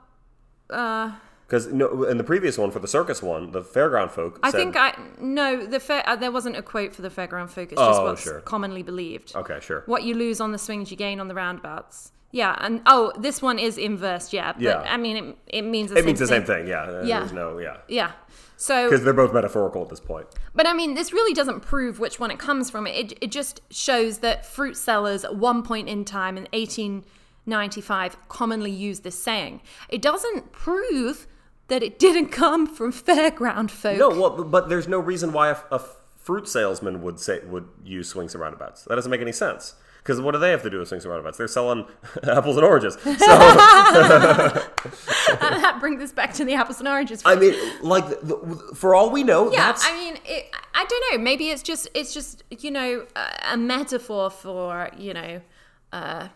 uh, 0.70 1.12
Because 1.46 1.68
no, 1.68 2.04
in 2.06 2.18
the 2.18 2.24
previous 2.24 2.58
one 2.58 2.72
for 2.72 2.80
the 2.80 2.88
circus 2.88 3.22
one, 3.22 3.52
the 3.52 3.62
fairground 3.62 4.12
folk. 4.12 4.40
I 4.42 4.52
said, 4.52 4.58
think 4.58 4.76
I 4.78 4.96
no 5.20 5.66
the 5.66 5.80
fair, 5.80 6.08
uh, 6.08 6.16
there 6.16 6.32
wasn't 6.32 6.56
a 6.56 6.62
quote 6.62 6.96
for 6.96 7.02
the 7.02 7.10
fairground 7.10 7.50
folk. 7.50 7.72
It's 7.72 7.82
just 7.82 8.00
Oh, 8.00 8.06
what's 8.06 8.24
sure. 8.24 8.40
commonly 8.42 8.82
believed. 8.84 9.36
Okay, 9.36 9.60
sure. 9.62 9.84
what 9.88 10.04
you 10.04 10.16
lose 10.16 10.40
on 10.40 10.52
the 10.54 10.58
swings, 10.58 10.90
you 10.90 10.98
gain 10.98 11.20
on 11.20 11.28
the 11.28 11.36
roundabouts. 11.36 12.14
Yeah, 12.32 12.56
and 12.60 12.82
oh, 12.86 13.12
this 13.18 13.42
one 13.42 13.60
is 13.60 13.78
inverse. 13.78 14.32
Yeah, 14.34 14.54
but 14.54 14.62
Yeah. 14.62 14.80
I 14.88 14.98
mean, 14.98 15.18
it, 15.18 15.38
it 15.48 15.62
means 15.64 15.90
the 15.90 15.96
It 15.96 16.00
same 16.00 16.06
means 16.06 16.20
the 16.20 16.28
thing. 16.28 16.46
same 16.46 16.58
thing. 16.58 16.68
Yeah. 16.68 17.02
Yeah. 17.04 17.20
There's 17.20 17.34
no. 17.34 17.58
Yeah. 17.58 17.78
Yeah. 17.88 18.12
So, 18.58 18.88
Because 18.90 19.04
they're 19.04 19.14
both 19.14 19.34
metaphorical 19.34 19.82
at 19.82 19.90
this 19.90 20.00
point. 20.00 20.28
but 20.54 20.68
I 20.68 20.74
mean, 20.74 20.94
this 20.94 21.12
really 21.12 21.34
doesn't 21.34 21.62
prove 21.62 22.00
which 22.00 22.20
one 22.20 22.30
it 22.32 22.38
comes 22.40 22.70
from. 22.70 22.86
It 22.88 23.18
it 23.20 23.32
just 23.32 23.60
shows 23.72 24.20
that 24.20 24.46
fruit 24.46 24.78
sellers 24.78 25.26
at 25.26 25.36
one 25.36 25.64
point 25.64 25.90
in 25.90 26.06
time 26.06 26.38
in 26.38 26.48
1895 26.54 28.30
commonly 28.30 28.72
used 28.72 29.04
this 29.04 29.18
saying. 29.22 29.62
It 29.90 30.02
doesn't 30.02 30.52
prove 30.52 31.28
that 31.68 31.82
it 31.84 31.98
didn't 32.00 32.30
come 32.30 32.68
from 32.68 32.92
fairground 32.94 33.72
folk. 33.72 33.98
No, 33.98 34.10
well, 34.10 34.44
but 34.44 34.70
there's 34.70 34.88
no 34.88 35.00
reason 35.00 35.34
why 35.34 35.50
a, 35.50 35.58
a 35.72 35.80
fruit 36.18 36.48
salesman 36.48 37.02
would 37.02 37.20
say 37.20 37.40
would 37.46 37.68
use 37.84 38.10
swings 38.10 38.34
and 38.36 38.42
roundabouts. 38.42 38.84
That 38.86 38.96
doesn't 38.96 39.10
make 39.12 39.22
any 39.22 39.32
sense. 39.32 39.76
Because 40.04 40.20
what 40.20 40.32
do 40.32 40.40
they 40.40 40.50
have 40.52 40.64
to 40.64 40.70
do 40.70 40.80
with 40.80 40.88
swings 40.88 41.06
and 41.06 41.12
roundabouts? 41.12 41.38
They're 41.38 41.48
selling 41.48 41.86
apples 42.24 42.58
and 42.58 42.66
oranges. 42.66 42.94
So 42.96 43.10
that 45.40 45.78
brings 45.80 46.02
us 46.02 46.12
back 46.12 46.34
to 46.36 46.46
the 46.46 46.54
apples 46.54 46.80
and 46.80 46.88
oranges. 46.88 47.22
I 47.26 47.36
mean, 47.36 47.54
like, 47.82 48.08
the, 48.22 48.36
for 48.76 48.96
all 48.96 49.10
we 49.12 49.24
know, 49.24 49.52
Yeah, 49.52 49.68
that's 49.68 49.86
I 49.86 49.94
mean, 49.94 50.18
it, 50.26 50.50
I 50.74 50.86
don't 50.86 51.04
know. 51.12 51.24
Maybe 51.24 51.50
it's 51.50 51.62
just 51.64 51.88
it's 51.94 52.14
just 52.14 52.44
you 52.50 52.72
know 52.72 53.06
a, 53.16 53.54
a 53.54 53.58
metaphor 53.58 54.30
for 54.30 54.90
you 54.98 55.14
know 55.14 55.42
uh, 55.94 56.28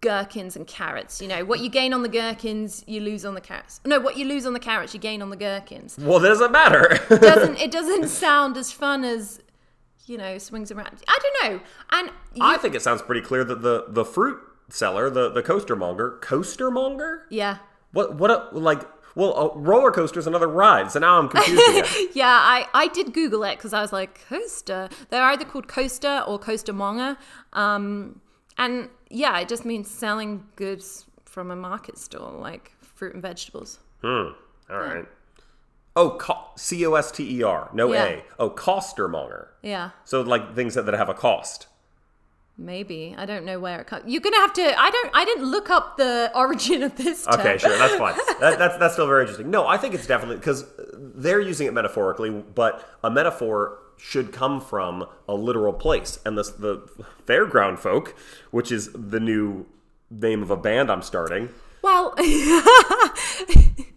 gherkins 0.00 0.56
and 0.56 0.66
carrots. 0.66 1.20
You 1.20 1.28
know 1.28 1.44
what 1.44 1.60
you 1.60 1.68
gain 1.70 1.92
on 1.92 2.02
the 2.02 2.08
gherkins, 2.08 2.84
you 2.86 3.00
lose 3.00 3.24
on 3.24 3.34
the 3.34 3.40
carrots. 3.40 3.80
No, 3.84 3.98
what 4.00 4.16
you 4.16 4.26
lose 4.26 4.46
on 4.46 4.52
the 4.52 4.60
carrots, 4.60 4.94
you 4.94 5.00
gain 5.00 5.22
on 5.22 5.30
the 5.30 5.36
gherkins. 5.36 5.96
well, 5.98 6.18
that 6.20 6.28
doesn't 6.28 6.52
matter. 6.52 6.98
It 7.10 7.20
doesn't 7.20 7.56
it 7.58 7.70
doesn't 7.70 8.08
sound 8.08 8.56
as 8.56 8.70
fun 8.72 9.04
as 9.04 9.40
you 10.10 10.18
know 10.18 10.36
swings 10.38 10.70
around. 10.72 11.02
I 11.08 11.18
don't 11.22 11.52
know. 11.52 11.60
And 11.92 12.08
you, 12.34 12.42
I 12.42 12.56
think 12.56 12.74
it 12.74 12.82
sounds 12.82 13.00
pretty 13.00 13.20
clear 13.20 13.44
that 13.44 13.62
the 13.62 13.86
the 13.88 14.04
fruit 14.04 14.38
seller, 14.68 15.08
the 15.08 15.30
the 15.30 15.42
coaster 15.42 15.76
monger, 15.76 16.18
coaster 16.20 16.70
monger. 16.70 17.26
yeah. 17.30 17.58
What 17.92 18.16
what 18.16 18.30
a, 18.30 18.48
like. 18.52 18.82
Well, 19.16 19.34
a 19.34 19.58
roller 19.58 19.90
coaster 19.90 20.20
is 20.20 20.28
another 20.28 20.46
ride, 20.46 20.92
so 20.92 21.00
now 21.00 21.18
I'm 21.18 21.28
confused. 21.28 21.58
Yeah, 22.14 22.28
I, 22.28 22.68
I 22.72 22.86
did 22.86 23.12
Google 23.12 23.42
it 23.42 23.56
because 23.56 23.72
I 23.72 23.80
was 23.82 23.92
like, 23.92 24.20
coaster. 24.28 24.88
They're 25.08 25.24
either 25.24 25.44
called 25.44 25.66
coaster 25.66 26.22
or 26.28 26.38
coaster 26.38 26.72
monger. 26.72 27.16
Um, 27.52 28.20
and 28.56 28.88
yeah, 29.10 29.36
it 29.40 29.48
just 29.48 29.64
means 29.64 29.90
selling 29.90 30.44
goods 30.54 31.06
from 31.24 31.50
a 31.50 31.56
market 31.56 31.98
stall, 31.98 32.38
like 32.40 32.70
fruit 32.80 33.14
and 33.14 33.20
vegetables. 33.20 33.80
Hmm. 34.00 34.28
All 34.70 34.78
right. 34.78 35.06
Oh, 35.96 36.10
co- 36.10 36.46
C 36.56 36.84
O 36.86 36.94
S 36.94 37.10
T 37.10 37.38
E 37.38 37.42
R. 37.42 37.68
No 37.72 37.92
Yeah. 37.92 38.04
A. 38.04 38.24
Oh, 38.38 38.50
costermonger. 38.50 39.48
Yeah, 39.62 39.90
So 40.04 40.20
like 40.22 40.54
things 40.54 40.74
that, 40.74 40.86
that 40.86 40.94
have 40.94 41.08
a 41.08 41.14
cost. 41.14 41.66
maybe. 42.56 43.14
I 43.18 43.24
don't 43.26 43.44
know 43.44 43.58
where 43.58 43.80
it 43.80 43.86
comes. 43.86 44.04
You're 44.06 44.20
gonna 44.20 44.36
have 44.36 44.52
to. 44.54 44.62
I 44.80 44.90
don't. 44.90 45.10
I 45.14 45.24
didn't 45.24 45.46
look 45.50 45.68
up 45.70 45.96
the 45.96 46.30
origin 46.34 46.82
of 46.82 46.96
this. 46.96 47.24
Term. 47.24 47.40
Okay, 47.40 47.58
sure, 47.58 47.76
that's 47.78 47.94
fine. 47.96 48.14
That, 48.40 48.58
that's 48.58 48.78
that's 48.78 48.94
still 48.94 49.06
very 49.06 49.22
interesting. 49.22 49.50
No, 49.50 49.66
I 49.66 49.76
think 49.76 49.92
it's 49.94 50.06
definitely 50.06 50.36
because 50.36 50.64
they're 50.94 51.40
using 51.40 51.66
it 51.66 51.74
metaphorically, 51.74 52.30
but 52.30 52.82
a 53.04 53.10
metaphor 53.10 53.78
should 53.98 54.32
come 54.32 54.62
from 54.62 55.04
a 55.28 55.34
literal 55.34 55.74
place. 55.74 56.18
And 56.24 56.38
the 56.38 56.42
the 56.58 56.88
fairground 57.26 57.78
folk, 57.78 58.14
which 58.50 58.72
is 58.72 58.90
the 58.94 59.20
new 59.20 59.66
name 60.10 60.42
of 60.42 60.50
a 60.50 60.56
band 60.56 60.90
I'm 60.90 61.02
starting. 61.02 61.50
Well, 61.82 62.14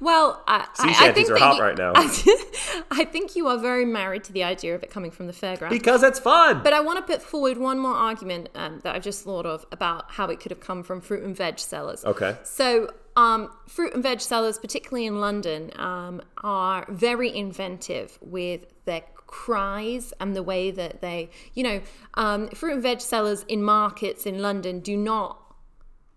well, 0.00 0.42
I, 0.46 0.66
Sea 0.74 0.88
I, 0.88 1.08
I 1.08 1.12
think 1.12 1.30
are 1.30 1.36
hot 1.36 1.56
you- 1.56 1.62
right 1.62 1.76
now. 1.76 1.92
I 2.90 3.06
think 3.10 3.36
you 3.36 3.46
are 3.48 3.58
very 3.58 3.84
married 3.84 4.24
to 4.24 4.32
the 4.32 4.42
idea 4.44 4.74
of 4.74 4.82
it 4.82 4.90
coming 4.90 5.10
from 5.10 5.26
the 5.26 5.32
fairground. 5.32 5.70
Because 5.70 6.02
it's 6.02 6.18
fun. 6.18 6.62
But 6.62 6.72
I 6.72 6.80
want 6.80 6.98
to 6.98 7.12
put 7.12 7.22
forward 7.22 7.56
one 7.58 7.78
more 7.78 7.94
argument 7.94 8.48
um, 8.54 8.80
that 8.80 8.94
I've 8.94 9.02
just 9.02 9.24
thought 9.24 9.46
of 9.46 9.66
about 9.72 10.10
how 10.10 10.26
it 10.26 10.40
could 10.40 10.50
have 10.50 10.60
come 10.60 10.82
from 10.82 11.00
fruit 11.00 11.22
and 11.22 11.36
veg 11.36 11.58
sellers. 11.58 12.04
Okay. 12.04 12.36
So, 12.42 12.92
um, 13.16 13.50
fruit 13.68 13.94
and 13.94 14.02
veg 14.02 14.20
sellers, 14.20 14.58
particularly 14.58 15.06
in 15.06 15.20
London, 15.20 15.70
um, 15.76 16.22
are 16.42 16.86
very 16.88 17.34
inventive 17.34 18.18
with 18.20 18.66
their 18.84 19.02
cries 19.26 20.12
and 20.20 20.34
the 20.34 20.42
way 20.42 20.70
that 20.70 21.00
they, 21.00 21.30
you 21.54 21.62
know, 21.62 21.80
um, 22.14 22.48
fruit 22.48 22.74
and 22.74 22.82
veg 22.82 23.00
sellers 23.00 23.44
in 23.48 23.62
markets 23.62 24.26
in 24.26 24.40
London 24.40 24.80
do 24.80 24.96
not 24.96 25.40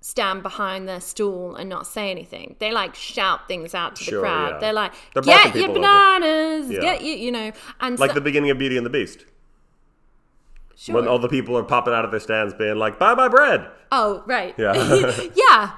stand 0.05 0.43
behind 0.43 0.85
their 0.85 0.99
stool 0.99 1.55
and 1.55 1.69
not 1.69 1.87
say 1.87 2.11
anything. 2.11 2.57
They 2.59 2.73
like 2.73 2.93
shout 2.93 3.47
things 3.47 3.73
out 3.73 3.95
to 3.95 4.03
Sure, 4.03 4.19
the 4.19 4.27
crowd. 4.27 4.49
yeah. 4.55 4.59
They're 4.59 4.73
like, 4.73 4.91
They're 5.13 5.23
"Get 5.23 5.55
your 5.55 5.69
bananas, 5.73 6.69
Yeah. 6.69 6.81
get 6.81 7.01
you," 7.01 7.13
you 7.13 7.31
know, 7.31 7.53
and 7.79 7.97
like 7.97 8.09
so, 8.11 8.15
the 8.15 8.21
beginning 8.21 8.49
of 8.51 8.57
Beauty 8.57 8.75
and 8.75 8.85
the 8.85 8.89
Beast. 8.89 9.23
sure. 10.75 10.95
When 10.95 11.07
all 11.07 11.19
the 11.19 11.29
people 11.29 11.57
are 11.57 11.63
popping 11.63 11.93
out 11.93 12.03
of 12.03 12.11
their 12.11 12.19
stands 12.19 12.53
being 12.53 12.75
like, 12.75 12.99
buy 12.99 13.13
my 13.15 13.29
bread. 13.29 13.65
Oh, 13.93 14.23
right. 14.25 14.53
Yeah. 14.57 14.73
yeah, 15.35 15.71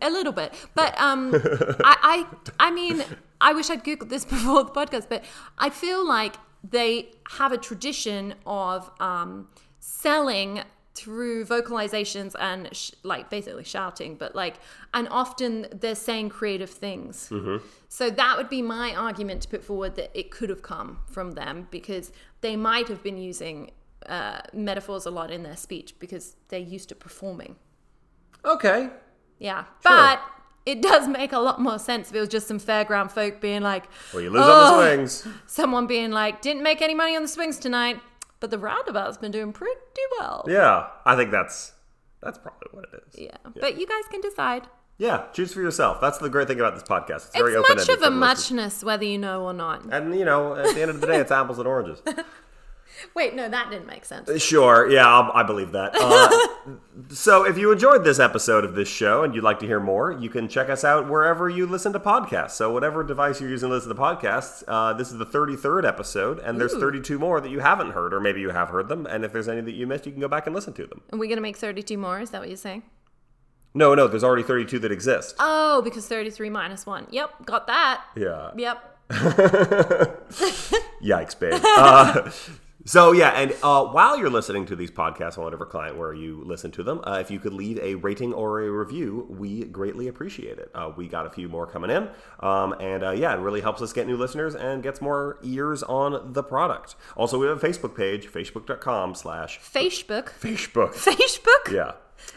a 0.00 0.10
little 0.10 0.32
bit. 0.32 0.54
But 0.74 0.98
um, 0.98 1.34
I, 1.84 2.24
I, 2.58 2.66
I 2.68 2.70
mean, 2.70 3.04
I 3.40 3.52
wish 3.52 3.68
I'd 3.68 3.84
googled 3.84 4.08
this 4.08 4.24
before 4.34 4.64
the 4.64 4.70
podcast, 4.70 5.08
but 5.10 5.24
I 5.58 5.68
feel 5.68 6.06
like 6.06 6.36
they 6.64 7.10
have 7.32 7.52
a 7.52 7.58
tradition 7.58 8.34
of 8.46 8.90
um, 8.98 9.48
selling 9.80 10.62
through 10.94 11.44
vocalizations 11.46 12.34
and 12.38 12.68
sh- 12.76 12.90
like 13.02 13.30
basically 13.30 13.64
shouting, 13.64 14.14
but 14.16 14.34
like, 14.34 14.56
and 14.92 15.08
often 15.10 15.66
they're 15.72 15.94
saying 15.94 16.28
creative 16.28 16.68
things. 16.70 17.28
Mm-hmm. 17.30 17.64
So 17.88 18.10
that 18.10 18.36
would 18.36 18.48
be 18.50 18.60
my 18.62 18.94
argument 18.94 19.42
to 19.42 19.48
put 19.48 19.64
forward 19.64 19.96
that 19.96 20.10
it 20.18 20.30
could 20.30 20.50
have 20.50 20.62
come 20.62 20.98
from 21.10 21.32
them 21.32 21.68
because 21.70 22.12
they 22.42 22.56
might 22.56 22.88
have 22.88 23.02
been 23.02 23.16
using 23.16 23.70
uh, 24.06 24.40
metaphors 24.52 25.06
a 25.06 25.10
lot 25.10 25.30
in 25.30 25.42
their 25.44 25.56
speech 25.56 25.94
because 25.98 26.36
they're 26.48 26.58
used 26.60 26.88
to 26.90 26.94
performing. 26.94 27.56
Okay. 28.44 28.90
Yeah, 29.38 29.62
Sure. 29.64 29.70
but 29.82 30.20
it 30.66 30.82
does 30.82 31.08
make 31.08 31.32
a 31.32 31.38
lot 31.38 31.60
more 31.60 31.78
sense 31.78 32.10
if 32.10 32.16
it 32.16 32.20
was 32.20 32.28
just 32.28 32.46
some 32.46 32.60
fairground 32.60 33.10
folk 33.10 33.40
being 33.40 33.62
like, 33.62 33.84
Well, 34.12 34.22
you 34.22 34.30
lose 34.30 34.42
"Oh," 34.44 34.80
on 34.80 34.98
the 34.98 35.08
swings. 35.08 35.28
someone 35.46 35.86
being 35.86 36.10
like, 36.10 36.42
didn't 36.42 36.62
make 36.62 36.82
any 36.82 36.94
money 36.94 37.16
on 37.16 37.22
the 37.22 37.28
swings 37.28 37.58
tonight, 37.58 38.00
but 38.42 38.50
the 38.50 38.58
roundabout's 38.58 39.16
been 39.16 39.30
doing 39.30 39.52
pretty 39.52 39.78
well. 40.18 40.44
Yeah, 40.48 40.88
I 41.06 41.14
think 41.14 41.30
that's 41.30 41.74
that's 42.20 42.38
probably 42.38 42.68
what 42.72 42.86
it 42.92 43.04
is. 43.06 43.20
Yeah, 43.20 43.36
but 43.60 43.78
you 43.78 43.86
guys 43.86 44.02
can 44.10 44.20
decide. 44.20 44.66
Yeah, 44.98 45.26
choose 45.32 45.54
for 45.54 45.60
yourself. 45.60 46.00
That's 46.00 46.18
the 46.18 46.28
great 46.28 46.48
thing 46.48 46.58
about 46.58 46.74
this 46.74 46.82
podcast. 46.82 47.28
It's 47.28 47.36
very 47.36 47.54
open. 47.54 47.78
it's 47.78 47.86
much 47.88 47.96
of 47.96 48.02
a 48.02 48.10
muchness, 48.10 48.82
whether 48.82 49.04
you 49.04 49.16
know 49.16 49.44
or 49.44 49.52
not. 49.52 49.84
And 49.92 50.18
you 50.18 50.24
know, 50.24 50.56
at 50.56 50.74
the 50.74 50.82
end 50.82 50.90
of 50.90 51.00
the 51.00 51.06
day, 51.06 51.18
it's 51.18 51.30
apples 51.40 51.58
and 51.60 51.68
oranges. 51.68 52.02
Wait, 53.14 53.34
no, 53.34 53.48
that 53.48 53.70
didn't 53.70 53.86
make 53.86 54.04
sense. 54.04 54.42
Sure, 54.42 54.90
yeah, 54.90 55.06
I'll, 55.06 55.30
I 55.32 55.42
believe 55.42 55.72
that. 55.72 55.92
Uh, 55.94 56.74
so, 57.14 57.44
if 57.44 57.58
you 57.58 57.72
enjoyed 57.72 58.04
this 58.04 58.18
episode 58.18 58.64
of 58.64 58.74
this 58.74 58.88
show 58.88 59.22
and 59.22 59.34
you'd 59.34 59.44
like 59.44 59.58
to 59.60 59.66
hear 59.66 59.80
more, 59.80 60.12
you 60.12 60.28
can 60.30 60.48
check 60.48 60.68
us 60.68 60.84
out 60.84 61.08
wherever 61.08 61.48
you 61.48 61.66
listen 61.66 61.92
to 61.92 62.00
podcasts. 62.00 62.52
So, 62.52 62.72
whatever 62.72 63.02
device 63.04 63.40
you're 63.40 63.50
using 63.50 63.68
to 63.68 63.74
listen 63.74 63.88
to 63.88 63.94
podcasts, 63.94 64.64
uh, 64.68 64.92
this 64.92 65.10
is 65.10 65.18
the 65.18 65.26
33rd 65.26 65.86
episode, 65.86 66.38
and 66.38 66.60
there's 66.60 66.74
32 66.74 67.18
more 67.18 67.40
that 67.40 67.50
you 67.50 67.60
haven't 67.60 67.90
heard, 67.90 68.12
or 68.14 68.20
maybe 68.20 68.40
you 68.40 68.50
have 68.50 68.68
heard 68.68 68.88
them. 68.88 69.06
And 69.06 69.24
if 69.24 69.32
there's 69.32 69.48
any 69.48 69.60
that 69.62 69.72
you 69.72 69.86
missed, 69.86 70.06
you 70.06 70.12
can 70.12 70.20
go 70.20 70.28
back 70.28 70.46
and 70.46 70.54
listen 70.54 70.72
to 70.74 70.86
them. 70.86 71.02
Are 71.12 71.18
we 71.18 71.26
going 71.26 71.36
to 71.36 71.42
make 71.42 71.56
32 71.56 71.96
more? 71.98 72.20
Is 72.20 72.30
that 72.30 72.40
what 72.40 72.48
you're 72.48 72.56
saying? 72.56 72.82
No, 73.74 73.94
no, 73.94 74.06
there's 74.06 74.24
already 74.24 74.42
32 74.42 74.78
that 74.80 74.92
exist. 74.92 75.34
Oh, 75.38 75.80
because 75.82 76.06
33 76.06 76.50
minus 76.50 76.84
1. 76.84 77.06
Yep, 77.10 77.46
got 77.46 77.66
that. 77.68 78.04
Yeah. 78.16 78.50
Yep. 78.56 78.88
Yikes, 81.02 81.38
babe. 81.38 81.60
Uh, 81.64 82.30
so 82.84 83.12
yeah, 83.12 83.30
and 83.30 83.54
uh, 83.62 83.84
while 83.84 84.18
you're 84.18 84.30
listening 84.30 84.66
to 84.66 84.76
these 84.76 84.90
podcasts 84.90 85.38
on 85.38 85.44
whatever 85.44 85.64
client 85.64 85.96
where 85.96 86.12
you 86.12 86.42
listen 86.44 86.70
to 86.72 86.82
them, 86.82 87.00
uh, 87.04 87.18
if 87.20 87.30
you 87.30 87.38
could 87.38 87.52
leave 87.52 87.78
a 87.78 87.94
rating 87.96 88.32
or 88.32 88.60
a 88.60 88.70
review, 88.70 89.26
we 89.30 89.64
greatly 89.64 90.08
appreciate 90.08 90.58
it. 90.58 90.70
Uh, 90.74 90.90
we 90.96 91.06
got 91.06 91.26
a 91.26 91.30
few 91.30 91.48
more 91.48 91.66
coming 91.66 91.90
in, 91.90 92.08
um, 92.40 92.72
and 92.80 93.04
uh, 93.04 93.10
yeah, 93.10 93.34
it 93.34 93.38
really 93.40 93.60
helps 93.60 93.82
us 93.82 93.92
get 93.92 94.06
new 94.06 94.16
listeners 94.16 94.54
and 94.54 94.82
gets 94.82 95.00
more 95.00 95.38
ears 95.42 95.82
on 95.84 96.32
the 96.32 96.42
product. 96.42 96.96
Also, 97.16 97.38
we 97.38 97.46
have 97.46 97.62
a 97.62 97.66
Facebook 97.66 97.96
page, 97.96 98.26
facebook.com/slash 98.28 99.60
Facebook. 99.60 100.30
Facebook. 100.30 100.94
Facebook? 100.94 101.72
Yeah, 101.72 101.92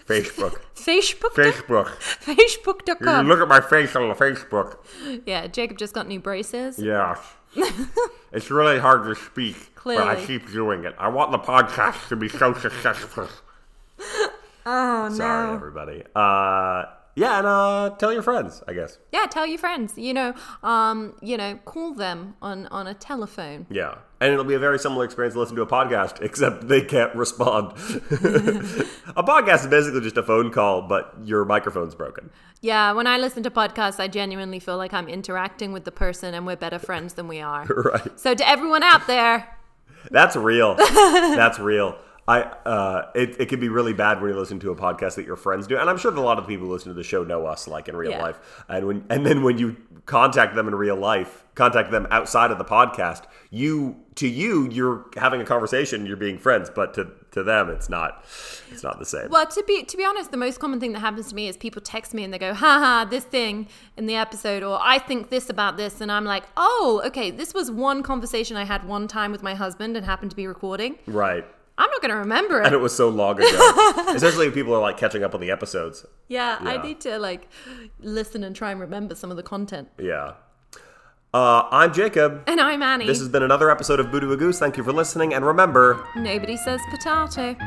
Facebook. 0.06 0.60
Facebook? 0.76 1.32
Facebook. 1.34 1.88
Facebook.com. 2.22 3.28
look 3.28 3.40
at 3.40 3.48
my 3.48 3.62
face 3.62 3.96
on 3.96 4.10
the 4.10 4.16
Facebook. 4.16 4.78
Yeah, 5.26 5.48
Jacob 5.48 5.78
just 5.78 5.94
got 5.94 6.08
new 6.08 6.20
braces. 6.20 6.78
Yeah. 6.78 7.16
it's 8.32 8.52
really 8.52 8.80
hard 8.80 9.04
to 9.06 9.16
speak, 9.16 9.56
but 9.84 10.08
I 10.08 10.24
keep 10.26 10.52
doing 10.52 10.84
it. 10.86 10.96
I 10.98 11.08
want 11.10 11.32
the 11.32 11.40
podcast 11.40 12.08
to 12.10 12.16
be 12.16 12.30
so 12.30 12.54
successful. 12.54 13.28
Oh, 14.68 15.14
Sorry, 15.14 15.54
everybody. 15.54 16.02
Uh, 16.16 16.86
yeah, 17.16 17.38
and 17.38 17.48
uh, 17.48 17.96
tell 17.98 18.12
your 18.12 18.22
friends, 18.22 18.62
I 18.68 18.74
guess. 18.74 18.98
Yeah, 19.12 19.26
tell 19.26 19.46
your 19.46 19.58
friends. 19.58 19.98
You 19.98 20.14
know, 20.14 20.34
um, 20.64 21.16
you 21.22 21.38
know, 21.38 21.58
call 21.66 21.94
them 21.94 22.36
on 22.42 22.68
on 22.68 22.88
a 22.88 22.94
telephone. 22.94 23.66
Yeah. 23.70 23.96
And 24.22 24.32
it'll 24.32 24.46
be 24.46 24.54
a 24.54 24.60
very 24.60 24.80
similar 24.80 25.04
experience 25.06 25.34
to 25.36 25.40
listen 25.40 25.56
to 25.58 25.62
a 25.62 25.68
podcast, 25.68 26.22
except 26.28 26.68
they 26.68 26.82
can't 26.82 27.14
respond. 27.16 27.72
a 27.74 29.24
podcast 29.24 29.62
is 29.62 29.68
basically 29.68 30.02
just 30.02 30.18
a 30.18 30.24
phone 30.24 30.52
call, 30.52 30.82
but 30.84 31.14
your 31.24 31.46
microphone's 31.46 31.96
broken. 31.96 32.32
Yeah, 32.62 32.94
when 32.94 33.08
I 33.08 33.18
listen 33.18 33.44
to 33.44 33.52
podcasts, 33.52 34.00
I 34.00 34.08
genuinely 34.08 34.60
feel 34.60 34.78
like 34.78 34.94
I'm 34.94 35.08
interacting 35.08 35.72
with 35.74 35.84
the 35.84 35.92
person 35.92 36.34
and 36.34 36.46
we're 36.46 36.56
better 36.56 36.80
friends 36.80 37.14
than 37.14 37.28
we 37.28 37.40
are. 37.42 37.66
Right. 37.76 38.20
So 38.20 38.34
to 38.34 38.50
everyone 38.50 38.82
out 38.84 39.06
there, 39.06 39.58
That's 40.10 40.36
real. 40.36 40.76
That's 40.76 41.60
real. 41.60 41.98
I 42.28 42.42
uh, 42.42 43.12
it, 43.14 43.40
it 43.40 43.50
can 43.50 43.60
be 43.60 43.70
really 43.70 43.94
bad 43.94 44.20
when 44.20 44.32
you're 44.32 44.40
listening 44.40 44.60
to 44.62 44.72
a 44.72 44.76
podcast 44.76 45.14
that 45.16 45.26
your 45.28 45.36
friends 45.36 45.68
do, 45.68 45.78
and 45.78 45.88
I'm 45.90 45.98
sure 45.98 46.12
that 46.12 46.20
a 46.20 46.22
lot 46.22 46.40
of 46.40 46.48
people 46.48 46.66
who 46.66 46.74
listen 46.74 46.88
to 46.90 46.96
the 46.96 47.04
show 47.04 47.24
know 47.24 47.46
us 47.46 47.68
like 47.68 47.88
in 47.88 47.96
real 47.96 48.12
Yeah. 48.12 48.22
life. 48.24 48.64
And 48.68 48.88
when 48.88 49.06
and 49.10 49.26
then 49.26 49.44
when 49.44 49.58
you 49.60 49.78
contact 50.08 50.56
them 50.56 50.68
in 50.68 50.74
real 50.74 50.96
life, 50.96 51.44
contact 51.56 51.92
them 51.92 52.08
outside 52.10 52.50
of 52.50 52.58
the 52.58 52.66
podcast, 52.66 53.24
you 53.52 53.98
to 54.16 54.28
you 54.28 54.68
you're 54.72 55.06
having 55.18 55.40
a 55.40 55.46
conversation, 55.46 56.06
you're 56.08 56.18
being 56.18 56.40
friends, 56.40 56.72
but 56.74 56.96
to 56.96 57.12
to 57.32 57.44
them 57.44 57.70
it's 57.70 57.90
not 57.90 58.24
it's 58.72 58.82
not 58.82 58.98
the 58.98 59.06
same. 59.06 59.30
well, 59.30 59.46
to 59.46 59.64
be 59.68 59.84
to 59.84 59.96
be 59.96 60.04
honest, 60.04 60.32
the 60.32 60.38
most 60.38 60.60
common 60.60 60.80
thing 60.80 60.94
that 60.94 61.02
happens 61.02 61.28
to 61.30 61.36
me 61.36 61.48
is 61.48 61.56
people 61.58 61.80
text 61.82 62.16
me 62.16 62.24
and 62.24 62.34
they 62.34 62.40
go, 62.40 62.56
"Ha 62.56 62.80
ha, 62.80 63.06
this 63.08 63.24
thing 63.26 63.68
in 63.98 64.08
the 64.08 64.16
episode," 64.16 64.64
or 64.64 64.80
"I 64.82 64.98
think 64.98 65.30
this 65.30 65.48
about 65.48 65.78
this," 65.78 66.02
and 66.02 66.12
I'm 66.12 66.26
like, 66.26 66.46
"Oh, 66.58 67.04
okay, 67.06 67.30
this 67.30 67.54
was 67.54 67.70
one 67.70 68.02
conversation 68.02 68.58
I 68.58 68.64
had 68.64 68.84
one 68.88 69.08
time 69.08 69.32
with 69.32 69.44
my 69.44 69.54
husband 69.54 69.96
and 69.96 70.04
happened 70.08 70.32
to 70.32 70.38
be 70.38 70.48
recording. 70.48 70.98
Right. 71.06 71.46
I'm 71.78 71.90
not 71.90 72.02
going 72.02 72.12
to 72.12 72.18
remember 72.18 72.62
it. 72.62 72.66
And 72.66 72.74
it." 72.74 72.78
it 72.78 72.82
was 72.82 72.96
so 72.96 73.10
long 73.10 73.38
ago. 73.38 74.06
Especially 74.16 74.48
if 74.48 74.54
people 74.54 74.74
are 74.74 74.82
like 74.82 74.98
catching 74.98 75.24
up 75.24 75.34
on 75.34 75.42
the 75.42 75.52
episodes. 75.52 76.06
Yeah, 76.28 76.58
I 76.62 76.82
need 76.82 77.02
to 77.02 77.20
like 77.20 77.50
listen 78.00 78.44
and 78.44 78.56
try 78.56 78.72
and 78.72 78.80
remember 78.80 79.16
some 79.16 79.32
of 79.32 79.38
the 79.38 79.44
content. 79.44 79.90
Yeah. 80.00 80.34
Uh, 81.34 81.68
I'm 81.70 81.94
Jacob. 81.94 82.44
And 82.48 82.62
I'm 82.62 82.82
Annie. 82.82 83.06
This 83.06 83.20
has 83.20 83.28
been 83.28 83.44
another 83.44 83.70
episode 83.70 84.00
of 84.00 84.10
Boo 84.10 84.22
to 84.22 84.32
a 84.32 84.38
Goose. 84.38 84.58
Thank 84.58 84.78
you 84.78 84.84
for 84.86 84.94
listening, 84.94 85.34
and 85.34 85.46
remember, 85.46 86.08
Nobody 86.16 86.56
says 86.56 86.80
potato. 86.90 87.58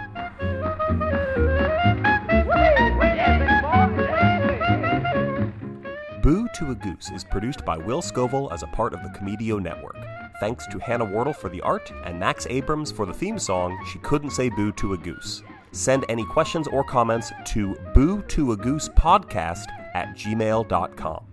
Boo 6.23 6.49
to 6.55 6.71
a 6.71 6.75
Goose 6.75 7.11
is 7.11 7.25
produced 7.25 7.65
by 7.67 7.77
Will 7.77 8.01
Scoville 8.01 8.51
as 8.53 8.63
a 8.63 8.67
part 8.69 8.95
of 8.95 9.03
the 9.03 9.11
Comedio 9.11 9.61
Network. 9.61 9.97
Thanks 10.41 10.67
to 10.69 10.79
Hannah 10.79 11.05
Wardle 11.05 11.33
for 11.33 11.49
the 11.49 11.61
art 11.63 11.93
and 12.05 12.19
Max 12.19 12.47
Abrams 12.49 12.93
for 12.93 13.07
the 13.07 13.13
theme 13.13 13.39
song, 13.39 13.79
She 13.91 13.99
Couldn't 13.99 14.31
Say 14.31 14.49
Boo 14.51 14.73
to 14.73 14.93
a 14.93 14.97
Goose. 14.99 15.43
Send 15.73 16.05
any 16.09 16.25
questions 16.25 16.69
or 16.69 16.85
comments 16.85 17.33
to 17.47 17.75
boo 17.95 18.23
to 18.29 18.53
a 18.53 18.57
goose 18.57 18.89
podcast 18.89 19.67
at 19.95 20.17
gmail.com. 20.17 21.25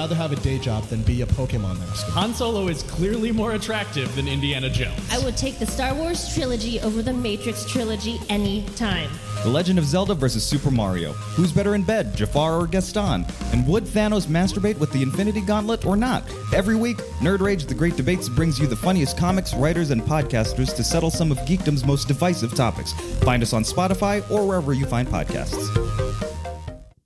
rather 0.00 0.14
have 0.14 0.32
a 0.32 0.36
day 0.36 0.58
job 0.58 0.82
than 0.84 1.02
be 1.02 1.20
a 1.20 1.26
Pokemon 1.26 1.78
master. 1.78 2.10
Han 2.12 2.32
Solo 2.32 2.68
is 2.68 2.82
clearly 2.84 3.32
more 3.32 3.52
attractive 3.52 4.14
than 4.16 4.28
Indiana 4.28 4.70
Jones. 4.70 4.98
I 5.12 5.22
would 5.22 5.36
take 5.36 5.58
the 5.58 5.66
Star 5.66 5.94
Wars 5.94 6.32
trilogy 6.34 6.80
over 6.80 7.02
the 7.02 7.12
Matrix 7.12 7.66
trilogy 7.66 8.18
any 8.30 8.64
time. 8.76 9.10
The 9.42 9.50
Legend 9.50 9.78
of 9.78 9.84
Zelda 9.84 10.14
versus 10.14 10.42
Super 10.42 10.70
Mario. 10.70 11.12
Who's 11.36 11.52
better 11.52 11.74
in 11.74 11.82
bed, 11.82 12.16
Jafar 12.16 12.58
or 12.58 12.66
Gaston? 12.66 13.26
And 13.52 13.68
would 13.68 13.84
Thanos 13.84 14.26
masturbate 14.26 14.78
with 14.78 14.90
the 14.90 15.02
Infinity 15.02 15.42
Gauntlet 15.42 15.84
or 15.84 15.98
not? 15.98 16.24
Every 16.54 16.76
week, 16.76 16.96
Nerd 17.20 17.40
Rage 17.40 17.66
The 17.66 17.74
Great 17.74 17.98
Debates 17.98 18.30
brings 18.30 18.58
you 18.58 18.66
the 18.66 18.76
funniest 18.76 19.18
comics, 19.18 19.52
writers, 19.52 19.90
and 19.90 20.00
podcasters 20.00 20.74
to 20.76 20.82
settle 20.82 21.10
some 21.10 21.30
of 21.30 21.36
geekdom's 21.40 21.84
most 21.84 22.08
divisive 22.08 22.54
topics. 22.54 22.94
Find 23.20 23.42
us 23.42 23.52
on 23.52 23.64
Spotify 23.64 24.18
or 24.30 24.48
wherever 24.48 24.72
you 24.72 24.86
find 24.86 25.06
podcasts. 25.06 26.39